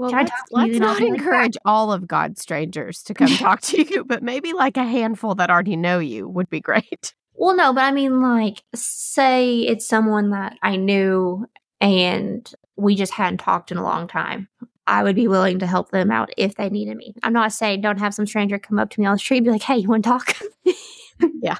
well, 0.00 0.10
let's, 0.10 0.32
let's 0.50 0.78
not 0.78 1.02
encourage 1.02 1.56
like 1.56 1.62
all 1.66 1.92
of 1.92 2.08
God's 2.08 2.40
strangers 2.40 3.02
to 3.02 3.12
come 3.12 3.28
talk 3.28 3.60
to 3.62 3.82
you, 3.82 4.02
but 4.02 4.22
maybe 4.22 4.54
like 4.54 4.78
a 4.78 4.84
handful 4.84 5.34
that 5.34 5.50
already 5.50 5.76
know 5.76 5.98
you 5.98 6.26
would 6.26 6.48
be 6.50 6.60
great. 6.60 7.14
Well, 7.34 7.56
no, 7.56 7.72
but 7.72 7.84
I 7.84 7.90
mean, 7.90 8.20
like, 8.20 8.62
say 8.74 9.60
it's 9.60 9.88
someone 9.88 10.28
that 10.28 10.58
I 10.62 10.76
knew 10.76 11.46
and 11.80 12.52
we 12.76 12.94
just 12.94 13.14
hadn't 13.14 13.38
talked 13.38 13.70
in 13.70 13.78
a 13.78 13.82
long 13.82 14.08
time. 14.08 14.46
I 14.86 15.02
would 15.02 15.16
be 15.16 15.26
willing 15.26 15.58
to 15.60 15.66
help 15.66 15.90
them 15.90 16.10
out 16.10 16.28
if 16.36 16.56
they 16.56 16.68
needed 16.68 16.98
me. 16.98 17.14
I'm 17.22 17.32
not 17.32 17.54
saying 17.54 17.80
don't 17.80 17.98
have 17.98 18.12
some 18.12 18.26
stranger 18.26 18.58
come 18.58 18.78
up 18.78 18.90
to 18.90 19.00
me 19.00 19.06
on 19.06 19.14
the 19.14 19.18
street 19.18 19.38
and 19.38 19.46
be 19.46 19.52
like, 19.52 19.62
"Hey, 19.62 19.78
you 19.78 19.88
want 19.88 20.04
to 20.04 20.10
talk?" 20.10 20.36
yeah. 21.40 21.56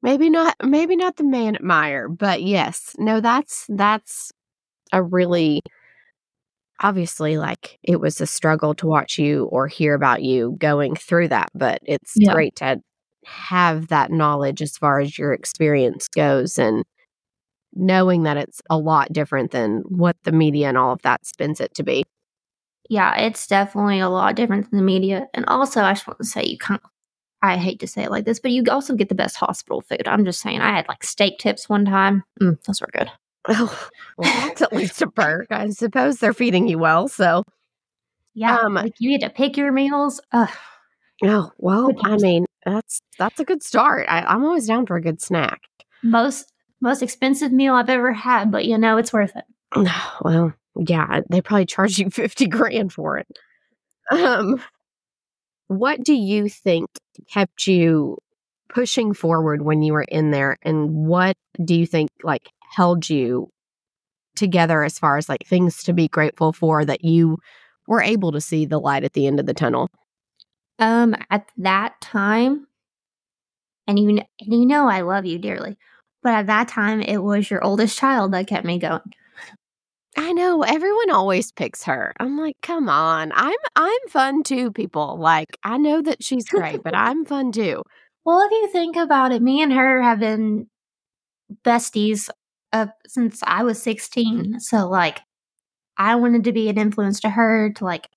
Maybe 0.00 0.30
not 0.30 0.56
maybe 0.64 0.96
not 0.96 1.16
the 1.16 1.24
man 1.24 1.56
at 1.56 1.60
Meijer, 1.60 2.16
but 2.16 2.42
yes. 2.42 2.96
No, 2.98 3.20
that's 3.20 3.66
that's 3.68 4.32
a 4.90 5.02
really 5.02 5.60
obviously 6.80 7.38
like 7.38 7.78
it 7.82 8.00
was 8.00 8.20
a 8.20 8.26
struggle 8.26 8.74
to 8.74 8.86
watch 8.86 9.18
you 9.18 9.44
or 9.46 9.68
hear 9.68 9.94
about 9.94 10.22
you 10.22 10.56
going 10.58 10.96
through 10.96 11.28
that, 11.28 11.50
but 11.54 11.78
it's 11.84 12.12
yeah. 12.16 12.32
great 12.32 12.56
to 12.56 12.80
have 13.24 13.88
that 13.88 14.10
knowledge 14.10 14.60
as 14.60 14.76
far 14.76 15.00
as 15.00 15.18
your 15.18 15.32
experience 15.32 16.08
goes 16.08 16.58
and 16.58 16.84
knowing 17.74 18.22
that 18.22 18.36
it's 18.36 18.60
a 18.70 18.78
lot 18.78 19.12
different 19.12 19.50
than 19.50 19.82
what 19.88 20.16
the 20.24 20.32
media 20.32 20.68
and 20.68 20.78
all 20.78 20.92
of 20.92 21.02
that 21.02 21.26
spins 21.26 21.60
it 21.60 21.74
to 21.74 21.82
be. 21.82 22.04
Yeah, 22.88 23.16
it's 23.18 23.46
definitely 23.46 24.00
a 24.00 24.08
lot 24.08 24.36
different 24.36 24.70
than 24.70 24.78
the 24.78 24.84
media. 24.84 25.26
And 25.32 25.44
also, 25.46 25.82
I 25.82 25.94
just 25.94 26.06
want 26.06 26.18
to 26.18 26.24
say, 26.24 26.44
you 26.44 26.58
can't, 26.58 26.82
I 27.42 27.56
hate 27.56 27.80
to 27.80 27.86
say 27.86 28.04
it 28.04 28.10
like 28.10 28.26
this, 28.26 28.38
but 28.38 28.50
you 28.50 28.62
also 28.70 28.94
get 28.94 29.08
the 29.08 29.14
best 29.14 29.36
hospital 29.36 29.80
food. 29.80 30.06
I'm 30.06 30.24
just 30.24 30.40
saying, 30.40 30.60
I 30.60 30.76
had 30.76 30.86
like 30.88 31.02
steak 31.02 31.38
tips 31.38 31.68
one 31.68 31.84
time. 31.84 32.24
Mm, 32.40 32.62
those 32.64 32.80
were 32.80 32.90
good. 32.92 33.10
Oh, 33.48 33.88
well, 34.18 34.32
that's 34.32 34.62
at 34.62 34.72
least 34.72 35.02
a 35.02 35.08
perk. 35.08 35.48
I 35.50 35.68
suppose 35.70 36.18
they're 36.18 36.32
feeding 36.32 36.68
you 36.68 36.78
well. 36.78 37.08
So, 37.08 37.44
yeah, 38.34 38.58
um, 38.58 38.74
like 38.74 38.94
you 38.98 39.18
get 39.18 39.26
to 39.26 39.34
pick 39.34 39.56
your 39.56 39.72
meals. 39.72 40.20
Ugh. 40.32 40.48
Oh, 41.22 41.52
well, 41.58 41.92
I 42.02 42.16
mean, 42.16 42.46
that's 42.64 43.00
that's 43.18 43.40
a 43.40 43.44
good 43.44 43.62
start. 43.62 44.06
I, 44.08 44.20
I'm 44.22 44.44
always 44.44 44.66
down 44.66 44.86
for 44.86 44.96
a 44.96 45.02
good 45.02 45.20
snack. 45.20 45.62
Most 46.02 46.52
most 46.80 47.02
expensive 47.02 47.52
meal 47.52 47.74
I've 47.74 47.88
ever 47.88 48.12
had, 48.12 48.50
but 48.50 48.64
you 48.64 48.78
know, 48.78 48.96
it's 48.96 49.12
worth 49.12 49.32
it. 49.36 49.44
Well, 50.22 50.54
yeah, 50.76 51.20
they 51.30 51.40
probably 51.40 51.66
charge 51.66 51.98
you 51.98 52.10
50 52.10 52.46
grand 52.48 52.92
for 52.92 53.18
it. 53.18 53.26
Um, 54.10 54.60
what 55.68 56.02
do 56.02 56.14
you 56.14 56.48
think 56.48 56.88
kept 57.32 57.66
you 57.66 58.18
pushing 58.68 59.14
forward 59.14 59.62
when 59.62 59.82
you 59.82 59.92
were 59.92 60.02
in 60.02 60.30
there? 60.30 60.58
And 60.62 61.06
what 61.06 61.36
do 61.64 61.74
you 61.74 61.86
think 61.86 62.10
like 62.22 62.48
held 62.74 63.08
you 63.08 63.50
together 64.36 64.82
as 64.82 64.98
far 64.98 65.16
as 65.16 65.28
like 65.28 65.46
things 65.46 65.82
to 65.84 65.92
be 65.92 66.08
grateful 66.08 66.52
for 66.52 66.84
that 66.84 67.04
you 67.04 67.38
were 67.86 68.02
able 68.02 68.32
to 68.32 68.40
see 68.40 68.64
the 68.66 68.78
light 68.78 69.04
at 69.04 69.12
the 69.12 69.26
end 69.26 69.38
of 69.38 69.46
the 69.46 69.54
tunnel? 69.54 69.88
Um, 70.78 71.14
at 71.30 71.48
that 71.58 72.00
time, 72.00 72.66
and 73.86 73.98
you, 73.98 74.08
and 74.08 74.26
you 74.40 74.66
know 74.66 74.88
I 74.88 75.02
love 75.02 75.24
you 75.24 75.38
dearly, 75.38 75.76
but 76.22 76.32
at 76.32 76.46
that 76.46 76.68
time 76.68 77.00
it 77.00 77.18
was 77.18 77.50
your 77.50 77.64
oldest 77.64 77.98
child 77.98 78.32
that 78.32 78.48
kept 78.48 78.66
me 78.66 78.78
going. 78.78 79.00
I 80.16 80.32
know 80.32 80.62
everyone 80.62 81.10
always 81.10 81.50
picks 81.50 81.84
her. 81.84 82.12
I'm 82.20 82.38
like, 82.38 82.56
come 82.62 82.88
on. 82.88 83.32
I'm 83.34 83.58
I'm 83.74 84.08
fun 84.08 84.42
too, 84.44 84.70
people. 84.70 85.18
Like, 85.18 85.58
I 85.64 85.76
know 85.76 86.02
that 86.02 86.22
she's 86.22 86.48
great, 86.48 86.82
but 86.84 86.94
I'm 86.94 87.24
fun 87.24 87.52
too. 87.52 87.82
Well, 88.26 88.40
if 88.40 88.50
you 88.52 88.68
think 88.72 88.96
about 88.96 89.32
it, 89.32 89.42
me 89.42 89.60
and 89.60 89.70
her 89.70 90.00
have 90.00 90.18
been 90.18 90.66
besties 91.62 92.30
uh, 92.74 92.86
since 93.06 93.40
I 93.46 93.62
was 93.62 93.80
16. 93.80 94.58
So 94.60 94.88
like 94.88 95.20
I 95.96 96.16
wanted 96.16 96.44
to 96.44 96.52
be 96.52 96.68
an 96.68 96.76
influence 96.76 97.20
to 97.20 97.30
her 97.30 97.72
to 97.74 97.84
like 97.84 98.10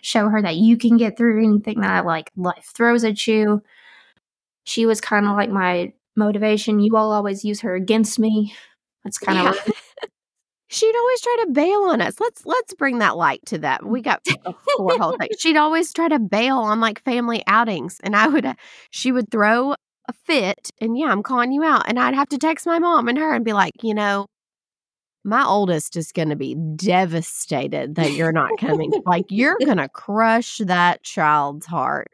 show 0.00 0.28
her 0.30 0.40
that 0.40 0.56
you 0.56 0.78
can 0.78 0.96
get 0.96 1.16
through 1.16 1.44
anything 1.44 1.82
that 1.82 2.06
like 2.06 2.30
life 2.36 2.72
throws 2.74 3.04
at 3.04 3.26
you. 3.26 3.62
She 4.64 4.86
was 4.86 5.00
kind 5.00 5.26
of 5.26 5.36
like 5.36 5.50
my 5.50 5.92
motivation. 6.16 6.80
You 6.80 6.96
all 6.96 7.12
always 7.12 7.44
use 7.44 7.60
her 7.60 7.74
against 7.74 8.18
me. 8.18 8.54
That's 9.04 9.18
kind 9.18 9.46
of 9.46 9.54
yeah. 9.54 9.72
she'd 10.68 10.96
always 10.96 11.20
try 11.20 11.36
to 11.44 11.50
bail 11.52 11.80
on 11.82 12.00
us. 12.00 12.18
Let's 12.18 12.46
let's 12.46 12.72
bring 12.74 12.98
that 12.98 13.16
light 13.16 13.40
to 13.46 13.58
that. 13.58 13.84
We 13.84 14.00
got 14.00 14.26
four 14.76 14.96
whole 14.98 15.18
thing. 15.18 15.28
She'd 15.38 15.56
always 15.58 15.92
try 15.92 16.08
to 16.08 16.18
bail 16.18 16.56
on 16.58 16.80
like 16.80 17.04
family 17.04 17.42
outings, 17.46 18.00
and 18.02 18.16
I 18.16 18.26
would 18.28 18.46
uh, 18.46 18.54
she 18.90 19.12
would 19.12 19.30
throw 19.30 19.74
a 20.08 20.12
fit, 20.12 20.70
and 20.80 20.98
yeah, 20.98 21.06
I'm 21.06 21.22
calling 21.22 21.52
you 21.52 21.62
out, 21.62 21.88
and 21.88 21.98
I'd 21.98 22.14
have 22.14 22.28
to 22.30 22.38
text 22.38 22.66
my 22.66 22.78
mom 22.78 23.08
and 23.08 23.18
her 23.18 23.34
and 23.34 23.44
be 23.44 23.52
like, 23.52 23.82
you 23.82 23.94
know, 23.94 24.26
my 25.24 25.44
oldest 25.44 25.96
is 25.96 26.10
going 26.10 26.30
to 26.30 26.36
be 26.36 26.54
devastated 26.54 27.96
that 27.96 28.12
you're 28.12 28.32
not 28.32 28.50
coming. 28.58 28.92
like 29.06 29.26
you're 29.28 29.58
going 29.58 29.76
to 29.76 29.88
crush 29.88 30.58
that 30.58 31.02
child's 31.02 31.66
heart. 31.66 32.08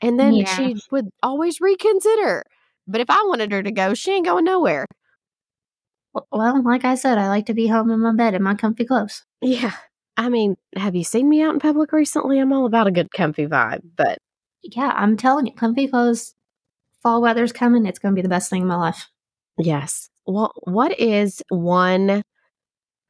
And 0.00 0.18
then 0.18 0.34
yeah. 0.34 0.56
she 0.56 0.76
would 0.90 1.08
always 1.22 1.60
reconsider. 1.60 2.44
But 2.86 3.00
if 3.00 3.10
I 3.10 3.22
wanted 3.26 3.52
her 3.52 3.62
to 3.62 3.70
go, 3.70 3.94
she 3.94 4.12
ain't 4.12 4.24
going 4.24 4.44
nowhere. 4.44 4.86
Well, 6.32 6.62
like 6.62 6.84
I 6.84 6.94
said, 6.94 7.18
I 7.18 7.28
like 7.28 7.46
to 7.46 7.54
be 7.54 7.68
home 7.68 7.90
in 7.90 8.00
my 8.00 8.12
bed 8.12 8.34
in 8.34 8.42
my 8.42 8.54
comfy 8.54 8.84
clothes. 8.84 9.24
Yeah. 9.40 9.74
I 10.16 10.28
mean, 10.28 10.56
have 10.74 10.96
you 10.96 11.04
seen 11.04 11.28
me 11.28 11.42
out 11.42 11.54
in 11.54 11.60
public 11.60 11.92
recently? 11.92 12.38
I'm 12.40 12.52
all 12.52 12.66
about 12.66 12.88
a 12.88 12.92
good 12.92 13.12
comfy 13.12 13.46
vibe, 13.46 13.82
but 13.96 14.18
yeah, 14.62 14.92
I'm 14.96 15.16
telling 15.16 15.46
you, 15.46 15.52
comfy 15.52 15.86
clothes, 15.86 16.34
fall 17.02 17.22
weather's 17.22 17.52
coming. 17.52 17.86
It's 17.86 17.98
going 17.98 18.14
to 18.14 18.18
be 18.18 18.22
the 18.22 18.28
best 18.28 18.50
thing 18.50 18.62
in 18.62 18.68
my 18.68 18.76
life. 18.76 19.08
Yes. 19.58 20.08
Well, 20.26 20.52
what 20.64 20.98
is 20.98 21.42
one 21.48 22.22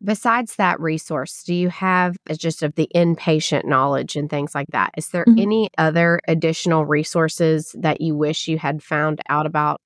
besides 0.03 0.57
that 0.57 0.81
resource? 0.81 1.43
Do 1.45 1.55
you 1.55 1.69
have 1.69 2.17
just 2.37 2.63
of 2.63 2.75
the 2.75 2.89
inpatient 2.95 3.65
knowledge 3.65 4.17
and 4.17 4.31
things 4.31 4.55
like 4.55 4.69
that? 4.71 4.91
Is 4.97 5.09
there 5.09 5.25
mm-hmm. 5.25 5.41
any 5.41 5.69
other 5.77 6.21
additional 6.29 6.87
resources 6.87 7.75
that 7.79 8.01
you 8.01 8.15
wish 8.15 8.49
you 8.49 8.59
had 8.59 8.83
found 8.83 9.21
out 9.29 9.47
about 9.47 9.81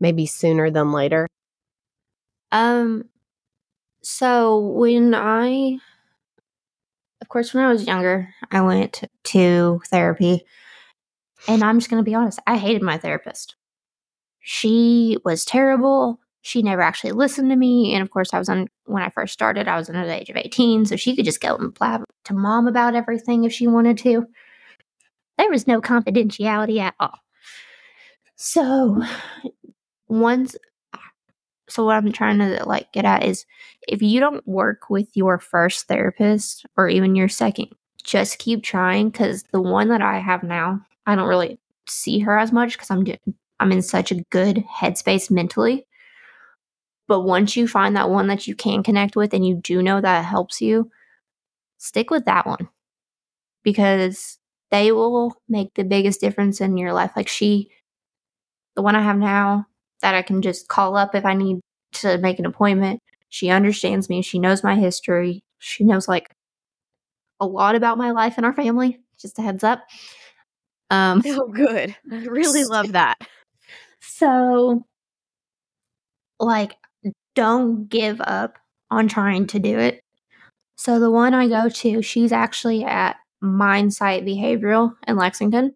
maybe 0.00 0.26
sooner 0.26 0.70
than 0.70 0.92
later? 0.92 1.28
Um, 2.50 3.04
so 4.02 4.58
when 4.58 5.14
I, 5.14 5.78
of 7.20 7.28
course, 7.28 7.52
when 7.52 7.64
I 7.64 7.68
was 7.68 7.86
younger, 7.86 8.32
I 8.50 8.62
went 8.62 9.04
to 9.24 9.80
therapy, 9.90 10.44
and 11.46 11.62
I'm 11.62 11.78
just 11.78 11.90
going 11.90 12.02
to 12.02 12.08
be 12.08 12.14
honest, 12.14 12.40
I 12.46 12.56
hated 12.56 12.82
my 12.82 12.98
therapist. 12.98 13.56
She 14.40 15.18
was 15.24 15.44
terrible. 15.44 16.20
She 16.42 16.62
never 16.62 16.82
actually 16.82 17.12
listened 17.12 17.50
to 17.50 17.56
me, 17.56 17.92
and 17.94 18.02
of 18.02 18.10
course, 18.10 18.32
I 18.32 18.38
was 18.38 18.48
on 18.48 18.68
when 18.86 19.02
I 19.02 19.10
first 19.10 19.32
started. 19.32 19.68
I 19.68 19.76
was 19.76 19.88
under 19.88 20.06
the 20.06 20.20
age 20.20 20.30
of 20.30 20.36
18, 20.36 20.86
so 20.86 20.96
she 20.96 21.14
could 21.14 21.24
just 21.24 21.40
go 21.40 21.56
and 21.56 21.74
blab 21.74 22.04
to 22.24 22.34
mom 22.34 22.66
about 22.66 22.94
everything 22.94 23.44
if 23.44 23.52
she 23.52 23.66
wanted 23.66 23.98
to. 23.98 24.26
There 25.36 25.50
was 25.50 25.66
no 25.66 25.80
confidentiality 25.80 26.80
at 26.80 26.94
all. 26.98 27.18
So 28.36 29.02
once 30.08 30.56
so 31.68 31.84
what 31.84 31.96
I'm 31.96 32.12
trying 32.12 32.38
to 32.38 32.64
like 32.64 32.90
get 32.92 33.04
at 33.04 33.24
is 33.24 33.44
if 33.86 34.00
you 34.00 34.20
don't 34.20 34.46
work 34.48 34.88
with 34.88 35.08
your 35.14 35.38
first 35.38 35.86
therapist 35.86 36.64
or 36.76 36.88
even 36.88 37.14
your 37.14 37.28
second, 37.28 37.68
just 38.02 38.38
keep 38.38 38.62
trying 38.62 39.12
cuz 39.12 39.44
the 39.52 39.60
one 39.60 39.88
that 39.88 40.00
I 40.00 40.18
have 40.18 40.42
now, 40.42 40.80
I 41.08 41.16
don't 41.16 41.28
really 41.28 41.58
see 41.88 42.20
her 42.20 42.38
as 42.38 42.52
much 42.52 42.78
cuz 42.78 42.90
I'm 42.92 43.04
I'm 43.60 43.72
in 43.72 43.82
such 43.82 44.12
a 44.12 44.22
good 44.30 44.64
headspace 44.80 45.30
mentally. 45.30 45.86
But 47.08 47.22
once 47.22 47.56
you 47.56 47.66
find 47.66 47.96
that 47.96 48.10
one 48.10 48.28
that 48.28 48.46
you 48.46 48.54
can 48.54 48.82
connect 48.84 49.16
with 49.16 49.34
and 49.34 49.44
you 49.46 49.56
do 49.56 49.82
know 49.82 50.00
that 50.00 50.24
helps 50.24 50.60
you, 50.60 50.90
stick 51.78 52.10
with 52.10 52.26
that 52.26 52.46
one. 52.46 52.68
Because 53.62 54.38
they 54.70 54.92
will 54.92 55.34
make 55.48 55.74
the 55.74 55.84
biggest 55.84 56.20
difference 56.20 56.60
in 56.60 56.76
your 56.76 56.92
life. 56.92 57.12
Like 57.16 57.28
she 57.28 57.70
the 58.76 58.82
one 58.82 58.96
I 58.96 59.02
have 59.02 59.18
now, 59.18 59.66
that 60.02 60.14
I 60.14 60.22
can 60.22 60.42
just 60.42 60.68
call 60.68 60.96
up 60.96 61.14
if 61.14 61.24
I 61.24 61.34
need 61.34 61.60
to 61.94 62.18
make 62.18 62.38
an 62.38 62.46
appointment. 62.46 63.00
She 63.30 63.50
understands 63.50 64.08
me. 64.08 64.22
She 64.22 64.38
knows 64.38 64.62
my 64.62 64.76
history. 64.76 65.42
She 65.58 65.84
knows 65.84 66.08
like 66.08 66.30
a 67.40 67.46
lot 67.46 67.74
about 67.74 67.98
my 67.98 68.10
life 68.10 68.34
and 68.36 68.46
our 68.46 68.52
family. 68.52 69.00
Just 69.20 69.38
a 69.38 69.42
heads 69.42 69.64
up. 69.64 69.84
Um, 70.90 71.22
oh, 71.26 71.48
good. 71.48 71.94
I 72.12 72.24
really 72.24 72.64
love 72.64 72.92
that. 72.92 73.18
So, 74.00 74.84
like, 76.40 76.74
don't 77.34 77.88
give 77.88 78.20
up 78.20 78.58
on 78.90 79.08
trying 79.08 79.46
to 79.48 79.58
do 79.58 79.78
it. 79.78 80.00
So, 80.76 81.00
the 81.00 81.10
one 81.10 81.34
I 81.34 81.48
go 81.48 81.68
to, 81.68 82.02
she's 82.02 82.32
actually 82.32 82.84
at 82.84 83.16
Mindsight 83.42 84.24
Behavioral 84.24 84.94
in 85.06 85.16
Lexington. 85.16 85.74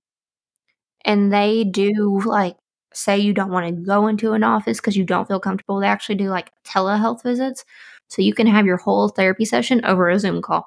And 1.04 1.32
they 1.32 1.64
do 1.64 2.20
like 2.24 2.56
say 2.94 3.18
you 3.18 3.32
don't 3.32 3.50
want 3.50 3.66
to 3.66 3.72
go 3.82 4.06
into 4.06 4.32
an 4.32 4.42
office 4.44 4.78
because 4.80 4.96
you 4.96 5.04
don't 5.04 5.26
feel 5.28 5.40
comfortable, 5.40 5.80
they 5.80 5.86
actually 5.86 6.16
do 6.16 6.28
like 6.28 6.50
telehealth 6.64 7.22
visits. 7.22 7.64
So 8.08 8.20
you 8.22 8.34
can 8.34 8.46
have 8.46 8.66
your 8.66 8.76
whole 8.76 9.08
therapy 9.08 9.44
session 9.46 9.84
over 9.84 10.08
a 10.10 10.18
Zoom 10.18 10.42
call. 10.42 10.66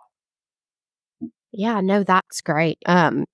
Yeah, 1.52 1.82
no, 1.82 2.04
that's 2.04 2.42
great. 2.42 2.78
Um, 2.86 3.26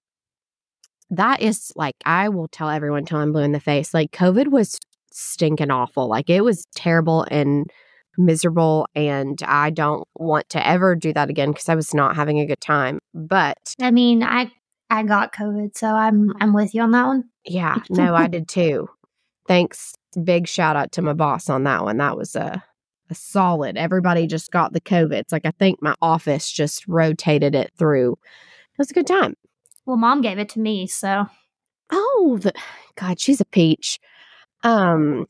that 1.11 1.41
is 1.41 1.71
like 1.75 1.95
I 2.05 2.29
will 2.29 2.47
tell 2.47 2.69
everyone 2.69 3.05
till 3.05 3.19
I'm 3.19 3.31
blue 3.31 3.43
in 3.43 3.51
the 3.51 3.59
face. 3.59 3.93
Like 3.93 4.11
COVID 4.11 4.47
was 4.47 4.79
stinking 5.11 5.69
awful. 5.69 6.07
Like 6.07 6.29
it 6.29 6.41
was 6.41 6.65
terrible 6.75 7.27
and 7.29 7.69
miserable 8.17 8.87
and 8.95 9.39
I 9.45 9.69
don't 9.69 10.07
want 10.15 10.49
to 10.49 10.65
ever 10.67 10.95
do 10.95 11.13
that 11.13 11.29
again 11.29 11.51
because 11.51 11.69
I 11.69 11.75
was 11.75 11.93
not 11.93 12.15
having 12.15 12.39
a 12.39 12.45
good 12.45 12.61
time. 12.61 12.99
But 13.13 13.75
I 13.79 13.91
mean, 13.91 14.23
I 14.23 14.51
I 14.89 15.03
got 15.03 15.33
COVID, 15.33 15.77
so 15.77 15.87
I'm 15.87 16.33
I'm 16.41 16.53
with 16.53 16.73
you 16.73 16.81
on 16.81 16.91
that 16.91 17.07
one. 17.07 17.25
yeah, 17.45 17.79
no, 17.89 18.15
I 18.15 18.27
did 18.27 18.47
too. 18.47 18.89
Thanks. 19.47 19.93
Big 20.23 20.47
shout 20.47 20.75
out 20.75 20.91
to 20.93 21.01
my 21.01 21.13
boss 21.13 21.49
on 21.49 21.63
that 21.63 21.83
one. 21.83 21.97
That 21.97 22.17
was 22.17 22.35
a, 22.35 22.61
a 23.09 23.15
solid. 23.15 23.77
Everybody 23.77 24.27
just 24.27 24.51
got 24.51 24.73
the 24.73 24.81
COVID. 24.81 25.13
It's 25.13 25.31
like 25.31 25.45
I 25.45 25.51
think 25.51 25.81
my 25.81 25.95
office 26.01 26.51
just 26.51 26.85
rotated 26.87 27.55
it 27.55 27.71
through. 27.77 28.13
It 28.13 28.77
was 28.77 28.91
a 28.91 28.93
good 28.93 29.07
time. 29.07 29.35
Well, 29.91 29.97
mom 29.97 30.21
gave 30.21 30.39
it 30.39 30.47
to 30.51 30.59
me, 30.61 30.87
so 30.87 31.25
Oh, 31.91 32.39
the, 32.41 32.53
God, 32.95 33.19
she's 33.19 33.41
a 33.41 33.45
peach. 33.45 33.99
Um, 34.63 35.25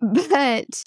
but 0.00 0.84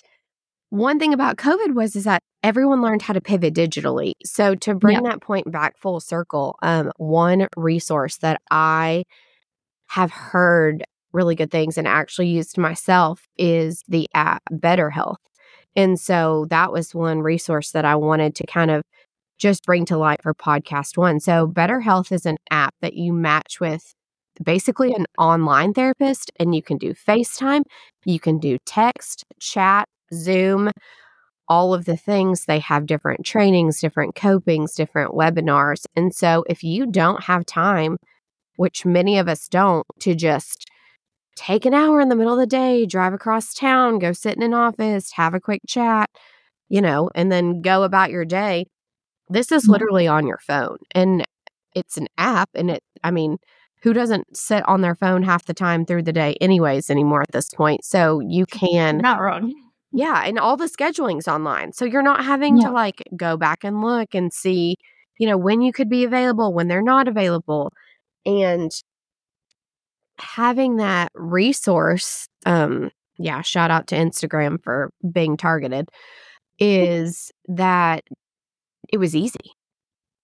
one 0.71 0.97
thing 0.97 1.13
about 1.13 1.37
COVID 1.37 1.75
was 1.75 1.95
is 1.95 2.05
that 2.05 2.23
everyone 2.41 2.81
learned 2.81 3.03
how 3.03 3.13
to 3.13 3.21
pivot 3.21 3.53
digitally. 3.53 4.13
So 4.23 4.55
to 4.55 4.73
bring 4.73 5.03
that 5.03 5.21
point 5.21 5.51
back 5.51 5.77
full 5.77 5.99
circle, 5.99 6.55
um, 6.63 6.91
one 6.97 7.49
resource 7.55 8.17
that 8.17 8.41
I 8.49 9.03
have 9.89 10.09
heard 10.09 10.83
really 11.13 11.35
good 11.35 11.51
things 11.51 11.77
and 11.77 11.87
actually 11.87 12.29
used 12.29 12.57
myself 12.57 13.27
is 13.37 13.83
the 13.87 14.07
app 14.15 14.41
BetterHelp. 14.51 15.17
And 15.75 15.99
so 15.99 16.47
that 16.49 16.71
was 16.71 16.95
one 16.95 17.19
resource 17.19 17.69
that 17.73 17.85
I 17.85 17.95
wanted 17.95 18.33
to 18.37 18.47
kind 18.47 18.71
of 18.71 18.81
just 19.37 19.65
bring 19.65 19.85
to 19.85 19.97
light 19.97 20.21
for 20.23 20.33
podcast 20.33 20.97
one. 20.97 21.19
So 21.19 21.47
BetterHelp 21.47 22.11
is 22.11 22.25
an 22.25 22.37
app 22.49 22.73
that 22.81 22.93
you 22.93 23.13
match 23.13 23.59
with 23.59 23.93
basically 24.43 24.93
an 24.93 25.05
online 25.17 25.73
therapist 25.73 26.31
and 26.39 26.53
you 26.53 26.61
can 26.61 26.77
do 26.77 26.93
FaceTime, 26.93 27.63
you 28.05 28.19
can 28.19 28.39
do 28.39 28.57
text, 28.65 29.23
chat, 29.39 29.87
Zoom, 30.13 30.71
all 31.47 31.73
of 31.73 31.85
the 31.85 31.97
things. 31.97 32.45
They 32.45 32.59
have 32.59 32.85
different 32.85 33.25
trainings, 33.25 33.79
different 33.79 34.15
copings, 34.15 34.73
different 34.73 35.13
webinars. 35.13 35.85
And 35.95 36.13
so 36.13 36.43
if 36.49 36.63
you 36.63 36.85
don't 36.85 37.23
have 37.23 37.45
time, 37.45 37.97
which 38.57 38.85
many 38.85 39.17
of 39.17 39.27
us 39.27 39.47
don't, 39.47 39.85
to 39.99 40.15
just 40.15 40.65
take 41.35 41.65
an 41.65 41.73
hour 41.73 41.99
in 41.99 42.09
the 42.09 42.15
middle 42.15 42.33
of 42.33 42.39
the 42.39 42.47
day, 42.47 42.85
drive 42.85 43.13
across 43.13 43.53
town, 43.53 43.99
go 43.99 44.13
sit 44.13 44.35
in 44.35 44.43
an 44.43 44.53
office, 44.53 45.11
have 45.13 45.33
a 45.33 45.39
quick 45.39 45.61
chat, 45.67 46.09
you 46.69 46.81
know, 46.81 47.09
and 47.13 47.31
then 47.31 47.61
go 47.61 47.83
about 47.83 48.09
your 48.11 48.25
day. 48.25 48.65
This 49.29 49.51
is 49.51 49.67
literally 49.67 50.07
on 50.07 50.27
your 50.27 50.39
phone 50.39 50.77
and 50.91 51.23
it's 51.73 51.97
an 51.97 52.07
app. 52.17 52.49
And 52.55 52.69
it, 52.71 52.83
I 53.03 53.11
mean, 53.11 53.37
who 53.81 53.93
doesn't 53.93 54.35
sit 54.35 54.67
on 54.67 54.81
their 54.81 54.95
phone 54.95 55.23
half 55.23 55.45
the 55.45 55.53
time 55.53 55.85
through 55.85 56.03
the 56.03 56.13
day, 56.13 56.35
anyways, 56.41 56.89
anymore 56.89 57.21
at 57.21 57.31
this 57.31 57.49
point? 57.49 57.83
So 57.83 58.19
you 58.19 58.45
can, 58.45 58.97
not 58.99 59.19
wrong. 59.21 59.53
yeah, 59.91 60.23
and 60.25 60.39
all 60.39 60.57
the 60.57 60.67
scheduling's 60.67 61.27
online. 61.27 61.73
So 61.73 61.85
you're 61.85 62.01
not 62.01 62.23
having 62.25 62.57
Yeah. 62.57 62.67
to 62.67 62.73
like 62.73 63.03
go 63.15 63.35
back 63.37 63.63
and 63.63 63.81
look 63.81 64.15
and 64.15 64.31
see, 64.33 64.75
you 65.19 65.27
know, 65.27 65.37
when 65.37 65.61
you 65.61 65.71
could 65.71 65.89
be 65.89 66.03
available, 66.03 66.53
when 66.53 66.67
they're 66.67 66.81
not 66.81 67.07
available. 67.07 67.71
And 68.25 68.71
having 70.17 70.77
that 70.77 71.11
resource, 71.13 72.27
um, 72.45 72.89
yeah, 73.17 73.41
shout 73.41 73.71
out 73.71 73.87
to 73.87 73.95
Instagram 73.95 74.61
for 74.63 74.91
being 75.11 75.37
targeted, 75.37 75.89
is 76.59 77.31
that 77.47 78.03
it 78.91 78.97
was 78.97 79.15
easy. 79.15 79.53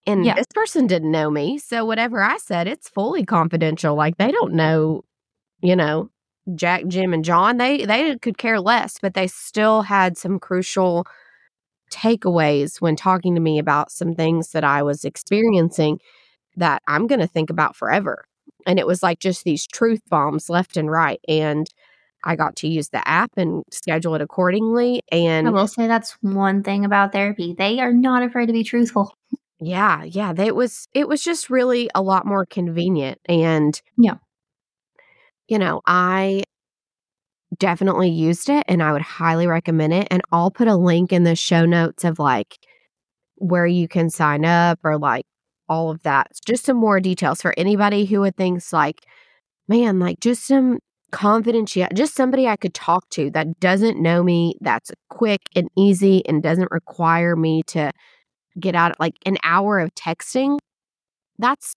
And 0.06 0.24
Yeah. 0.26 0.34
this 0.34 0.46
person 0.54 0.86
didn't 0.86 1.10
know 1.12 1.30
me. 1.30 1.58
So 1.58 1.84
whatever 1.84 2.22
I 2.22 2.38
said, 2.38 2.66
it's 2.66 2.88
fully 2.88 3.24
confidential. 3.24 3.94
Like 3.94 4.16
they 4.18 4.32
don't 4.32 4.54
know, 4.54 5.02
you 5.62 5.76
know, 5.76 6.10
Jack, 6.56 6.86
Jim, 6.88 7.14
and 7.14 7.24
John. 7.24 7.58
They 7.58 7.84
they 7.84 8.18
could 8.18 8.38
care 8.38 8.60
less, 8.60 8.98
but 9.00 9.14
they 9.14 9.28
still 9.28 9.82
had 9.82 10.18
some 10.18 10.38
crucial 10.40 11.06
takeaways 11.90 12.80
when 12.80 12.96
talking 12.96 13.34
to 13.34 13.40
me 13.40 13.58
about 13.58 13.92
some 13.92 14.14
things 14.14 14.52
that 14.52 14.64
I 14.64 14.82
was 14.82 15.04
experiencing 15.04 16.00
that 16.56 16.82
I'm 16.86 17.06
going 17.06 17.20
to 17.20 17.26
think 17.26 17.50
about 17.50 17.76
forever. 17.76 18.24
And 18.66 18.78
it 18.78 18.86
was 18.86 19.02
like 19.02 19.18
just 19.18 19.44
these 19.44 19.66
truth 19.66 20.00
bombs 20.08 20.48
left 20.48 20.76
and 20.76 20.90
right. 20.90 21.20
And 21.28 21.68
I 22.24 22.36
got 22.36 22.56
to 22.56 22.68
use 22.68 22.88
the 22.90 23.06
app 23.06 23.30
and 23.36 23.62
schedule 23.70 24.14
it 24.14 24.20
accordingly. 24.22 25.00
And 25.10 25.46
I 25.46 25.50
will 25.50 25.66
say 25.68 25.86
that's 25.86 26.16
one 26.20 26.62
thing 26.62 26.84
about 26.84 27.12
therapy. 27.12 27.54
They 27.56 27.80
are 27.80 27.92
not 27.92 28.22
afraid 28.22 28.46
to 28.46 28.52
be 28.52 28.64
truthful. 28.64 29.14
yeah, 29.60 30.02
yeah, 30.04 30.32
they- 30.32 30.46
it 30.48 30.54
was 30.56 30.88
it 30.94 31.08
was 31.08 31.22
just 31.22 31.50
really 31.50 31.88
a 31.94 32.02
lot 32.02 32.26
more 32.26 32.44
convenient. 32.46 33.18
And 33.28 33.80
Yeah. 33.96 34.14
you 35.48 35.58
know, 35.58 35.80
I 35.86 36.42
definitely 37.58 38.08
used 38.10 38.48
it 38.48 38.64
and 38.68 38.82
I 38.82 38.92
would 38.92 39.02
highly 39.02 39.46
recommend 39.46 39.92
it. 39.92 40.08
And 40.10 40.22
I'll 40.32 40.50
put 40.50 40.68
a 40.68 40.76
link 40.76 41.12
in 41.12 41.24
the 41.24 41.36
show 41.36 41.66
notes 41.66 42.04
of 42.04 42.18
like 42.18 42.58
where 43.36 43.66
you 43.66 43.88
can 43.88 44.08
sign 44.10 44.44
up 44.44 44.78
or 44.84 44.98
like 44.98 45.24
all 45.68 45.90
of 45.90 46.02
that. 46.02 46.28
Just 46.46 46.64
some 46.64 46.76
more 46.76 46.98
details 47.00 47.42
for 47.42 47.52
anybody 47.56 48.04
who 48.06 48.20
would 48.20 48.36
thinks 48.36 48.72
like, 48.72 49.00
man, 49.68 49.98
like 49.98 50.18
just 50.20 50.46
some 50.46 50.78
confidential, 51.12 51.86
just 51.94 52.14
somebody 52.14 52.48
I 52.48 52.56
could 52.56 52.74
talk 52.74 53.08
to 53.10 53.30
that 53.30 53.60
doesn't 53.60 54.02
know 54.02 54.22
me, 54.22 54.56
that's 54.60 54.90
quick 55.10 55.42
and 55.54 55.68
easy 55.76 56.26
and 56.26 56.42
doesn't 56.42 56.72
require 56.72 57.36
me 57.36 57.62
to 57.68 57.92
get 58.58 58.74
out 58.74 58.98
like 58.98 59.14
an 59.24 59.38
hour 59.44 59.78
of 59.78 59.94
texting. 59.94 60.58
That's, 61.38 61.76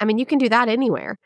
I 0.00 0.04
mean, 0.04 0.18
you 0.18 0.26
can 0.26 0.38
do 0.38 0.48
that 0.48 0.68
anywhere. 0.68 1.16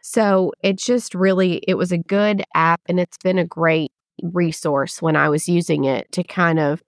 So 0.00 0.52
it 0.62 0.78
just 0.78 1.14
really, 1.14 1.62
it 1.66 1.74
was 1.74 1.92
a 1.92 1.98
good 1.98 2.44
app 2.54 2.80
and 2.88 3.00
it's 3.00 3.18
been 3.18 3.38
a 3.38 3.44
great 3.44 3.90
resource 4.22 5.02
when 5.02 5.16
I 5.16 5.28
was 5.28 5.48
using 5.48 5.84
it 5.84 6.10
to 6.12 6.22
kind 6.22 6.58
of 6.58 6.82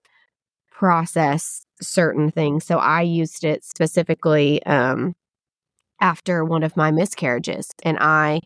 process 0.71 1.65
certain 1.81 2.31
things. 2.31 2.65
So 2.65 2.77
I 2.77 3.01
used 3.01 3.43
it 3.43 3.63
specifically 3.63 4.63
um, 4.65 5.13
after 5.99 6.45
one 6.45 6.63
of 6.63 6.77
my 6.77 6.91
miscarriages 6.91 7.69
and 7.83 7.97
I 7.99 8.41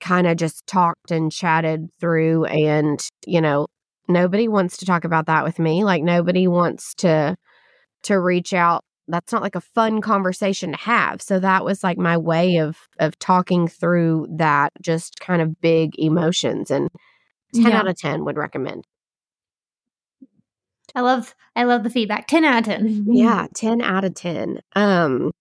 kind 0.00 0.26
of 0.26 0.36
just 0.36 0.66
talked 0.66 1.10
and 1.10 1.30
chatted 1.32 1.88
through 2.00 2.44
and, 2.46 3.00
you 3.26 3.40
know, 3.40 3.66
nobody 4.08 4.48
wants 4.48 4.76
to 4.78 4.86
talk 4.86 5.04
about 5.04 5.26
that 5.26 5.44
with 5.44 5.58
me. 5.58 5.84
Like 5.84 6.02
nobody 6.02 6.46
wants 6.48 6.94
to 6.96 7.36
to 8.04 8.18
reach 8.20 8.52
out 8.54 8.82
that's 9.08 9.32
not 9.32 9.42
like 9.42 9.56
a 9.56 9.60
fun 9.60 10.00
conversation 10.00 10.70
to 10.70 10.78
have. 10.78 11.20
So 11.20 11.40
that 11.40 11.64
was 11.64 11.82
like 11.82 11.98
my 11.98 12.16
way 12.16 12.58
of 12.58 12.76
of 12.98 13.18
talking 13.18 13.66
through 13.68 14.28
that 14.38 14.72
just 14.80 15.18
kind 15.20 15.42
of 15.42 15.60
big 15.60 15.92
emotions 15.98 16.70
and 16.70 16.88
10 17.54 17.64
Yeah. 17.72 17.78
out 17.80 17.88
of 17.88 17.96
10 17.98 18.24
would 18.24 18.36
recommend. 18.36 18.84
I 20.94 21.00
love 21.02 21.34
I 21.54 21.64
love 21.64 21.82
the 21.84 21.90
feedback. 21.90 22.26
Ten 22.26 22.44
out 22.44 22.58
of 22.60 22.64
ten. 22.64 23.04
Yeah, 23.08 23.46
10 23.54 23.80
out 23.80 24.04
of 24.04 24.14
10. 24.14 24.60
Um 24.74 25.32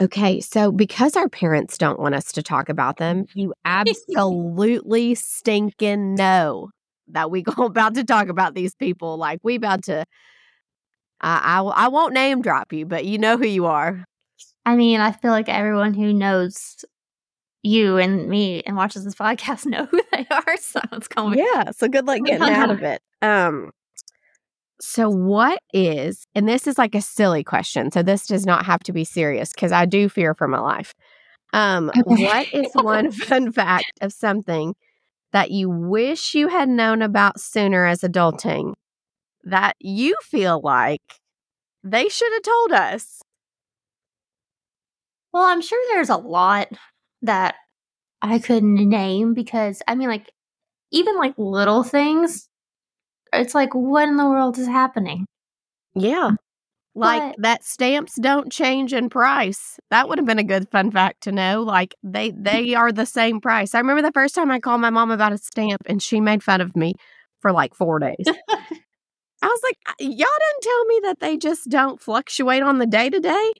okay, 0.00 0.40
so 0.40 0.72
because 0.72 1.16
our 1.16 1.28
parents 1.28 1.78
don't 1.78 2.00
want 2.00 2.14
us 2.14 2.32
to 2.32 2.42
talk 2.42 2.68
about 2.68 2.96
them, 2.96 3.26
you 3.34 3.52
absolutely 3.64 5.14
stinking 5.14 6.14
know 6.14 6.70
that 7.08 7.30
we 7.30 7.42
go 7.42 7.64
about 7.64 7.94
to 7.94 8.04
talk 8.04 8.28
about 8.28 8.54
these 8.54 8.74
people 8.74 9.16
like 9.16 9.40
we 9.42 9.54
about 9.54 9.84
to 9.84 10.04
I, 11.20 11.60
I 11.60 11.84
I 11.84 11.88
won't 11.88 12.14
name 12.14 12.42
drop 12.42 12.72
you, 12.72 12.84
but 12.86 13.04
you 13.04 13.18
know 13.18 13.36
who 13.36 13.46
you 13.46 13.66
are. 13.66 14.04
I 14.64 14.76
mean, 14.76 15.00
I 15.00 15.12
feel 15.12 15.30
like 15.30 15.48
everyone 15.48 15.94
who 15.94 16.12
knows 16.12 16.84
you 17.62 17.98
and 17.98 18.28
me 18.28 18.62
and 18.62 18.76
watches 18.76 19.04
this 19.04 19.14
podcast 19.14 19.66
know 19.66 19.86
who 19.86 20.00
they 20.12 20.26
are. 20.30 20.56
So 20.58 20.80
it's 20.92 21.08
going. 21.08 21.38
Yeah, 21.38 21.70
so 21.70 21.88
good 21.88 22.06
luck 22.06 22.20
getting 22.24 22.48
out 22.48 22.70
of 22.70 22.82
it. 22.82 23.00
Um 23.22 23.70
so 24.80 25.08
what 25.08 25.60
is 25.72 26.26
and 26.34 26.48
this 26.48 26.66
is 26.66 26.78
like 26.78 26.94
a 26.94 27.00
silly 27.02 27.44
question, 27.44 27.90
so 27.90 28.02
this 28.02 28.26
does 28.26 28.46
not 28.46 28.66
have 28.66 28.80
to 28.84 28.92
be 28.92 29.04
serious 29.04 29.52
because 29.52 29.72
I 29.72 29.86
do 29.86 30.08
fear 30.08 30.34
for 30.34 30.48
my 30.48 30.60
life. 30.60 30.94
Um 31.52 31.92
Okay. 31.96 32.16
what 32.16 32.48
is 32.52 32.72
one 32.74 33.10
fun 33.12 33.52
fact 33.52 33.92
of 34.02 34.12
something 34.12 34.74
that 35.32 35.50
you 35.50 35.70
wish 35.70 36.34
you 36.34 36.48
had 36.48 36.68
known 36.68 37.02
about 37.02 37.40
sooner 37.40 37.86
as 37.86 38.00
adulting 38.02 38.74
that 39.44 39.76
you 39.80 40.16
feel 40.22 40.60
like 40.62 41.02
they 41.84 42.08
should 42.08 42.32
have 42.32 42.42
told 42.42 42.72
us? 42.72 43.22
Well, 45.32 45.44
I'm 45.44 45.60
sure 45.60 45.82
there's 45.92 46.10
a 46.10 46.16
lot 46.16 46.68
that 47.22 47.56
I 48.22 48.38
couldn't 48.38 48.74
name 48.88 49.34
because 49.34 49.82
I 49.88 49.94
mean, 49.94 50.08
like 50.08 50.30
even 50.92 51.16
like 51.18 51.34
little 51.38 51.82
things. 51.84 52.48
It's 53.32 53.54
like, 53.54 53.74
what 53.74 54.08
in 54.08 54.16
the 54.16 54.26
world 54.26 54.58
is 54.58 54.66
happening? 54.66 55.26
Yeah. 55.94 56.32
Like 56.94 57.22
What? 57.22 57.36
that 57.40 57.64
stamps 57.64 58.14
don't 58.18 58.50
change 58.50 58.94
in 58.94 59.10
price. 59.10 59.78
That 59.90 60.08
would 60.08 60.18
have 60.18 60.26
been 60.26 60.38
a 60.38 60.44
good 60.44 60.68
fun 60.70 60.90
fact 60.90 61.22
to 61.24 61.32
know. 61.32 61.62
Like 61.62 61.94
they 62.02 62.30
they 62.30 62.74
are 62.74 62.90
the 62.92 63.06
same 63.06 63.40
price. 63.40 63.74
I 63.74 63.78
remember 63.80 64.02
the 64.02 64.12
first 64.12 64.34
time 64.34 64.50
I 64.50 64.60
called 64.60 64.80
my 64.80 64.90
mom 64.90 65.10
about 65.10 65.32
a 65.32 65.38
stamp 65.38 65.82
and 65.86 66.02
she 66.02 66.20
made 66.20 66.42
fun 66.42 66.60
of 66.62 66.74
me 66.74 66.94
for 67.40 67.52
like 67.52 67.74
4 67.74 67.98
days. 67.98 68.16
I 69.42 69.46
was 69.46 69.60
like, 69.62 69.76
y'all 70.00 70.10
didn't 70.10 70.62
tell 70.62 70.84
me 70.86 71.00
that 71.04 71.20
they 71.20 71.36
just 71.36 71.68
don't 71.68 72.00
fluctuate 72.00 72.62
on 72.62 72.78
the 72.78 72.86
day 72.86 73.10
to 73.10 73.20
day. 73.20 73.52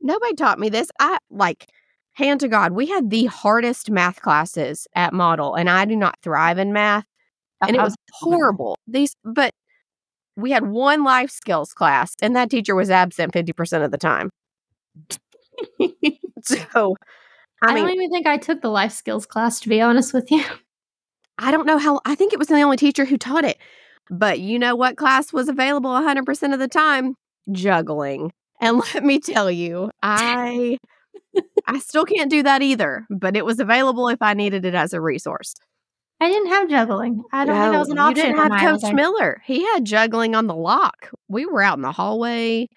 Nobody 0.00 0.34
taught 0.34 0.58
me 0.58 0.68
this. 0.68 0.90
I 1.00 1.18
like, 1.30 1.68
hand 2.12 2.40
to 2.40 2.48
God, 2.48 2.72
we 2.72 2.86
had 2.86 3.10
the 3.10 3.26
hardest 3.26 3.90
math 3.90 4.20
classes 4.20 4.86
at 4.94 5.12
model, 5.14 5.54
and 5.54 5.70
I 5.70 5.86
do 5.86 5.96
not 5.96 6.18
thrive 6.22 6.58
in 6.58 6.72
math. 6.72 7.04
And 7.66 7.76
it 7.76 7.82
was 7.82 7.94
horrible. 8.12 8.76
These, 8.86 9.14
but 9.24 9.52
we 10.36 10.52
had 10.52 10.66
one 10.66 11.04
life 11.04 11.30
skills 11.30 11.72
class, 11.72 12.14
and 12.22 12.36
that 12.36 12.50
teacher 12.50 12.74
was 12.74 12.90
absent 12.90 13.32
50% 13.32 13.84
of 13.84 13.90
the 13.90 13.98
time. 13.98 14.30
so, 16.42 16.96
I 17.62 17.70
I, 17.70 17.74
mean, 17.74 17.84
don't 17.84 17.94
even 17.94 18.10
think 18.10 18.26
I 18.26 18.36
took 18.36 18.62
the 18.62 18.70
life 18.70 18.92
skills 18.92 19.26
class, 19.26 19.60
to 19.60 19.68
be 19.68 19.80
honest 19.80 20.14
with 20.14 20.30
you. 20.30 20.44
I 21.38 21.50
don't 21.50 21.66
know 21.66 21.78
how, 21.78 22.00
I 22.04 22.14
think 22.14 22.32
it 22.32 22.38
was 22.38 22.48
the 22.48 22.60
only 22.60 22.76
teacher 22.76 23.04
who 23.04 23.16
taught 23.16 23.44
it. 23.44 23.58
But 24.10 24.40
you 24.40 24.58
know 24.58 24.74
what 24.74 24.96
class 24.96 25.32
was 25.32 25.48
available 25.48 25.90
100% 25.90 26.52
of 26.52 26.58
the 26.58 26.68
time? 26.68 27.14
Juggling. 27.52 28.32
And 28.60 28.78
let 28.94 29.04
me 29.04 29.20
tell 29.20 29.50
you, 29.50 29.90
I 30.02 30.78
I 31.66 31.78
still 31.78 32.04
can't 32.04 32.30
do 32.30 32.42
that 32.42 32.62
either, 32.62 33.06
but 33.10 33.36
it 33.36 33.44
was 33.44 33.60
available 33.60 34.08
if 34.08 34.20
I 34.20 34.34
needed 34.34 34.64
it 34.64 34.74
as 34.74 34.92
a 34.92 35.00
resource. 35.00 35.54
I 36.20 36.28
didn't 36.28 36.48
have 36.48 36.68
juggling. 36.68 37.22
I 37.32 37.44
don't 37.44 37.56
think 37.56 37.72
that 37.72 37.78
was 37.78 37.90
an 37.90 37.98
option. 37.98 38.26
You 38.26 38.32
didn't 38.34 38.52
have 38.52 38.80
Coach. 38.80 38.92
Miller. 38.92 39.40
He 39.44 39.64
had 39.64 39.84
juggling 39.84 40.34
on 40.34 40.46
the 40.48 40.54
lock. 40.54 41.10
We 41.28 41.46
were 41.46 41.62
out 41.62 41.78
in 41.78 41.82
the 41.82 41.92
hallway. 41.92 42.68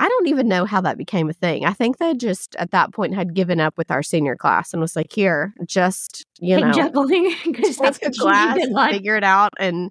I 0.00 0.08
don't 0.08 0.28
even 0.28 0.48
know 0.48 0.64
how 0.64 0.80
that 0.82 0.96
became 0.96 1.28
a 1.28 1.32
thing. 1.32 1.64
I 1.64 1.72
think 1.72 1.98
they 1.98 2.14
just 2.14 2.54
at 2.56 2.70
that 2.70 2.92
point 2.92 3.14
had 3.14 3.34
given 3.34 3.60
up 3.60 3.76
with 3.76 3.90
our 3.90 4.02
senior 4.02 4.36
class 4.36 4.72
and 4.72 4.80
was 4.80 4.94
like, 4.94 5.12
"Here, 5.12 5.52
just 5.66 6.24
you 6.38 6.58
know, 6.60 6.72
juggling 6.72 7.34
because 7.44 7.76
take 7.76 7.98
the 8.00 8.16
class, 8.16 8.56
need 8.56 8.66
in 8.66 8.72
life. 8.72 8.92
figure 8.92 9.16
it 9.16 9.24
out, 9.24 9.52
and 9.58 9.90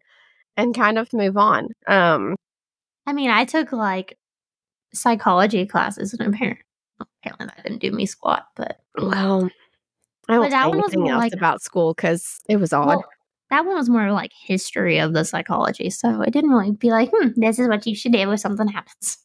and 0.55 0.73
kind 0.73 0.97
of 0.97 1.11
move 1.13 1.37
on." 1.37 1.67
Um, 1.87 2.35
I 3.05 3.13
mean, 3.13 3.29
I 3.29 3.43
took 3.45 3.73
like 3.73 4.17
psychology 4.93 5.65
classes, 5.65 6.13
and 6.13 6.33
apparently, 6.33 6.63
apparently 7.01 7.47
that 7.47 7.63
didn't 7.63 7.81
do 7.81 7.91
me 7.91 8.05
squat. 8.05 8.47
But 8.55 8.79
well, 8.97 9.49
I 10.29 10.33
But 10.33 10.39
won't 10.39 10.51
that 10.51 10.69
one 10.69 10.77
was 10.79 10.93
else 10.93 11.03
like- 11.19 11.33
about 11.33 11.61
school 11.61 11.93
because 11.93 12.39
it 12.49 12.57
was 12.57 12.73
odd. 12.73 12.87
well, 12.87 13.05
that 13.49 13.65
one 13.65 13.75
was 13.75 13.89
more 13.89 14.11
like 14.11 14.31
history 14.33 14.97
of 14.99 15.13
the 15.13 15.23
psychology, 15.23 15.89
so 15.89 16.21
it 16.21 16.31
didn't 16.31 16.49
really 16.49 16.71
be 16.71 16.89
like, 16.91 17.09
hmm, 17.13 17.29
this 17.35 17.59
is 17.59 17.67
what 17.69 17.85
you 17.87 17.95
should 17.95 18.11
do 18.11 18.29
if 18.31 18.39
something 18.39 18.67
happens. 18.67 19.17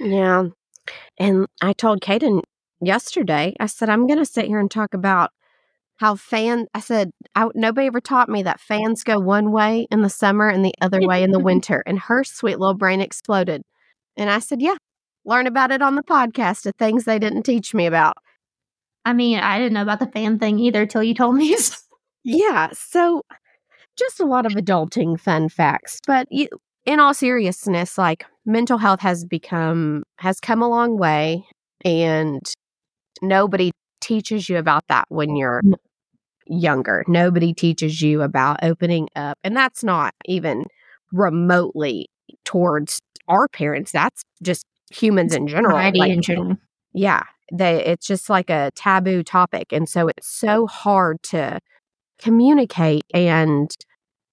Yeah. 0.00 0.44
And 1.18 1.46
I 1.62 1.72
told 1.72 2.00
Kaden 2.00 2.42
yesterday, 2.80 3.54
I 3.60 3.66
said, 3.66 3.88
I'm 3.88 4.06
going 4.06 4.18
to 4.18 4.24
sit 4.24 4.46
here 4.46 4.58
and 4.58 4.70
talk 4.70 4.92
about 4.92 5.30
how 5.98 6.16
fan, 6.16 6.66
I 6.74 6.80
said, 6.80 7.12
I, 7.36 7.48
nobody 7.54 7.86
ever 7.86 8.00
taught 8.00 8.28
me 8.28 8.42
that 8.42 8.58
fans 8.60 9.04
go 9.04 9.20
one 9.20 9.52
way 9.52 9.86
in 9.92 10.02
the 10.02 10.10
summer 10.10 10.48
and 10.48 10.64
the 10.64 10.74
other 10.80 11.00
way 11.00 11.22
in 11.22 11.30
the 11.30 11.38
winter. 11.50 11.82
And 11.86 11.98
her 12.00 12.24
sweet 12.24 12.58
little 12.58 12.74
brain 12.74 13.00
exploded. 13.00 13.62
And 14.16 14.28
I 14.28 14.40
said, 14.40 14.60
Yeah, 14.60 14.74
learn 15.24 15.46
about 15.46 15.70
it 15.70 15.80
on 15.80 15.94
the 15.94 16.02
podcast 16.02 16.66
of 16.66 16.74
things 16.76 17.04
they 17.04 17.20
didn't 17.20 17.44
teach 17.44 17.72
me 17.72 17.86
about. 17.86 18.16
I 19.04 19.12
mean, 19.12 19.38
I 19.38 19.58
didn't 19.58 19.74
know 19.74 19.82
about 19.82 20.00
the 20.00 20.06
fan 20.06 20.38
thing 20.38 20.58
either 20.58 20.86
till 20.86 21.02
you 21.02 21.14
told 21.14 21.36
me. 21.36 21.56
Yeah. 22.26 22.70
So 22.72 23.22
just 23.98 24.18
a 24.18 24.24
lot 24.24 24.46
of 24.46 24.52
adulting 24.52 25.20
fun 25.20 25.50
facts. 25.50 26.00
But 26.06 26.26
you, 26.30 26.48
in 26.86 26.98
all 26.98 27.12
seriousness, 27.12 27.98
like 27.98 28.24
mental 28.46 28.78
health 28.78 29.00
has 29.00 29.26
become, 29.26 30.04
has 30.16 30.40
come 30.40 30.62
a 30.62 30.68
long 30.68 30.96
way. 30.96 31.44
And 31.84 32.40
nobody 33.20 33.72
teaches 34.00 34.48
you 34.48 34.56
about 34.56 34.84
that 34.88 35.04
when 35.10 35.36
you're 35.36 35.60
younger. 36.46 37.04
Nobody 37.06 37.52
teaches 37.52 38.00
you 38.00 38.22
about 38.22 38.60
opening 38.62 39.08
up. 39.14 39.38
And 39.44 39.54
that's 39.54 39.84
not 39.84 40.14
even 40.24 40.64
remotely 41.12 42.08
towards 42.46 43.00
our 43.28 43.48
parents. 43.48 43.92
That's 43.92 44.22
just 44.42 44.64
humans 44.90 45.34
in 45.34 45.46
general. 45.46 45.76
Like, 45.76 45.94
in 45.94 46.22
general. 46.22 46.56
yeah 46.94 47.24
they 47.52 47.84
it's 47.84 48.06
just 48.06 48.30
like 48.30 48.50
a 48.50 48.70
taboo 48.74 49.22
topic 49.22 49.72
and 49.72 49.88
so 49.88 50.08
it's 50.08 50.28
so 50.28 50.66
hard 50.66 51.22
to 51.22 51.58
communicate 52.18 53.02
and 53.12 53.76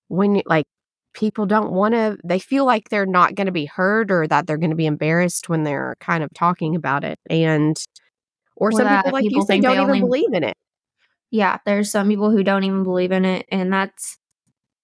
when 0.07 0.35
you 0.35 0.43
like 0.45 0.65
people 1.13 1.45
don't 1.45 1.71
want 1.71 1.93
to 1.93 2.17
they 2.23 2.39
feel 2.39 2.65
like 2.65 2.89
they're 2.89 3.05
not 3.05 3.35
going 3.35 3.45
to 3.47 3.51
be 3.51 3.65
heard 3.65 4.11
or 4.11 4.27
that 4.27 4.47
they're 4.47 4.57
going 4.57 4.69
to 4.69 4.75
be 4.75 4.85
embarrassed 4.85 5.49
when 5.49 5.63
they're 5.63 5.95
kind 5.99 6.23
of 6.23 6.29
talking 6.33 6.75
about 6.75 7.03
it 7.03 7.19
and 7.29 7.77
or, 8.55 8.69
Or 8.69 8.71
some 8.73 8.87
people 8.87 9.11
like 9.11 9.23
people 9.23 9.41
you 9.41 9.45
say 9.45 9.59
don't 9.59 9.73
even 9.75 9.85
only- 9.89 9.99
believe 10.01 10.33
in 10.33 10.43
it. 10.43 10.55
Yeah, 11.31 11.57
there's 11.65 11.89
some 11.89 12.09
people 12.09 12.29
who 12.29 12.43
don't 12.43 12.63
even 12.65 12.83
believe 12.83 13.11
in 13.13 13.23
it, 13.25 13.45
and 13.49 13.71
that's 13.71 14.17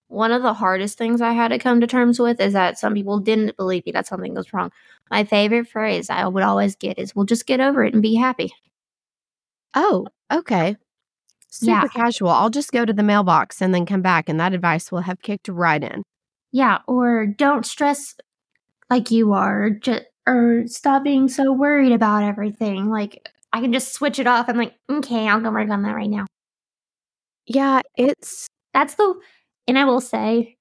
one 0.07 0.31
of 0.31 0.41
the 0.43 0.53
hardest 0.53 0.97
things 0.97 1.21
I 1.21 1.33
had 1.33 1.49
to 1.49 1.59
come 1.59 1.81
to 1.81 1.87
terms 1.87 2.19
with 2.19 2.39
is 2.41 2.53
that 2.53 2.77
some 2.79 2.93
people 2.93 3.19
didn't 3.19 3.57
believe 3.57 3.85
me 3.85 3.91
that 3.93 4.07
something 4.07 4.33
was 4.33 4.53
wrong. 4.53 4.71
My 5.11 5.23
favorite 5.23 5.67
phrase 5.67 6.09
I 6.09 6.27
would 6.27 6.43
always 6.43 6.75
get 6.75 6.97
is, 6.99 7.15
"Well, 7.15 7.25
just 7.25 7.45
get 7.47 7.59
over 7.61 7.83
it 7.83 7.93
and 7.93 8.01
be 8.03 8.15
happy." 8.15 8.53
oh 9.75 10.07
okay 10.31 10.75
super 11.49 11.67
Yeah. 11.67 11.87
casual 11.89 12.29
i'll 12.29 12.49
just 12.49 12.71
go 12.71 12.85
to 12.85 12.93
the 12.93 13.03
mailbox 13.03 13.61
and 13.61 13.73
then 13.73 13.85
come 13.85 14.01
back 14.01 14.29
and 14.29 14.39
that 14.39 14.53
advice 14.53 14.91
will 14.91 15.01
have 15.01 15.21
kicked 15.21 15.47
right 15.49 15.83
in 15.83 16.03
Yeah, 16.51 16.79
or 16.87 17.25
don't 17.27 17.65
stress 17.65 18.15
like 18.89 19.11
you 19.11 19.33
are, 19.33 19.69
just, 19.71 20.03
or 20.27 20.63
stop 20.67 21.03
being 21.03 21.27
so 21.29 21.51
worried 21.53 21.91
about 21.91 22.23
everything. 22.23 22.89
Like 22.89 23.29
I 23.53 23.61
can 23.61 23.73
just 23.73 23.93
switch 23.93 24.19
it 24.19 24.27
off. 24.27 24.49
I'm 24.49 24.57
like, 24.57 24.75
okay, 24.89 25.27
I'll 25.27 25.41
go 25.41 25.51
work 25.51 25.69
on 25.69 25.83
that 25.83 25.95
right 25.95 26.09
now. 26.09 26.25
yeah 27.45 27.81
it's 27.97 28.47
That's 28.73 28.95
the, 28.95 29.15
and 29.67 29.77
I 29.77 29.85
will 29.85 30.01
say, 30.01 30.57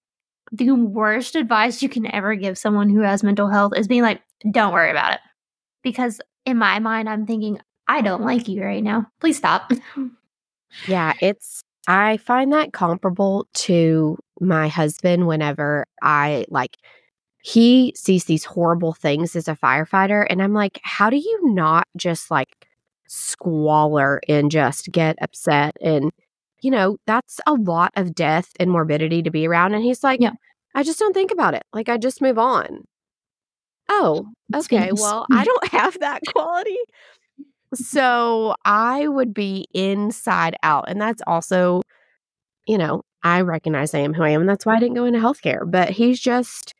the 0.52 0.70
worst 0.70 1.34
advice 1.34 1.82
you 1.82 1.88
can 1.88 2.12
ever 2.14 2.34
give 2.34 2.56
someone 2.56 2.88
who 2.88 3.00
has 3.00 3.22
mental 3.22 3.48
health 3.48 3.72
is 3.76 3.88
being 3.88 4.02
like, 4.02 4.22
don't 4.50 4.72
worry 4.72 4.90
about 4.90 5.14
it. 5.14 5.20
Because 5.82 6.20
in 6.44 6.56
my 6.56 6.78
mind, 6.78 7.08
I'm 7.08 7.26
thinking, 7.26 7.60
I 7.88 8.00
don't 8.00 8.22
like 8.22 8.48
you 8.48 8.62
right 8.62 8.82
now. 8.82 9.06
Please 9.20 9.36
stop. 9.36 9.72
Yeah, 10.86 11.14
it's 11.20 11.62
I 11.88 12.16
find 12.18 12.52
that 12.52 12.72
comparable 12.72 13.46
to 13.54 14.18
my 14.40 14.68
husband 14.68 15.26
whenever 15.26 15.86
I 16.02 16.44
like 16.48 16.76
he 17.42 17.92
sees 17.96 18.24
these 18.24 18.44
horrible 18.44 18.92
things 18.92 19.36
as 19.36 19.46
a 19.46 19.54
firefighter 19.54 20.26
and 20.28 20.42
I'm 20.42 20.52
like, 20.52 20.80
how 20.82 21.10
do 21.10 21.16
you 21.16 21.40
not 21.44 21.86
just 21.96 22.30
like 22.30 22.66
squalor 23.06 24.20
and 24.28 24.50
just 24.50 24.90
get 24.90 25.16
upset 25.20 25.76
and 25.80 26.10
you 26.66 26.72
know, 26.72 26.96
that's 27.06 27.38
a 27.46 27.54
lot 27.54 27.92
of 27.94 28.12
death 28.12 28.50
and 28.58 28.72
morbidity 28.72 29.22
to 29.22 29.30
be 29.30 29.46
around 29.46 29.72
and 29.72 29.84
he's 29.84 30.02
like, 30.02 30.20
Yeah. 30.20 30.32
I 30.74 30.82
just 30.82 30.98
don't 30.98 31.12
think 31.14 31.30
about 31.30 31.54
it. 31.54 31.62
Like 31.72 31.88
I 31.88 31.96
just 31.96 32.20
move 32.20 32.38
on. 32.38 32.82
Oh, 33.88 34.26
okay. 34.52 34.90
Well, 34.92 35.26
I 35.30 35.44
don't 35.44 35.68
have 35.72 36.00
that 36.00 36.22
quality. 36.34 36.76
So 37.74 38.56
I 38.64 39.06
would 39.06 39.32
be 39.32 39.66
inside 39.72 40.56
out. 40.64 40.86
And 40.88 41.00
that's 41.00 41.22
also, 41.24 41.82
you 42.66 42.78
know, 42.78 43.02
I 43.22 43.42
recognize 43.42 43.94
I 43.94 44.00
am 44.00 44.12
who 44.12 44.24
I 44.24 44.30
am. 44.30 44.40
And 44.40 44.50
that's 44.50 44.66
why 44.66 44.74
I 44.74 44.80
didn't 44.80 44.96
go 44.96 45.04
into 45.04 45.20
healthcare. 45.20 45.70
But 45.70 45.90
he's 45.90 46.20
just, 46.20 46.74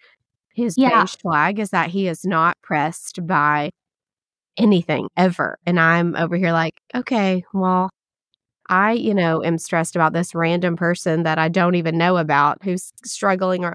his 0.54 0.74
Yeah. 0.76 1.02
beige 1.02 1.16
flag 1.22 1.60
is 1.60 1.70
that 1.70 1.90
he 1.90 2.08
is 2.08 2.24
not 2.24 2.56
pressed 2.62 3.24
by 3.26 3.70
anything 4.56 5.08
ever. 5.16 5.58
And 5.64 5.78
I'm 5.78 6.16
over 6.16 6.36
here 6.36 6.52
like, 6.52 6.74
okay, 6.94 7.44
well, 7.54 7.90
I, 8.68 8.92
you 8.92 9.14
know, 9.14 9.42
am 9.42 9.58
stressed 9.58 9.96
about 9.96 10.12
this 10.12 10.34
random 10.34 10.76
person 10.76 11.22
that 11.22 11.38
I 11.38 11.48
don't 11.48 11.74
even 11.76 11.96
know 11.98 12.16
about 12.16 12.62
who's 12.62 12.92
struggling 13.04 13.64
or 13.64 13.74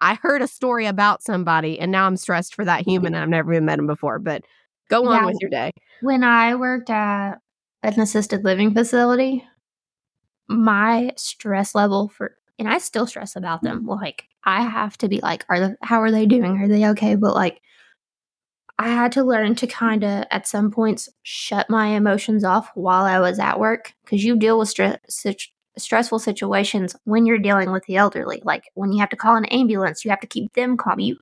I 0.00 0.14
heard 0.14 0.42
a 0.42 0.48
story 0.48 0.86
about 0.86 1.22
somebody 1.22 1.80
and 1.80 1.90
now 1.90 2.06
I'm 2.06 2.16
stressed 2.16 2.54
for 2.54 2.64
that 2.64 2.86
human 2.86 3.14
and 3.14 3.22
I've 3.22 3.28
never 3.28 3.52
even 3.52 3.64
met 3.64 3.78
him 3.78 3.86
before. 3.86 4.18
But 4.18 4.44
go 4.88 5.06
on 5.08 5.22
Yeah. 5.22 5.26
with 5.26 5.38
your 5.40 5.50
day. 5.50 5.72
when 6.02 6.22
I 6.22 6.54
worked 6.54 6.90
at 6.90 7.38
an 7.82 8.00
assisted 8.00 8.44
living 8.44 8.74
facility, 8.74 9.44
my 10.48 11.12
stress 11.16 11.74
level 11.74 12.08
for 12.08 12.36
and 12.58 12.68
I 12.68 12.78
still 12.78 13.06
stress 13.06 13.36
about 13.36 13.60
mm. 13.60 13.64
them. 13.64 13.86
Like 13.86 14.24
I 14.44 14.62
have 14.62 14.96
to 14.98 15.08
be 15.08 15.20
like, 15.20 15.44
are 15.48 15.60
the 15.60 15.76
how 15.82 16.02
are 16.02 16.10
they 16.10 16.26
doing? 16.26 16.58
Are 16.58 16.68
they 16.68 16.86
okay? 16.88 17.14
But 17.16 17.34
like 17.34 17.60
I 18.78 18.88
had 18.88 19.12
to 19.12 19.24
learn 19.24 19.56
to 19.56 19.66
kind 19.66 20.04
of 20.04 20.24
at 20.30 20.46
some 20.46 20.70
points 20.70 21.08
shut 21.24 21.68
my 21.68 21.88
emotions 21.88 22.44
off 22.44 22.70
while 22.74 23.04
I 23.04 23.18
was 23.18 23.38
at 23.38 23.58
work 23.58 23.92
because 24.04 24.24
you 24.24 24.36
deal 24.36 24.58
with 24.58 24.68
stress 24.68 24.98
situ- 25.08 25.50
stressful 25.76 26.20
situations 26.20 26.94
when 27.04 27.26
you're 27.26 27.38
dealing 27.38 27.72
with 27.72 27.84
the 27.86 27.96
elderly. 27.96 28.40
Like 28.44 28.64
when 28.74 28.92
you 28.92 29.00
have 29.00 29.10
to 29.10 29.16
call 29.16 29.36
an 29.36 29.46
ambulance, 29.46 30.04
you 30.04 30.10
have 30.10 30.20
to 30.20 30.26
keep 30.26 30.52
them 30.54 30.76
calm. 30.76 31.00
You 31.00 31.16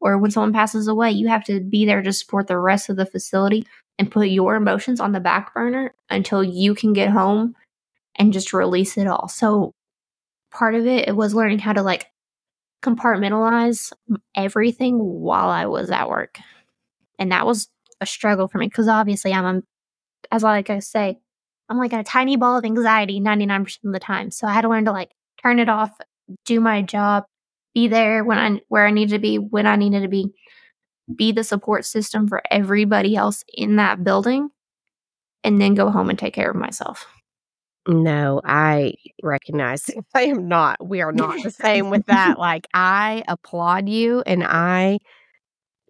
or 0.00 0.18
when 0.18 0.30
someone 0.30 0.52
passes 0.52 0.88
away, 0.88 1.10
you 1.10 1.28
have 1.28 1.44
to 1.44 1.60
be 1.60 1.84
there 1.86 2.02
to 2.02 2.12
support 2.12 2.46
the 2.46 2.58
rest 2.58 2.88
of 2.88 2.96
the 2.96 3.06
facility 3.06 3.66
and 3.98 4.10
put 4.10 4.28
your 4.28 4.54
emotions 4.54 5.00
on 5.00 5.12
the 5.12 5.20
back 5.20 5.54
burner 5.54 5.94
until 6.08 6.42
you 6.42 6.74
can 6.74 6.92
get 6.92 7.10
home 7.10 7.54
and 8.16 8.32
just 8.32 8.52
release 8.52 8.96
it 8.96 9.06
all. 9.06 9.28
So 9.28 9.72
part 10.50 10.74
of 10.74 10.86
it, 10.86 11.08
it 11.08 11.16
was 11.16 11.34
learning 11.34 11.58
how 11.60 11.74
to 11.74 11.82
like 11.82 12.06
compartmentalize 12.82 13.92
everything 14.34 14.98
while 14.98 15.48
I 15.48 15.66
was 15.66 15.90
at 15.90 16.08
work. 16.08 16.38
And 17.20 17.30
that 17.30 17.46
was 17.46 17.68
a 18.00 18.06
struggle 18.06 18.48
for 18.48 18.58
me 18.58 18.66
because 18.66 18.88
obviously 18.88 19.32
I'm, 19.32 19.44
a, 19.44 19.62
as 20.32 20.42
like 20.42 20.70
I 20.70 20.80
say, 20.80 21.20
I'm 21.68 21.78
like 21.78 21.92
a 21.92 22.02
tiny 22.02 22.36
ball 22.36 22.58
of 22.58 22.64
anxiety 22.64 23.20
99% 23.20 23.78
of 23.84 23.92
the 23.92 24.00
time. 24.00 24.32
So 24.32 24.48
I 24.48 24.52
had 24.52 24.62
to 24.62 24.68
learn 24.68 24.86
to 24.86 24.92
like 24.92 25.12
turn 25.40 25.60
it 25.60 25.68
off, 25.68 25.92
do 26.44 26.58
my 26.60 26.82
job, 26.82 27.24
be 27.74 27.86
there 27.86 28.24
when 28.24 28.38
I 28.38 28.60
where 28.68 28.86
I 28.86 28.90
needed 28.90 29.12
to 29.12 29.20
be, 29.20 29.38
when 29.38 29.66
I 29.66 29.76
needed 29.76 30.00
to 30.00 30.08
be, 30.08 30.32
be 31.14 31.30
the 31.30 31.44
support 31.44 31.84
system 31.84 32.26
for 32.26 32.42
everybody 32.50 33.14
else 33.14 33.44
in 33.52 33.76
that 33.76 34.02
building, 34.02 34.50
and 35.44 35.60
then 35.60 35.74
go 35.74 35.90
home 35.90 36.10
and 36.10 36.18
take 36.18 36.34
care 36.34 36.50
of 36.50 36.56
myself. 36.56 37.06
No, 37.86 38.40
I 38.44 38.94
recognize 39.22 39.88
I 40.14 40.22
am 40.22 40.48
not. 40.48 40.84
We 40.84 41.00
are 41.00 41.12
not 41.12 41.42
the 41.42 41.50
same 41.50 41.90
with 41.90 42.06
that. 42.06 42.34
Like 42.38 42.66
I 42.74 43.22
applaud 43.28 43.88
you 43.88 44.22
and 44.24 44.42
I 44.44 44.98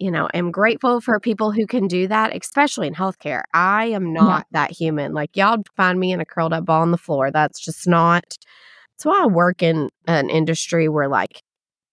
you 0.01 0.11
know, 0.11 0.29
am 0.33 0.51
grateful 0.51 1.01
for 1.03 1.21
people 1.21 1.53
who 1.53 1.67
can 1.67 1.87
do 1.87 2.09
that, 2.09 2.35
especially 2.35 2.87
in 2.87 2.95
healthcare. 2.95 3.43
I 3.53 3.87
am 3.87 4.15
not 4.15 4.47
yeah. 4.51 4.63
that 4.63 4.71
human. 4.73 5.13
Like 5.13 5.37
y'all 5.37 5.59
find 5.77 6.01
me 6.01 6.11
in 6.11 6.21
a 6.21 6.25
curled 6.25 6.55
up 6.55 6.65
ball 6.65 6.81
on 6.81 6.91
the 6.91 6.99
floor. 6.99 7.31
That's 7.31 7.61
just 7.61 7.87
not 7.87 8.25
that's 8.25 9.05
why 9.05 9.23
I 9.23 9.27
work 9.27 9.63
in 9.63 9.91
an 10.07 10.31
industry 10.31 10.89
where 10.89 11.09
like 11.09 11.43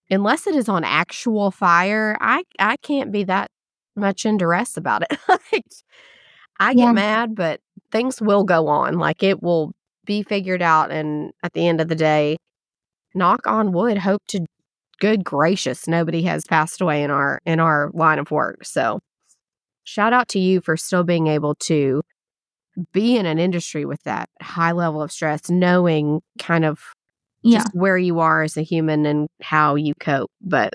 unless 0.10 0.48
it 0.48 0.56
is 0.56 0.70
on 0.70 0.86
actual 0.86 1.52
fire, 1.52 2.18
I 2.22 2.44
I 2.60 2.78
can't 2.78 3.12
be 3.12 3.26
that 3.26 3.52
much 3.96 4.26
in 4.26 4.38
duress 4.38 4.78
about 4.78 5.04
it. 5.04 5.20
like 5.30 5.66
I 6.60 6.74
get 6.74 6.84
yeah. 6.84 6.92
mad, 6.94 7.36
but 7.36 7.60
things 7.92 8.22
will 8.22 8.46
go 8.46 8.68
on. 8.68 9.00
Like 9.00 9.22
it 9.22 9.44
will 9.44 9.74
be 10.06 10.24
figured 10.24 10.62
out 10.62 10.92
and 10.92 11.32
at 11.44 11.52
the 11.52 11.68
end 11.68 11.82
of 11.82 11.90
the 11.90 11.96
day, 11.96 12.38
knock 13.14 13.46
on 13.46 13.74
wood, 13.74 13.98
hope 13.98 14.22
to 14.30 14.46
good 15.00 15.24
gracious, 15.24 15.88
nobody 15.88 16.24
has 16.24 16.46
passed 16.46 16.82
away 16.82 17.04
in 17.04 17.12
our 17.12 17.42
in 17.46 17.60
our 17.60 17.92
line 17.94 18.20
of 18.20 18.32
work. 18.32 18.66
So 18.66 19.00
shout 19.84 20.14
out 20.14 20.28
to 20.30 20.40
you 20.40 20.62
for 20.62 20.78
still 20.78 21.04
being 21.04 21.28
able 21.28 21.56
to 21.56 22.02
be 22.92 23.18
in 23.18 23.26
an 23.26 23.40
industry 23.40 23.86
with 23.86 24.02
that 24.04 24.30
high 24.42 24.72
level 24.72 25.02
of 25.02 25.12
stress, 25.12 25.50
knowing 25.50 26.22
kind 26.40 26.66
of 26.66 26.80
yeah. 27.42 27.60
just 27.60 27.74
where 27.74 27.98
you 27.98 28.20
are 28.20 28.44
as 28.44 28.58
a 28.58 28.62
human 28.62 29.06
and 29.06 29.28
how 29.42 29.76
you 29.76 29.94
cope. 30.00 30.32
But 30.42 30.74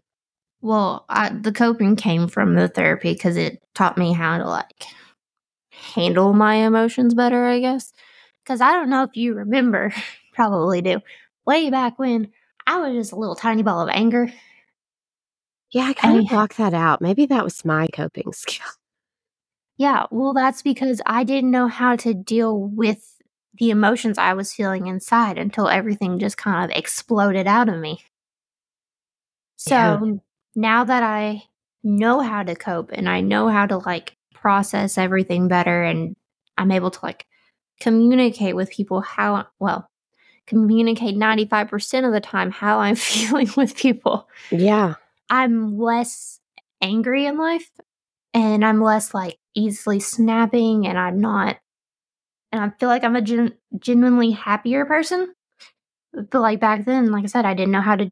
well, 0.61 1.05
I, 1.09 1.31
the 1.31 1.53
coping 1.53 1.97
came 1.97 2.29
from 2.29 2.55
the 2.55 2.69
therapy 2.69 3.13
because 3.13 3.37
it 3.37 3.61
taught 3.75 3.99
me 3.99 4.13
how 4.13 4.39
to 4.39 4.49
like 4.49 4.85
handle 5.71 6.33
my 6.33 6.55
emotions 6.55 7.15
better, 7.15 7.45
I 7.45 7.61
guess. 7.61 7.93
Because 8.45 8.61
I 8.61 8.73
don't 8.73 8.91
know 8.91 9.03
if 9.03 9.17
you 9.17 9.35
remember, 9.35 9.93
probably 10.33 10.83
do, 10.83 11.01
way 11.47 11.71
back 11.71 11.99
when 11.99 12.31
I 12.67 12.79
was 12.79 12.95
just 12.95 13.13
a 13.13 13.17
little 13.17 13.35
tiny 13.35 13.63
ball 13.63 13.81
of 13.81 13.89
anger. 13.89 14.33
Yeah, 15.71 15.85
I 15.85 15.95
kind 15.95 16.19
of 16.19 16.29
blocked 16.29 16.59
that 16.59 16.75
out. 16.75 17.01
Maybe 17.01 17.27
that 17.27 17.45
was 17.45 17.65
my 17.65 17.87
coping 17.89 18.33
skill. 18.33 18.67
Yeah, 19.77 20.07
well, 20.11 20.35
that's 20.35 20.63
because 20.63 21.01
I 21.07 21.25
didn't 21.25 21.51
know 21.51 21.67
how 21.67 21.97
to 21.97 22.15
deal 22.15 22.59
with 22.59 23.21
the 23.59 23.71
emotions 23.71 24.19
I 24.19 24.35
was 24.35 24.53
feeling 24.53 24.87
inside 24.87 25.39
until 25.39 25.69
everything 25.69 26.19
just 26.19 26.37
kind 26.37 26.71
of 26.71 26.77
exploded 26.77 27.47
out 27.47 27.69
of 27.69 27.79
me. 27.79 28.05
So 29.57 29.75
yeah. 29.75 30.13
now 30.55 30.85
that 30.85 31.03
I 31.03 31.45
know 31.83 32.21
how 32.21 32.43
to 32.43 32.55
cope 32.55 32.91
and 32.93 33.09
I 33.09 33.21
know 33.21 33.49
how 33.49 33.67
to 33.67 33.79
like 33.79 34.17
process 34.35 34.99
everything 34.99 35.49
better 35.49 35.83
and 35.83 36.17
I'm 36.59 36.73
able 36.73 36.91
to 36.91 36.99
like 37.03 37.27
communicate 37.81 38.57
with 38.57 38.71
people 38.71 39.01
how 39.01 39.47
well 39.59 39.89
communicate 40.47 41.17
95% 41.17 42.07
of 42.07 42.13
the 42.13 42.21
time 42.21 42.51
how 42.51 42.79
I'm 42.79 42.97
feeling 42.97 43.51
with 43.57 43.77
people. 43.77 44.29
Yeah. 44.51 44.95
I'm 45.31 45.79
less 45.79 46.41
angry 46.81 47.27
in 47.27 47.39
life 47.39 47.71
and 48.35 48.65
I'm 48.65 48.81
less 48.81 49.15
like 49.15 49.39
easily 49.55 50.01
snapping 50.01 50.87
and 50.87 50.99
I'm 50.99 51.21
not 51.21 51.59
and 52.53 52.63
I 52.63 52.71
feel 52.79 52.89
like 52.89 53.03
I'm 53.03 53.17
a 53.17 53.23
gen- 53.23 53.55
genuinely 53.79 54.31
happier 54.31 54.85
person. 54.85 55.35
But 56.13 56.41
like 56.41 56.61
back 56.61 56.85
then, 56.85 57.11
like 57.11 57.25
I 57.25 57.29
said, 57.29 57.47
I 57.47 57.55
didn't 57.55 57.73
know 57.73 57.81
how 57.81 57.97
to 57.97 58.11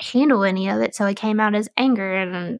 handle 0.00 0.42
any 0.44 0.68
of 0.68 0.80
it, 0.80 0.94
so 0.94 1.04
it 1.06 1.16
came 1.16 1.38
out 1.38 1.54
as 1.54 1.68
anger 1.76 2.14
and 2.14 2.58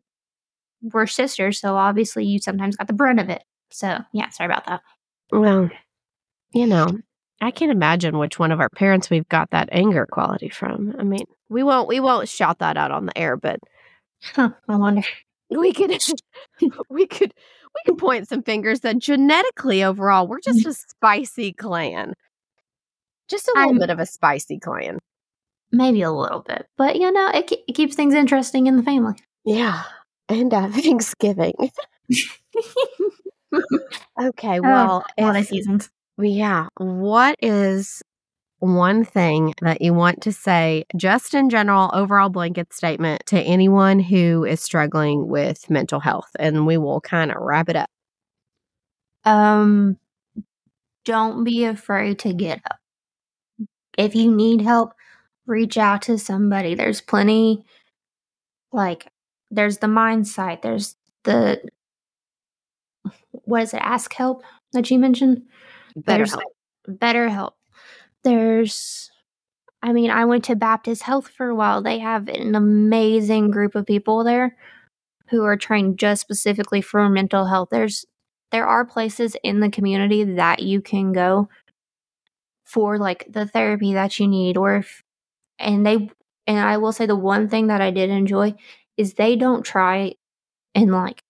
we're 0.82 1.06
sisters, 1.06 1.58
so 1.58 1.76
obviously 1.76 2.24
you 2.24 2.38
sometimes 2.38 2.76
got 2.76 2.88
the 2.88 2.92
brunt 2.92 3.20
of 3.20 3.30
it. 3.30 3.42
So, 3.70 3.98
yeah, 4.12 4.28
sorry 4.28 4.50
about 4.50 4.66
that. 4.66 4.82
Well, 5.30 5.70
you 6.52 6.66
know, 6.66 6.98
I 7.42 7.50
can't 7.50 7.72
imagine 7.72 8.18
which 8.18 8.38
one 8.38 8.52
of 8.52 8.60
our 8.60 8.68
parents 8.68 9.10
we've 9.10 9.28
got 9.28 9.50
that 9.50 9.68
anger 9.72 10.06
quality 10.10 10.48
from. 10.48 10.94
I 10.96 11.02
mean, 11.02 11.26
we 11.48 11.64
won't 11.64 11.88
we 11.88 11.98
won't 11.98 12.28
shout 12.28 12.60
that 12.60 12.76
out 12.76 12.92
on 12.92 13.06
the 13.06 13.18
air, 13.18 13.36
but 13.36 13.58
huh, 14.22 14.50
I 14.68 14.76
wonder. 14.76 15.02
We 15.50 15.72
could 15.72 15.90
we 16.88 17.06
could 17.06 17.34
we 17.74 17.80
could 17.84 17.98
point 17.98 18.28
some 18.28 18.44
fingers 18.44 18.80
that 18.80 18.98
genetically 18.98 19.82
overall 19.82 20.28
we're 20.28 20.40
just 20.40 20.64
a 20.64 20.72
spicy 20.72 21.52
clan. 21.52 22.14
Just 23.28 23.48
a 23.48 23.52
little 23.56 23.72
I'm, 23.72 23.78
bit 23.78 23.90
of 23.90 23.98
a 23.98 24.06
spicy 24.06 24.60
clan. 24.60 25.00
Maybe 25.72 26.02
a 26.02 26.12
little 26.12 26.42
bit, 26.42 26.66
but 26.76 26.94
you 26.96 27.10
know, 27.10 27.28
it, 27.34 27.50
it 27.50 27.72
keeps 27.74 27.96
things 27.96 28.14
interesting 28.14 28.68
in 28.68 28.76
the 28.76 28.82
family. 28.84 29.14
Yeah, 29.44 29.82
and 30.28 30.54
uh, 30.54 30.68
Thanksgiving. 30.72 31.54
okay, 34.22 34.58
oh, 34.58 34.62
well, 34.62 35.04
oh, 35.18 35.36
of 35.36 35.46
seasons. 35.46 35.90
Yeah. 36.18 36.68
What 36.76 37.36
is 37.40 38.02
one 38.58 39.04
thing 39.04 39.54
that 39.60 39.80
you 39.80 39.92
want 39.92 40.22
to 40.22 40.32
say, 40.32 40.84
just 40.96 41.34
in 41.34 41.50
general, 41.50 41.90
overall 41.92 42.28
blanket 42.28 42.72
statement 42.72 43.22
to 43.26 43.40
anyone 43.40 43.98
who 43.98 44.44
is 44.44 44.60
struggling 44.60 45.26
with 45.28 45.68
mental 45.70 46.00
health? 46.00 46.30
And 46.38 46.66
we 46.66 46.76
will 46.76 47.00
kind 47.00 47.30
of 47.32 47.38
wrap 47.40 47.68
it 47.68 47.76
up. 47.76 47.90
Um, 49.24 49.98
don't 51.04 51.44
be 51.44 51.64
afraid 51.64 52.20
to 52.20 52.32
get 52.32 52.60
up. 52.70 52.78
If 53.98 54.14
you 54.14 54.30
need 54.30 54.60
help, 54.62 54.92
reach 55.46 55.76
out 55.76 56.02
to 56.02 56.18
somebody. 56.18 56.74
There's 56.74 57.00
plenty, 57.00 57.64
like, 58.72 59.08
there's 59.50 59.78
the 59.78 59.86
MindSight, 59.86 60.62
there's 60.62 60.96
the, 61.24 61.62
what 63.30 63.62
is 63.62 63.74
it, 63.74 63.82
ask 63.82 64.12
help 64.14 64.42
that 64.72 64.90
you 64.90 64.98
mentioned? 64.98 65.42
BetterHelp. 65.98 66.42
BetterHelp. 66.88 67.52
There's, 68.24 69.10
I 69.82 69.92
mean, 69.92 70.10
I 70.10 70.24
went 70.24 70.44
to 70.44 70.56
Baptist 70.56 71.02
Health 71.02 71.28
for 71.28 71.48
a 71.48 71.54
while. 71.54 71.82
They 71.82 71.98
have 71.98 72.28
an 72.28 72.54
amazing 72.54 73.50
group 73.50 73.74
of 73.74 73.86
people 73.86 74.24
there 74.24 74.56
who 75.28 75.44
are 75.44 75.56
trained 75.56 75.98
just 75.98 76.20
specifically 76.20 76.80
for 76.80 77.08
mental 77.08 77.46
health. 77.46 77.68
There's, 77.70 78.04
there 78.50 78.66
are 78.66 78.84
places 78.84 79.36
in 79.42 79.60
the 79.60 79.70
community 79.70 80.24
that 80.24 80.62
you 80.62 80.80
can 80.80 81.12
go 81.12 81.48
for 82.64 82.98
like 82.98 83.26
the 83.30 83.46
therapy 83.46 83.94
that 83.94 84.20
you 84.20 84.28
need, 84.28 84.56
or 84.56 84.76
if, 84.76 85.02
and 85.58 85.84
they, 85.84 86.10
and 86.46 86.58
I 86.58 86.76
will 86.76 86.92
say 86.92 87.06
the 87.06 87.16
one 87.16 87.48
thing 87.48 87.68
that 87.68 87.80
I 87.80 87.90
did 87.90 88.10
enjoy 88.10 88.54
is 88.96 89.14
they 89.14 89.36
don't 89.36 89.62
try 89.62 90.14
and 90.74 90.90
like 90.92 91.22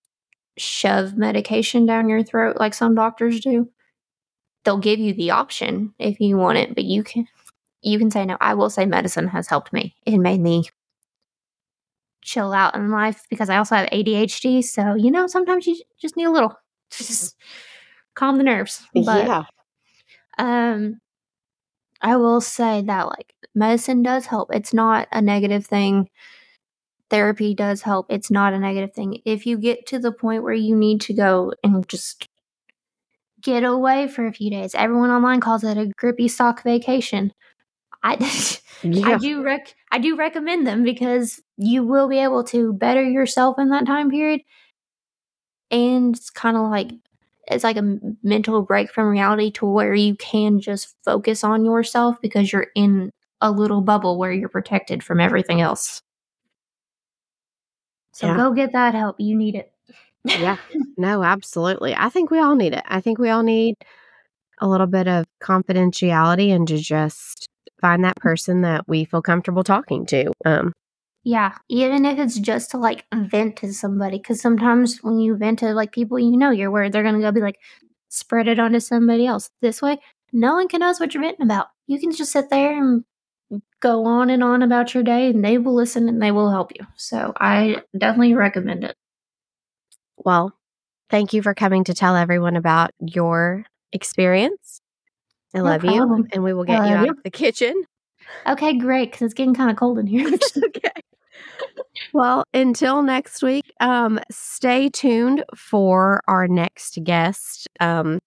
shove 0.56 1.16
medication 1.16 1.86
down 1.86 2.08
your 2.08 2.22
throat 2.22 2.56
like 2.58 2.74
some 2.74 2.94
doctors 2.94 3.40
do 3.40 3.68
they'll 4.64 4.78
give 4.78 4.98
you 4.98 5.14
the 5.14 5.30
option 5.30 5.94
if 5.98 6.20
you 6.20 6.36
want 6.36 6.58
it, 6.58 6.74
but 6.74 6.84
you 6.84 7.02
can 7.02 7.26
you 7.82 7.98
can 7.98 8.10
say 8.10 8.24
no. 8.24 8.36
I 8.40 8.54
will 8.54 8.70
say 8.70 8.86
medicine 8.86 9.28
has 9.28 9.48
helped 9.48 9.72
me. 9.72 9.94
It 10.06 10.18
made 10.18 10.40
me 10.40 10.68
chill 12.22 12.52
out 12.52 12.76
in 12.76 12.90
life 12.90 13.24
because 13.28 13.50
I 13.50 13.56
also 13.56 13.74
have 13.74 13.90
ADHD. 13.90 14.62
So, 14.62 14.94
you 14.94 15.10
know, 15.10 15.26
sometimes 15.26 15.66
you 15.66 15.80
just 16.00 16.16
need 16.16 16.26
a 16.26 16.30
little 16.30 16.54
just 16.90 17.36
calm 18.14 18.38
the 18.38 18.44
nerves. 18.44 18.86
But 18.94 19.26
yeah. 19.26 19.44
um 20.38 21.00
I 22.00 22.16
will 22.16 22.40
say 22.40 22.82
that 22.82 23.06
like 23.08 23.34
medicine 23.54 24.02
does 24.02 24.26
help. 24.26 24.54
It's 24.54 24.72
not 24.72 25.08
a 25.12 25.20
negative 25.20 25.66
thing. 25.66 26.08
Therapy 27.10 27.54
does 27.54 27.82
help. 27.82 28.06
It's 28.08 28.30
not 28.30 28.54
a 28.54 28.58
negative 28.58 28.94
thing. 28.94 29.20
If 29.24 29.44
you 29.44 29.58
get 29.58 29.86
to 29.88 29.98
the 29.98 30.12
point 30.12 30.42
where 30.42 30.54
you 30.54 30.74
need 30.74 31.00
to 31.02 31.14
go 31.14 31.52
and 31.62 31.86
just 31.88 32.26
get 33.42 33.64
away 33.64 34.08
for 34.08 34.26
a 34.26 34.32
few 34.32 34.50
days. 34.50 34.74
Everyone 34.74 35.10
online 35.10 35.40
calls 35.40 35.64
it 35.64 35.78
a 35.78 35.86
grippy 35.96 36.28
sock 36.28 36.62
vacation. 36.62 37.32
I 38.02 38.16
yeah. 38.82 39.08
I 39.08 39.18
do 39.18 39.42
rec 39.42 39.74
I 39.90 39.98
do 39.98 40.16
recommend 40.16 40.66
them 40.66 40.82
because 40.82 41.40
you 41.56 41.84
will 41.84 42.08
be 42.08 42.18
able 42.18 42.44
to 42.44 42.72
better 42.72 43.02
yourself 43.02 43.58
in 43.58 43.68
that 43.70 43.86
time 43.86 44.10
period. 44.10 44.40
And 45.70 46.16
it's 46.16 46.30
kind 46.30 46.56
of 46.56 46.70
like 46.70 46.92
it's 47.48 47.64
like 47.64 47.76
a 47.76 47.98
mental 48.22 48.62
break 48.62 48.90
from 48.90 49.08
reality 49.08 49.50
to 49.52 49.66
where 49.66 49.94
you 49.94 50.14
can 50.16 50.60
just 50.60 50.94
focus 51.04 51.42
on 51.42 51.64
yourself 51.64 52.20
because 52.20 52.52
you're 52.52 52.68
in 52.74 53.12
a 53.40 53.50
little 53.50 53.80
bubble 53.80 54.18
where 54.18 54.32
you're 54.32 54.48
protected 54.48 55.02
from 55.02 55.20
everything 55.20 55.60
else. 55.60 56.02
So 58.12 58.28
yeah. 58.28 58.36
go 58.36 58.52
get 58.52 58.72
that 58.72 58.94
help. 58.94 59.16
You 59.18 59.36
need 59.36 59.54
it. 59.54 59.72
Yeah. 60.24 60.56
No, 60.96 61.22
absolutely. 61.22 61.94
I 61.94 62.08
think 62.08 62.30
we 62.30 62.38
all 62.38 62.54
need 62.54 62.74
it. 62.74 62.82
I 62.86 63.00
think 63.00 63.18
we 63.18 63.30
all 63.30 63.42
need 63.42 63.76
a 64.60 64.68
little 64.68 64.86
bit 64.86 65.08
of 65.08 65.26
confidentiality 65.42 66.54
and 66.54 66.66
to 66.68 66.78
just 66.78 67.48
find 67.80 68.04
that 68.04 68.16
person 68.16 68.62
that 68.62 68.86
we 68.86 69.04
feel 69.04 69.22
comfortable 69.22 69.64
talking 69.64 70.06
to. 70.06 70.32
Um, 70.44 70.72
Yeah, 71.24 71.56
even 71.68 72.04
if 72.04 72.18
it's 72.18 72.38
just 72.38 72.70
to 72.72 72.78
like 72.78 73.04
vent 73.14 73.56
to 73.58 73.72
somebody, 73.72 74.18
because 74.18 74.40
sometimes 74.40 74.98
when 75.02 75.18
you 75.18 75.36
vent 75.36 75.60
to 75.60 75.72
like 75.74 75.92
people 75.92 76.18
you 76.18 76.36
know, 76.36 76.50
you're 76.50 76.70
worried 76.70 76.92
they're 76.92 77.02
gonna 77.02 77.20
go 77.20 77.32
be 77.32 77.40
like, 77.40 77.58
spread 78.08 78.48
it 78.48 78.58
onto 78.58 78.80
somebody 78.80 79.26
else. 79.26 79.50
This 79.60 79.80
way, 79.82 79.98
no 80.32 80.54
one 80.54 80.68
can 80.68 80.80
know 80.80 80.92
what 80.98 81.14
you're 81.14 81.22
venting 81.22 81.44
about. 81.44 81.68
You 81.86 81.98
can 82.00 82.12
just 82.12 82.32
sit 82.32 82.50
there 82.50 82.76
and 82.76 83.04
go 83.80 84.04
on 84.06 84.30
and 84.30 84.42
on 84.42 84.62
about 84.62 84.94
your 84.94 85.02
day, 85.04 85.30
and 85.30 85.44
they 85.44 85.58
will 85.58 85.74
listen 85.74 86.08
and 86.08 86.22
they 86.22 86.32
will 86.32 86.50
help 86.50 86.72
you. 86.78 86.86
So 86.96 87.32
I 87.38 87.82
definitely 87.96 88.34
recommend 88.34 88.84
it. 88.84 88.96
Well, 90.24 90.52
thank 91.10 91.32
you 91.32 91.42
for 91.42 91.54
coming 91.54 91.84
to 91.84 91.94
tell 91.94 92.16
everyone 92.16 92.56
about 92.56 92.90
your 93.00 93.64
experience. 93.92 94.80
I 95.54 95.58
No 95.58 95.64
love 95.64 95.84
you, 95.84 96.26
and 96.32 96.42
we 96.42 96.54
will 96.54 96.64
get 96.64 96.84
you 96.84 96.90
love 96.90 97.00
out 97.00 97.04
you. 97.06 97.10
of 97.12 97.22
the 97.24 97.30
kitchen. 97.30 97.84
Okay, 98.46 98.78
great, 98.78 99.10
because 99.10 99.22
it's 99.22 99.34
getting 99.34 99.54
kind 99.54 99.70
of 99.70 99.76
cold 99.76 99.98
in 99.98 100.06
here. 100.06 100.26
okay. 100.64 100.90
Well, 102.14 102.44
until 102.54 103.02
next 103.02 103.42
week, 103.42 103.72
um, 103.80 104.20
stay 104.30 104.88
tuned 104.88 105.44
for 105.56 106.20
our 106.28 106.48
next 106.48 106.98
guest. 107.04 107.68
Um, 107.80 108.18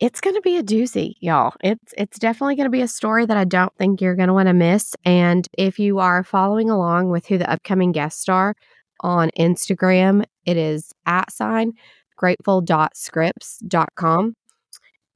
it's 0.00 0.20
going 0.20 0.34
to 0.34 0.42
be 0.42 0.56
a 0.56 0.62
doozy, 0.62 1.14
y'all. 1.20 1.54
It's 1.62 1.94
it's 1.96 2.18
definitely 2.18 2.56
going 2.56 2.66
to 2.66 2.70
be 2.70 2.82
a 2.82 2.88
story 2.88 3.26
that 3.26 3.36
I 3.36 3.44
don't 3.44 3.74
think 3.76 4.00
you're 4.00 4.16
going 4.16 4.28
to 4.28 4.34
want 4.34 4.48
to 4.48 4.52
miss. 4.52 4.94
And 5.04 5.46
if 5.56 5.78
you 5.78 5.98
are 5.98 6.24
following 6.24 6.68
along 6.68 7.10
with 7.10 7.26
who 7.26 7.38
the 7.38 7.50
upcoming 7.50 7.92
guests 7.92 8.28
are 8.28 8.54
on 9.00 9.30
Instagram, 9.38 10.24
it 10.44 10.56
is 10.56 10.92
at 11.06 11.30
sign 11.32 11.74
grateful.scripts.com. 12.16 14.34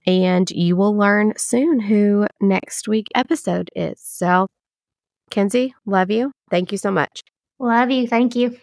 And 0.06 0.48
you 0.50 0.76
will 0.76 0.96
learn 0.96 1.34
soon 1.36 1.80
who 1.80 2.26
next 2.40 2.88
week 2.88 3.08
episode 3.14 3.68
is. 3.76 4.00
So, 4.00 4.46
Kenzie, 5.30 5.74
love 5.84 6.10
you. 6.10 6.32
Thank 6.50 6.72
you 6.72 6.78
so 6.78 6.90
much. 6.90 7.20
Love 7.58 7.90
you. 7.90 8.08
Thank 8.08 8.34
you. 8.34 8.56